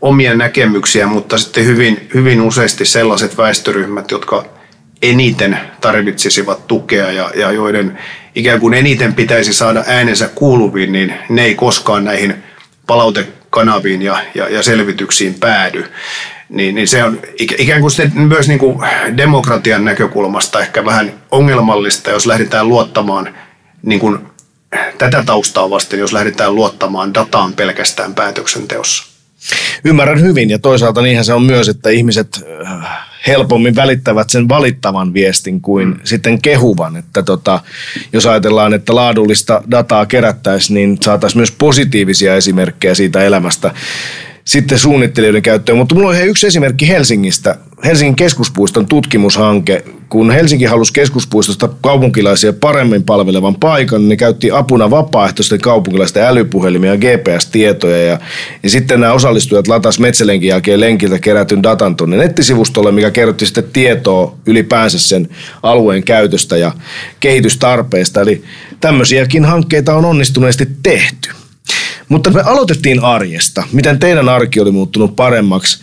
omia 0.01 0.36
näkemyksiä, 0.36 1.08
mutta 1.08 1.38
sitten 1.38 1.65
hyvin, 1.65 2.08
hyvin 2.13 2.41
useasti 2.41 2.86
sellaiset 2.86 3.38
väestöryhmät, 3.38 4.12
jotka 4.12 4.45
eniten 5.01 5.60
tarvitsisivat 5.82 6.67
tukea 6.67 7.12
ja, 7.12 7.32
ja 7.36 7.51
joiden 7.51 7.99
ikään 8.36 8.60
kuin 8.60 8.73
eniten 8.73 9.13
pitäisi 9.13 9.53
saada 9.53 9.84
äänensä 9.88 10.29
kuuluviin, 10.36 10.91
niin 10.91 11.13
ne 11.29 11.45
ei 11.45 11.56
koskaan 11.56 12.03
näihin 12.03 12.36
palautekanaviin 12.88 14.01
ja, 14.01 14.17
ja, 14.36 14.49
ja 14.49 14.63
selvityksiin 14.63 15.34
päädy 15.34 15.86
niin, 16.49 16.75
niin 16.75 16.88
se 16.88 17.03
on 17.03 17.19
ikään 17.38 17.82
kuin 17.82 17.91
sitten 17.91 18.21
myös 18.21 18.47
niin 18.47 18.60
kuin 18.60 18.79
demokratian 19.17 19.86
näkökulmasta 19.86 20.60
ehkä 20.60 20.86
vähän 20.86 21.13
ongelmallista, 21.32 22.10
jos 22.10 22.25
lähdetään 22.25 22.69
luottamaan 22.69 23.36
niin 23.84 23.99
kuin 23.99 24.19
tätä 24.97 25.23
taustaa 25.25 25.69
vasten, 25.69 25.99
jos 25.99 26.13
lähdetään 26.13 26.56
luottamaan 26.56 27.13
dataan 27.13 27.53
pelkästään 27.53 28.15
päätöksenteossa. 28.15 29.13
Ymmärrän 29.86 30.21
hyvin 30.21 30.49
ja 30.49 30.60
toisaalta 30.60 31.01
niinhän 31.01 31.25
se 31.25 31.34
on 31.34 31.43
myös, 31.43 31.69
että 31.69 31.89
ihmiset 31.89 32.45
äh, 32.67 32.88
helpommin 33.27 33.75
välittävät 33.75 34.29
sen 34.29 34.49
valittavan 34.49 35.13
viestin 35.13 35.62
kuin 35.62 35.88
mm. 35.88 35.99
sitten 36.03 36.41
kehuvan. 36.41 36.95
Että 36.95 37.23
tota, 37.23 37.60
jos 38.13 38.25
ajatellaan, 38.25 38.73
että 38.73 38.95
laadullista 38.95 39.62
dataa 39.71 40.06
kerättäisiin, 40.06 40.75
niin 40.75 40.97
saataisiin 41.01 41.39
myös 41.39 41.51
positiivisia 41.51 42.36
esimerkkejä 42.36 42.95
siitä 42.95 43.23
elämästä 43.23 43.73
sitten 44.45 44.79
suunnittelijoiden 44.79 45.41
käyttöön. 45.41 45.77
Mutta 45.77 45.95
mulla 45.95 46.10
on 46.10 46.15
ihan 46.15 46.27
yksi 46.27 46.47
esimerkki 46.47 46.88
Helsingistä. 46.88 47.56
Helsingin 47.86 48.15
keskuspuiston 48.15 48.86
tutkimushanke. 48.86 49.84
Kun 50.10 50.32
Helsinki 50.32 50.65
halusi 50.65 50.93
keskuspuistosta 50.93 51.69
kaupunkilaisia 51.82 52.53
paremmin 52.53 53.03
palvelevan 53.03 53.56
paikan, 53.56 54.01
niin 54.01 54.10
ne 54.10 54.15
käytti 54.15 54.51
apuna 54.51 54.89
vapaaehtoisten 54.89 55.62
kaupunkilaisten 55.62 56.23
älypuhelimia 56.23 56.93
ja 56.93 56.97
GPS-tietoja. 56.97 57.97
Ja, 57.97 58.19
ja 58.63 58.69
sitten 58.69 58.99
nämä 58.99 59.13
osallistujat 59.13 59.67
latas 59.67 59.99
metsälenkin 59.99 60.49
jälkeen 60.49 60.79
lenkiltä 60.79 61.19
kerätyn 61.19 61.63
datan 61.63 61.95
tuonne 61.95 62.17
nettisivustolle, 62.17 62.91
mikä 62.91 63.12
kerrotti 63.12 63.45
sitten 63.45 63.63
tietoa 63.73 64.38
ylipäänsä 64.45 64.99
sen 64.99 65.29
alueen 65.63 66.03
käytöstä 66.03 66.58
ja 66.58 66.71
kehitystarpeista. 67.19 68.21
Eli 68.21 68.43
tämmöisiäkin 68.82 69.45
hankkeita 69.45 69.95
on 69.95 70.06
onnistuneesti 70.06 70.67
tehty. 70.84 71.29
Mutta 72.09 72.29
me 72.29 72.41
aloitettiin 72.41 73.03
arjesta. 73.03 73.63
Miten 73.71 73.99
teidän 73.99 74.29
arki 74.29 74.59
oli 74.59 74.71
muuttunut 74.71 75.15
paremmaksi 75.15 75.79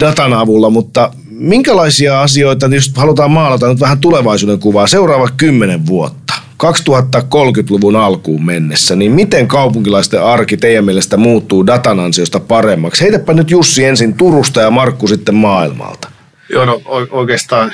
datan 0.00 0.32
avulla, 0.32 0.70
mutta 0.70 1.10
minkälaisia 1.30 2.22
asioita, 2.22 2.66
jos 2.66 2.92
halutaan 2.96 3.30
maalata 3.30 3.68
nyt 3.68 3.80
vähän 3.80 3.98
tulevaisuuden 3.98 4.58
kuvaa, 4.58 4.86
seuraava 4.86 5.28
kymmenen 5.36 5.86
vuotta, 5.86 6.34
2030-luvun 6.64 7.96
alkuun 7.96 8.44
mennessä, 8.44 8.96
niin 8.96 9.12
miten 9.12 9.48
kaupunkilaisten 9.48 10.22
arki 10.22 10.56
teidän 10.56 10.84
mielestä 10.84 11.16
muuttuu 11.16 11.66
datan 11.66 12.00
ansiosta 12.00 12.40
paremmaksi? 12.40 13.02
Heitäpä 13.02 13.32
nyt 13.34 13.50
Jussi 13.50 13.84
ensin 13.84 14.14
Turusta 14.14 14.60
ja 14.60 14.70
Markku 14.70 15.08
sitten 15.08 15.34
maailmalta. 15.34 16.10
Joo, 16.48 16.64
no 16.64 16.80
oikeastaan 17.10 17.72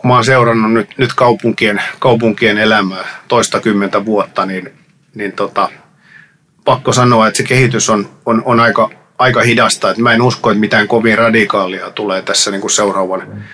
kun 0.00 0.08
mä 0.08 0.14
oon 0.14 0.24
seurannut 0.24 0.72
nyt, 0.72 0.88
nyt 0.98 1.12
kaupunkien, 1.12 1.82
kaupunkien 1.98 2.58
elämää 2.58 3.04
toista 3.28 3.60
kymmentä 3.60 4.04
vuotta, 4.04 4.46
niin, 4.46 4.72
niin 5.14 5.32
tota, 5.32 5.68
pakko 6.70 6.92
sanoa, 6.92 7.28
että 7.28 7.36
se 7.36 7.42
kehitys 7.42 7.90
on, 7.90 8.08
on, 8.26 8.42
on 8.44 8.60
aika, 8.60 8.90
aika 9.18 9.42
hidasta. 9.42 9.90
Että 9.90 10.02
mä 10.02 10.12
en 10.12 10.22
usko, 10.22 10.50
että 10.50 10.60
mitään 10.60 10.88
kovin 10.88 11.18
radikaalia 11.18 11.90
tulee 11.90 12.22
tässä 12.22 12.50
niin 12.50 12.60
kuin 12.60 12.70
seuraavan 12.70 13.44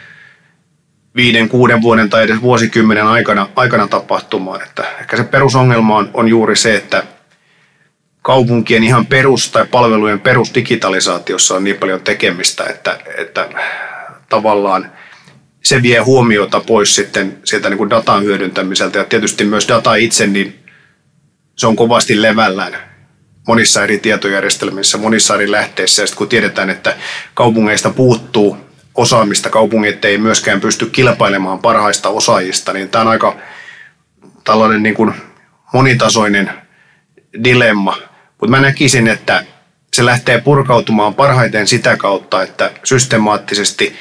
viiden, 1.15 1.49
kuuden 1.49 1.83
vuoden 1.83 2.11
tai 2.11 2.25
edes 2.25 2.43
vuosikymmenen 2.43 3.07
aikana, 3.07 3.49
aikana 3.57 3.89
tapahtumaan. 3.89 4.63
Että 4.63 4.85
ehkä 5.01 5.17
se 5.17 5.25
perusongelma 5.25 5.97
on, 5.97 6.11
on 6.15 6.29
juuri 6.29 6.57
se, 6.57 6.77
että 6.77 7.03
kaupunkien 8.23 8.85
ihan 8.85 9.07
perus- 9.07 9.51
tai 9.51 9.67
palvelujen 9.67 10.21
perusdigitalisaatiossa 10.21 11.55
on 11.55 11.65
niin 11.65 11.77
paljon 11.77 12.01
tekemistä, 12.01 12.65
että, 12.65 12.99
että 13.19 13.49
tavallaan 14.29 14.93
se 15.63 15.83
vie 15.83 15.99
huomiota 15.99 16.61
pois 16.61 16.95
sitten 16.95 17.39
sieltä 17.45 17.71
niin 17.71 17.79
kuin 17.79 17.91
datan 17.91 18.25
hyödyntämiseltä 18.25 18.99
ja 18.99 19.05
tietysti 19.05 19.45
myös 19.45 19.69
data 19.69 19.95
itse, 19.95 20.27
niin 20.27 20.65
se 21.57 21.67
on 21.67 21.77
kovasti 21.77 22.23
levällään 22.23 22.96
monissa 23.47 23.85
eri 23.85 23.99
tietojärjestelmissä, 23.99 24.99
monissa 24.99 25.35
eri 25.35 25.51
lähteissä. 25.51 26.03
Ja 26.03 26.07
sitten 26.07 26.19
kun 26.19 26.29
tiedetään, 26.29 26.71
että 26.71 26.97
kaupungeista 27.35 27.91
puuttuu 27.91 28.57
osaamista, 28.95 29.51
kaupungit 29.51 30.05
ei 30.05 30.19
myöskään 30.19 30.61
pysty 30.61 30.87
kilpailemaan 30.87 31.59
parhaista 31.59 32.09
osaajista, 32.09 32.73
niin 32.73 32.89
tämä 32.89 33.03
on 33.03 33.09
aika 33.09 33.37
tällainen 34.45 34.83
niin 34.83 34.95
kuin 34.95 35.15
monitasoinen 35.73 36.51
dilemma. 37.45 37.97
Mutta 38.41 38.51
mä 38.51 38.61
näkisin, 38.61 39.09
että 39.09 39.45
se 39.93 40.05
lähtee 40.05 40.41
purkautumaan 40.41 41.15
parhaiten 41.15 41.67
sitä 41.67 41.97
kautta, 41.97 42.43
että 42.43 42.71
systemaattisesti 42.85 43.97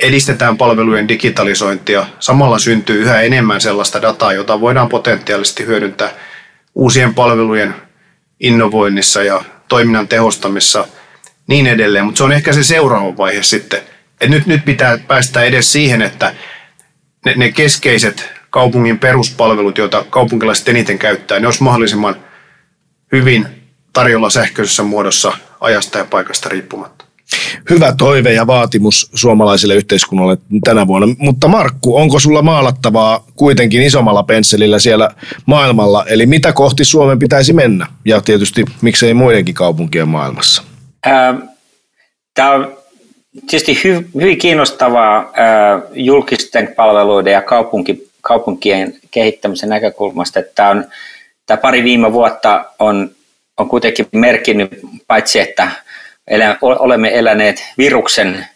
edistetään 0.00 0.56
palvelujen 0.56 1.08
digitalisointia. 1.08 2.06
Samalla 2.20 2.58
syntyy 2.58 3.02
yhä 3.02 3.20
enemmän 3.20 3.60
sellaista 3.60 4.02
dataa, 4.02 4.32
jota 4.32 4.60
voidaan 4.60 4.88
potentiaalisesti 4.88 5.66
hyödyntää 5.66 6.10
uusien 6.74 7.14
palvelujen 7.14 7.74
innovoinnissa 8.40 9.22
ja 9.22 9.42
toiminnan 9.68 10.08
tehostamissa 10.08 10.88
niin 11.46 11.66
edelleen. 11.66 12.04
Mutta 12.04 12.18
se 12.18 12.24
on 12.24 12.32
ehkä 12.32 12.52
se 12.52 12.64
seuraava 12.64 13.16
vaihe 13.16 13.42
sitten. 13.42 13.80
Et 14.20 14.30
nyt, 14.30 14.46
nyt 14.46 14.64
pitää 14.64 14.98
päästä 14.98 15.42
edes 15.42 15.72
siihen, 15.72 16.02
että 16.02 16.34
ne, 17.24 17.34
ne 17.36 17.52
keskeiset 17.52 18.32
kaupungin 18.50 18.98
peruspalvelut, 18.98 19.78
joita 19.78 20.04
kaupunkilaiset 20.10 20.68
eniten 20.68 20.98
käyttää, 20.98 21.40
ne 21.40 21.46
olisi 21.46 21.62
mahdollisimman 21.62 22.16
hyvin 23.12 23.46
tarjolla 23.92 24.30
sähköisessä 24.30 24.82
muodossa 24.82 25.32
ajasta 25.60 25.98
ja 25.98 26.04
paikasta 26.04 26.48
riippumatta. 26.48 27.03
Hyvä 27.70 27.94
toive 27.98 28.32
ja 28.32 28.46
vaatimus 28.46 29.10
suomalaiselle 29.14 29.74
yhteiskunnalle 29.74 30.38
tänä 30.64 30.86
vuonna. 30.86 31.14
Mutta 31.18 31.48
Markku, 31.48 31.96
onko 31.96 32.20
sulla 32.20 32.42
maalattavaa 32.42 33.24
kuitenkin 33.36 33.82
isommalla 33.82 34.22
pensselillä 34.22 34.78
siellä 34.78 35.10
maailmalla? 35.46 36.04
Eli 36.08 36.26
mitä 36.26 36.52
kohti 36.52 36.84
Suomen 36.84 37.18
pitäisi 37.18 37.52
mennä? 37.52 37.86
Ja 38.04 38.20
tietysti 38.20 38.64
miksei 38.80 39.14
muidenkin 39.14 39.54
kaupunkien 39.54 40.08
maailmassa? 40.08 40.62
Tämä 42.34 42.50
on 42.50 42.76
tietysti 43.40 43.80
hy, 43.84 44.08
hyvin 44.14 44.38
kiinnostavaa 44.38 45.32
julkisten 45.94 46.74
palveluiden 46.76 47.32
ja 47.32 47.42
kaupunki, 47.42 48.08
kaupunkien 48.20 48.94
kehittämisen 49.10 49.68
näkökulmasta. 49.68 50.40
Tämä, 50.54 50.70
on, 50.70 50.84
tämä 51.46 51.56
pari 51.56 51.84
viime 51.84 52.12
vuotta 52.12 52.64
on, 52.78 53.10
on 53.56 53.68
kuitenkin 53.68 54.06
merkinnyt, 54.12 54.80
paitsi 55.06 55.40
että 55.40 55.70
elä, 56.28 56.58
olemme 56.60 57.18
eläneet 57.18 57.64
viruksen 57.78 58.46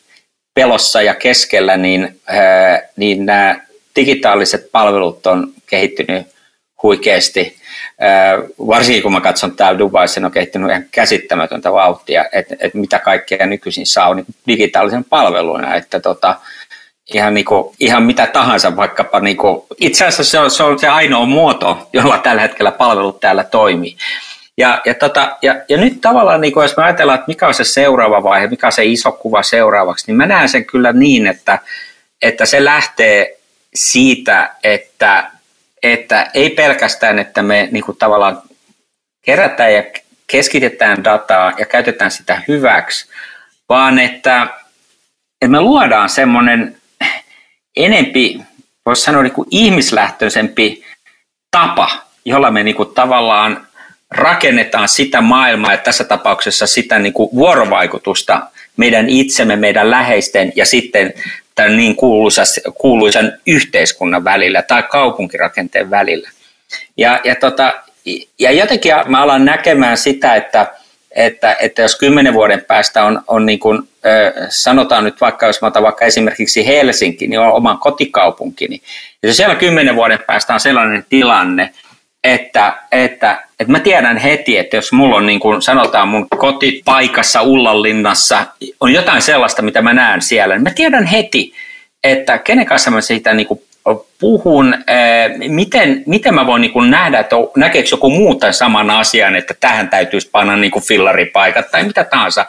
pelossa 0.55 1.03
ja 1.03 1.15
keskellä, 1.15 1.77
niin, 1.77 2.21
niin 2.97 3.27
nämä 3.27 3.61
digitaaliset 3.97 4.73
palvelut 4.73 5.27
on 5.27 5.53
kehittynyt 5.67 6.27
huikeasti. 6.83 7.59
Varsinkin 8.67 9.03
kun 9.03 9.13
mä 9.13 9.21
katson 9.21 9.57
täällä 9.57 9.79
Dubaissa, 9.79 10.21
on 10.25 10.31
kehittynyt 10.31 10.71
ihan 10.71 10.85
käsittämätöntä 10.91 11.73
vauhtia, 11.73 12.25
että, 12.33 12.55
että 12.61 12.79
mitä 12.79 12.99
kaikkea 12.99 13.47
nykyisin 13.47 13.87
saa 13.87 14.15
niin 14.15 14.27
digitaalisen 14.47 15.05
palveluna. 15.05 15.75
Että 15.75 16.01
tota, 16.01 16.37
ihan, 17.15 17.35
niin 17.35 17.45
kuin, 17.45 17.75
ihan 17.81 18.03
mitä 18.03 18.27
tahansa, 18.27 18.77
vaikkapa 18.77 19.21
niin 19.21 19.37
kuin, 19.37 19.63
itse 19.81 20.07
asiassa 20.07 20.25
se 20.31 20.39
on, 20.39 20.51
se 20.51 20.63
on 20.63 20.79
se 20.79 20.89
ainoa 20.89 21.27
muoto, 21.27 21.89
jolla 21.93 22.19
tällä 22.19 22.43
hetkellä 22.43 22.73
palvelut 22.73 23.21
täällä 23.21 23.45
toimii. 23.45 23.97
Ja, 24.59 24.83
ja, 24.85 24.95
tota, 24.95 25.37
ja, 25.43 25.55
ja 25.69 25.77
nyt 25.77 26.01
tavallaan, 26.01 26.41
niin 26.41 26.53
jos 26.57 26.77
me 26.77 26.85
ajatellaan, 26.85 27.19
että 27.19 27.29
mikä 27.29 27.47
on 27.47 27.55
se 27.55 27.65
seuraava 27.65 28.23
vaihe, 28.23 28.47
mikä 28.47 28.67
on 28.67 28.73
se 28.73 28.85
iso 28.85 29.13
kuva 29.13 29.43
seuraavaksi, 29.43 30.05
niin 30.07 30.17
mä 30.17 30.27
näen 30.27 30.49
sen 30.49 30.65
kyllä 30.65 30.93
niin, 30.93 31.27
että, 31.27 31.59
että 32.23 32.47
se 32.47 32.65
lähtee 32.65 33.39
siitä, 33.75 34.55
että, 34.65 35.31
että 35.83 36.31
ei 36.35 36.51
pelkästään, 36.51 37.19
että 37.19 37.43
me 37.43 37.69
niin 37.71 37.85
kuin 37.85 37.99
tavallaan 37.99 38.43
kerätään 39.23 39.75
ja 39.75 39.83
keskitetään 40.27 41.05
dataa 41.05 41.53
ja 41.59 41.67
käytetään 41.67 42.11
sitä 42.11 42.43
hyväksi, 42.49 43.09
vaan 43.69 43.99
että, 43.99 44.43
että 45.43 45.49
me 45.49 45.61
luodaan 45.61 46.09
semmoinen 46.09 46.77
enempi, 47.77 48.41
voisi 48.87 49.03
sanoa 49.03 49.23
niin 49.23 49.33
kuin 49.33 49.49
ihmislähtöisempi 49.51 50.85
tapa, 51.51 51.91
jolla 52.25 52.51
me 52.51 52.63
niin 52.63 52.77
kuin 52.77 52.95
tavallaan 52.95 53.68
rakennetaan 54.11 54.89
sitä 54.89 55.21
maailmaa 55.21 55.73
ja 55.73 55.79
tässä 55.79 56.05
tapauksessa 56.05 56.67
sitä 56.67 56.99
niin 56.99 57.13
kuin 57.13 57.31
vuorovaikutusta 57.35 58.43
meidän 58.77 59.09
itsemme, 59.09 59.57
meidän 59.57 59.91
läheisten 59.91 60.53
ja 60.57 60.67
sitten 60.67 61.15
tämän 61.55 61.77
niin 61.77 61.97
kuuluisan 62.79 63.33
yhteiskunnan 63.47 64.25
välillä 64.25 64.63
tai 64.63 64.83
kaupunkirakenteen 64.83 65.91
välillä. 65.91 66.31
Ja, 66.97 67.21
ja, 67.25 67.35
tota, 67.35 67.73
ja 68.39 68.53
jotenkin 68.53 68.93
mä 69.07 69.23
alan 69.23 69.45
näkemään 69.45 69.99
sitä, 69.99 70.35
että, 70.35 70.67
että, 71.11 71.57
että 71.61 71.83
jos 71.83 71.97
kymmenen 71.97 72.35
vuoden 72.35 72.65
päästä 72.65 73.05
on, 73.05 73.23
on 73.27 73.47
niin 73.47 73.59
kuin, 73.59 73.89
sanotaan 74.49 75.05
nyt 75.05 75.21
vaikka, 75.21 75.47
jos 75.47 75.63
mä 75.63 75.69
otan 75.69 75.83
vaikka 75.83 76.05
esimerkiksi 76.05 76.67
Helsinki, 76.67 77.27
niin 77.27 77.41
on 77.41 77.53
oman 77.53 77.79
kotikaupunkini. 77.79 78.83
Ja 79.23 79.35
siellä 79.35 79.55
kymmenen 79.55 79.97
vuoden 79.97 80.19
päästä 80.27 80.55
on 80.55 80.61
sellainen 80.61 81.07
tilanne, 81.09 81.71
että, 82.35 82.77
että, 82.93 83.43
että 83.61 83.73
mä 83.73 83.81
tiedän 83.81 84.17
heti, 84.17 84.59
että 84.59 84.77
jos 84.77 84.93
mulla 84.93 85.17
on 85.17 85.27
niin 85.27 85.41
kuin 85.41 85.63
sanotaan 85.63 86.09
mun 86.09 86.29
kotipaikassa 86.29 87.43
Ullanlinnassa 87.43 88.47
on 88.81 88.93
jotain 88.93 89.23
sellaista, 89.23 89.63
mitä 89.63 89.83
mä 89.83 89.93
näen 89.93 90.23
siellä, 90.23 90.55
niin 90.55 90.63
mä 90.63 90.71
tiedän 90.71 91.07
heti, 91.07 91.53
että 92.05 92.39
kenen 92.39 92.67
kanssa 92.67 92.91
mä 92.91 93.01
siitä 93.01 93.35
niin 93.35 93.47
kuin 93.47 93.61
puhun, 94.21 94.75
miten, 95.49 96.03
miten 96.07 96.35
mä 96.35 96.47
voin 96.47 96.63
niin 96.63 96.73
kuin 96.73 96.91
nähdä, 96.91 97.19
että 97.19 97.37
näkeekö 97.57 97.89
joku 97.91 98.11
muu 98.11 98.35
tämän 98.35 98.55
saman 98.55 98.91
asian, 98.91 99.37
että 99.37 99.55
tähän 99.61 99.89
täytyisi 99.89 100.31
panna 100.31 100.57
niin 100.57 100.71
kuin 100.71 100.85
fillaripaikat 100.85 101.71
tai 101.71 101.85
mitä 101.85 102.05
tahansa. 102.05 102.47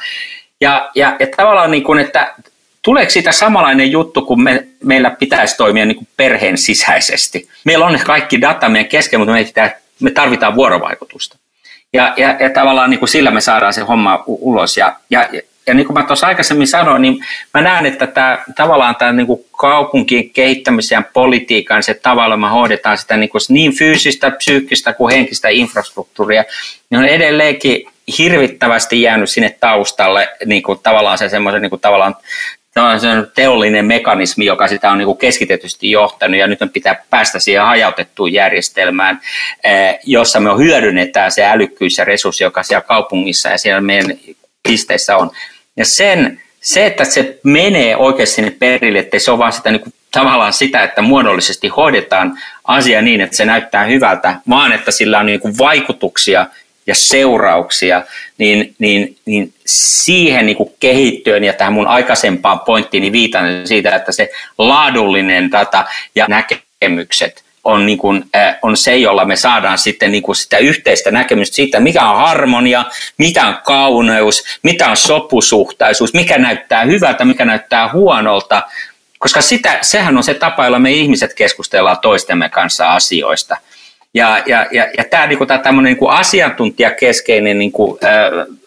Ja, 0.61 0.89
ja, 0.95 1.15
ja 1.19 1.27
tavallaan, 1.37 1.71
niin 1.71 1.83
kuin, 1.83 1.99
että 1.99 2.33
Tuleeko 2.89 3.09
siitä 3.09 3.31
samanlainen 3.31 3.91
juttu, 3.91 4.21
kun 4.21 4.43
me, 4.43 4.67
meillä 4.83 5.09
pitäisi 5.09 5.57
toimia 5.57 5.85
niin 5.85 5.95
kuin 5.95 6.07
perheen 6.17 6.57
sisäisesti? 6.57 7.47
Meillä 7.63 7.85
on 7.85 7.99
kaikki 8.05 8.41
data 8.41 8.69
meidän 8.69 8.89
kesken, 8.89 9.19
mutta 9.19 9.33
me, 9.33 9.43
pitää, 9.43 9.75
me 9.99 10.11
tarvitaan 10.11 10.55
vuorovaikutusta. 10.55 11.37
Ja, 11.93 12.13
ja, 12.17 12.35
ja 12.39 12.49
tavallaan 12.49 12.89
niin 12.89 12.99
kuin 12.99 13.09
sillä 13.09 13.31
me 13.31 13.41
saadaan 13.41 13.73
se 13.73 13.81
homma 13.81 14.23
ulos. 14.27 14.77
Ja, 14.77 14.95
ja, 15.09 15.29
ja 15.67 15.73
niin 15.73 15.85
kuin 15.85 15.93
mä 15.93 16.03
tuossa 16.03 16.27
aikaisemmin 16.27 16.67
sanoin, 16.67 17.01
niin 17.01 17.25
mä 17.53 17.61
näen, 17.61 17.85
että 17.85 18.07
tämä, 18.07 18.43
tavallaan 18.55 18.95
tämä 18.95 19.11
niin 19.11 19.27
kuin 19.27 19.45
kaupunkien 19.57 20.29
kehittämisen 20.29 20.95
ja 20.95 21.03
politiikan, 21.13 21.83
se 21.83 21.93
tavalla 21.93 22.37
me 22.37 22.47
hoidetaan 22.47 22.97
sitä 22.97 23.17
niin, 23.17 23.29
kuin 23.29 23.41
niin 23.49 23.75
fyysistä, 23.77 24.31
psyykkistä 24.31 24.93
kuin 24.93 25.13
henkistä 25.13 25.49
infrastruktuuria, 25.49 26.43
niin 26.89 26.99
on 26.99 27.05
edelleenkin 27.05 27.85
hirvittävästi 28.17 29.01
jäänyt 29.01 29.29
sinne 29.29 29.55
taustalle 29.59 30.29
niin 30.45 30.63
kuin 30.63 30.79
tavallaan 30.79 31.17
se 31.17 31.29
semmoisen 31.29 31.61
niin 31.61 31.69
kuin 31.69 31.81
tavallaan 31.81 32.15
se 32.73 33.07
on 33.07 33.27
teollinen 33.35 33.85
mekanismi, 33.85 34.45
joka 34.45 34.67
sitä 34.67 34.91
on 34.91 34.97
niin 34.97 35.05
kuin 35.05 35.17
keskitetysti 35.17 35.91
johtanut, 35.91 36.39
ja 36.39 36.47
nyt 36.47 36.59
me 36.59 36.67
pitää 36.67 37.03
päästä 37.09 37.39
siihen 37.39 37.63
hajautettuun 37.63 38.33
järjestelmään, 38.33 39.21
eh, 39.63 39.99
jossa 40.03 40.39
me 40.39 40.49
hyödynnetään 40.57 41.31
se 41.31 41.45
älykkyys 41.45 41.97
ja 41.97 42.05
resurssi, 42.05 42.43
joka 42.43 42.63
siellä 42.63 42.81
kaupungissa 42.81 43.49
ja 43.49 43.57
siellä 43.57 43.81
meidän 43.81 44.17
pisteissä 44.63 45.17
on. 45.17 45.31
Ja 45.77 45.85
sen, 45.85 46.41
se, 46.61 46.85
että 46.85 47.05
se 47.05 47.39
menee 47.43 47.95
oikeasti 47.95 48.35
sinne 48.35 48.51
perille, 48.51 48.99
että 48.99 49.19
se 49.19 49.31
on 49.31 49.39
vaan 49.39 49.53
sitä 49.53 49.71
niin 49.71 49.81
kuin, 49.81 49.93
tavallaan 50.11 50.53
sitä, 50.53 50.83
että 50.83 51.01
muodollisesti 51.01 51.67
hoidetaan 51.67 52.39
asia 52.63 53.01
niin, 53.01 53.21
että 53.21 53.37
se 53.37 53.45
näyttää 53.45 53.85
hyvältä, 53.85 54.35
vaan 54.49 54.71
että 54.71 54.91
sillä 54.91 55.19
on 55.19 55.25
niin 55.25 55.39
kuin 55.39 55.57
vaikutuksia 55.57 56.45
ja 56.89 56.95
seurauksia, 56.95 58.03
niin, 58.37 58.75
niin, 58.79 59.15
niin 59.25 59.53
siihen 59.65 60.45
niin 60.45 60.57
kuin 60.57 60.73
kehittyen 60.79 61.43
ja 61.43 61.53
tähän 61.53 61.73
mun 61.73 61.87
aikaisempaan 61.87 62.59
pointtiini 62.59 63.11
viitan 63.11 63.67
siitä, 63.67 63.95
että 63.95 64.11
se 64.11 64.29
laadullinen 64.57 65.51
data 65.51 65.85
ja 66.15 66.25
näkemykset 66.29 67.43
on, 67.63 67.85
niin 67.85 67.97
kuin, 67.97 68.23
äh, 68.35 68.55
on 68.61 68.77
se, 68.77 68.97
jolla 68.97 69.25
me 69.25 69.35
saadaan 69.35 69.77
sitten 69.77 70.11
niin 70.11 70.23
kuin 70.23 70.35
sitä 70.35 70.57
yhteistä 70.57 71.11
näkemystä 71.11 71.55
siitä, 71.55 71.79
mikä 71.79 72.09
on 72.09 72.17
harmonia, 72.17 72.85
mikä 73.17 73.47
on 73.47 73.57
kauneus, 73.63 74.43
mitä 74.63 74.89
on 74.89 74.97
sopusuhtaisuus, 74.97 76.13
mikä 76.13 76.37
näyttää 76.37 76.83
hyvältä, 76.83 77.25
mikä 77.25 77.45
näyttää 77.45 77.91
huonolta, 77.93 78.61
koska 79.19 79.41
sitä, 79.41 79.79
sehän 79.81 80.17
on 80.17 80.23
se 80.23 80.33
tapa, 80.33 80.65
jolla 80.65 80.79
me 80.79 80.91
ihmiset 80.91 81.33
keskustellaan 81.33 81.97
toistemme 82.01 82.49
kanssa 82.49 82.93
asioista– 82.93 83.57
ja, 84.13 84.43
ja, 84.45 84.67
ja, 84.71 84.87
ja 84.97 85.03
tämä 85.03 85.27
niinku, 85.27 85.45
tämmöinen 85.45 85.83
niinku 85.83 86.07
asiantuntijakeskeinen 86.07 87.59
niinku, 87.59 87.99
äh, 88.03 88.57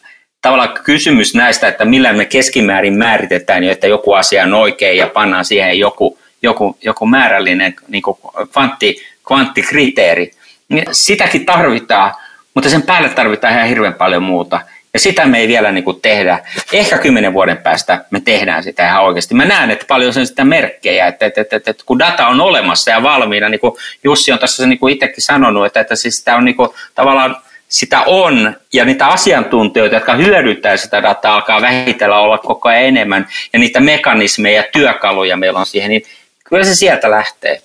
tavallaan 0.43 0.78
kysymys 0.84 1.34
näistä, 1.34 1.68
että 1.68 1.84
millä 1.84 2.12
me 2.12 2.24
keskimäärin 2.24 2.99
määritetään, 2.99 3.64
että 3.64 3.86
joku 3.86 4.12
asia 4.12 4.45
on 4.45 4.55
oikein 4.55 4.99
ja 4.99 5.07
pannaan 5.07 5.45
siihen 5.45 5.78
joku, 5.78 6.18
joku, 6.43 6.76
joku 6.82 7.07
määrällinen 7.07 7.74
niinku 7.88 8.18
kvantti, 8.53 8.97
kvanttikriteeri, 9.26 10.30
niin 10.68 10.84
sitäkin 10.93 11.47
tarvitaan, 11.47 12.12
mutta 12.55 12.70
sen 12.70 12.82
päälle 12.82 13.09
tarvitaan 13.09 13.55
ihan 13.55 13.68
hirveän 13.68 13.95
paljon 13.95 14.22
muuta. 14.22 14.61
Ja 14.95 15.01
sitä 15.01 15.26
me 15.26 15.38
ei 15.38 15.49
vielä 15.49 15.72
niin 15.72 15.84
kuin 15.84 16.01
tehdä. 16.01 16.38
Ehkä 16.72 16.99
kymmenen 16.99 17.32
vuoden 17.32 17.57
päästä 17.57 18.05
me 18.11 18.20
tehdään 18.20 18.62
sitä 18.62 18.88
ihan 18.88 19.05
oikeasti. 19.05 19.34
Mä 19.34 19.45
näen, 19.45 19.70
että 19.70 19.84
paljon 19.88 20.12
sen 20.12 20.26
sitä 20.26 20.45
merkkejä, 20.45 21.07
että, 21.07 21.26
että, 21.26 21.40
että, 21.40 21.57
että 21.57 21.82
kun 21.86 21.99
data 21.99 22.26
on 22.26 22.40
olemassa 22.40 22.90
ja 22.90 23.03
valmiina, 23.03 23.49
niin 23.49 23.61
kuin 23.61 23.74
Jussi 24.05 24.32
on 24.32 24.38
tässä 24.38 24.66
niin 24.66 24.78
kuin 24.78 24.95
itsekin 24.95 25.22
sanonut, 25.22 25.66
että, 25.66 25.80
että 25.80 25.97
siis 25.97 26.18
sitä 26.18 26.36
on 26.36 26.45
niin 26.45 26.57
kuin, 26.57 26.70
tavallaan 26.95 27.36
sitä 27.68 28.03
on, 28.07 28.57
ja 28.72 28.84
niitä 28.84 29.07
asiantuntijoita, 29.07 29.97
jotka 29.97 30.14
hyödyntää 30.14 30.76
sitä 30.76 31.03
dataa, 31.03 31.34
alkaa 31.34 31.61
vähitellä 31.61 32.18
olla 32.18 32.38
koko 32.38 32.68
ajan 32.68 32.82
enemmän, 32.82 33.28
ja 33.53 33.59
niitä 33.59 33.80
mekanismeja 33.80 34.57
ja 34.57 34.68
työkaluja 34.72 35.36
meillä 35.36 35.59
on 35.59 35.66
siihen, 35.66 35.90
niin 35.90 36.03
kyllä 36.45 36.64
se 36.64 36.74
sieltä 36.74 37.11
lähtee. 37.11 37.62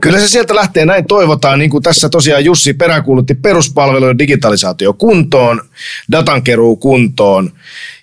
Kyllä 0.00 0.18
se 0.18 0.28
sieltä 0.28 0.54
lähtee, 0.54 0.86
näin 0.86 1.06
toivotaan. 1.06 1.58
Niin 1.58 1.70
kuin 1.70 1.82
tässä 1.82 2.08
tosiaan 2.08 2.44
Jussi 2.44 2.74
peräkuulutti 2.74 3.34
peruspalvelujen 3.34 4.18
digitalisaatio 4.18 4.92
kuntoon, 4.92 5.60
datankeruu 6.12 6.76
kuntoon 6.76 7.52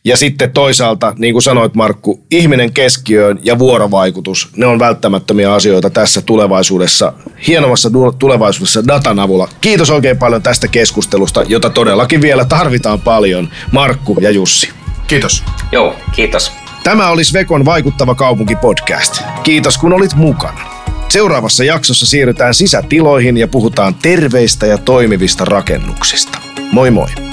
ja 0.04 0.18
sitten 0.18 0.52
toisaalta, 0.52 1.14
niin 1.18 1.34
kuin 1.34 1.42
sanoit 1.42 1.76
Markku, 1.76 2.24
ihminen 2.32 2.74
keskiöön 2.74 3.40
ja 3.44 3.60
vuorovaikutus, 3.60 4.50
ne 4.56 4.66
on 4.66 4.80
välttämättömiä 4.80 5.54
asioita 5.54 5.90
tässä 5.90 6.22
tulevaisuudessa, 6.22 7.14
hienommassa 7.48 7.90
tulevaisuudessa 8.20 8.88
datan 8.88 9.20
avulla. 9.20 9.50
Kiitos 9.62 9.90
oikein 9.90 10.18
paljon 10.18 10.42
tästä 10.42 10.68
keskustelusta, 10.68 11.44
jota 11.48 11.70
todellakin 11.70 12.22
vielä 12.22 12.46
tarvitaan 12.46 13.02
paljon, 13.02 13.50
Markku 13.72 14.18
ja 14.22 14.32
Jussi. 14.32 14.70
Kiitos. 15.08 15.44
Joo, 15.72 15.96
kiitos. 16.16 16.52
Tämä 16.84 17.10
oli 17.10 17.24
Svekon 17.24 17.66
Vaikuttava 17.66 18.16
kaupunki 18.16 18.56
podcast. 18.56 19.22
Kiitos 19.44 19.78
kun 19.78 19.94
olit 19.94 20.16
mukana. 20.16 20.91
Seuraavassa 21.12 21.64
jaksossa 21.64 22.06
siirrytään 22.06 22.54
sisätiloihin 22.54 23.38
ja 23.38 23.48
puhutaan 23.48 23.96
terveistä 23.96 24.66
ja 24.66 24.78
toimivista 24.78 25.46
rakennuksista. 25.46 26.42
Moi 26.72 26.92
moi! 26.92 27.31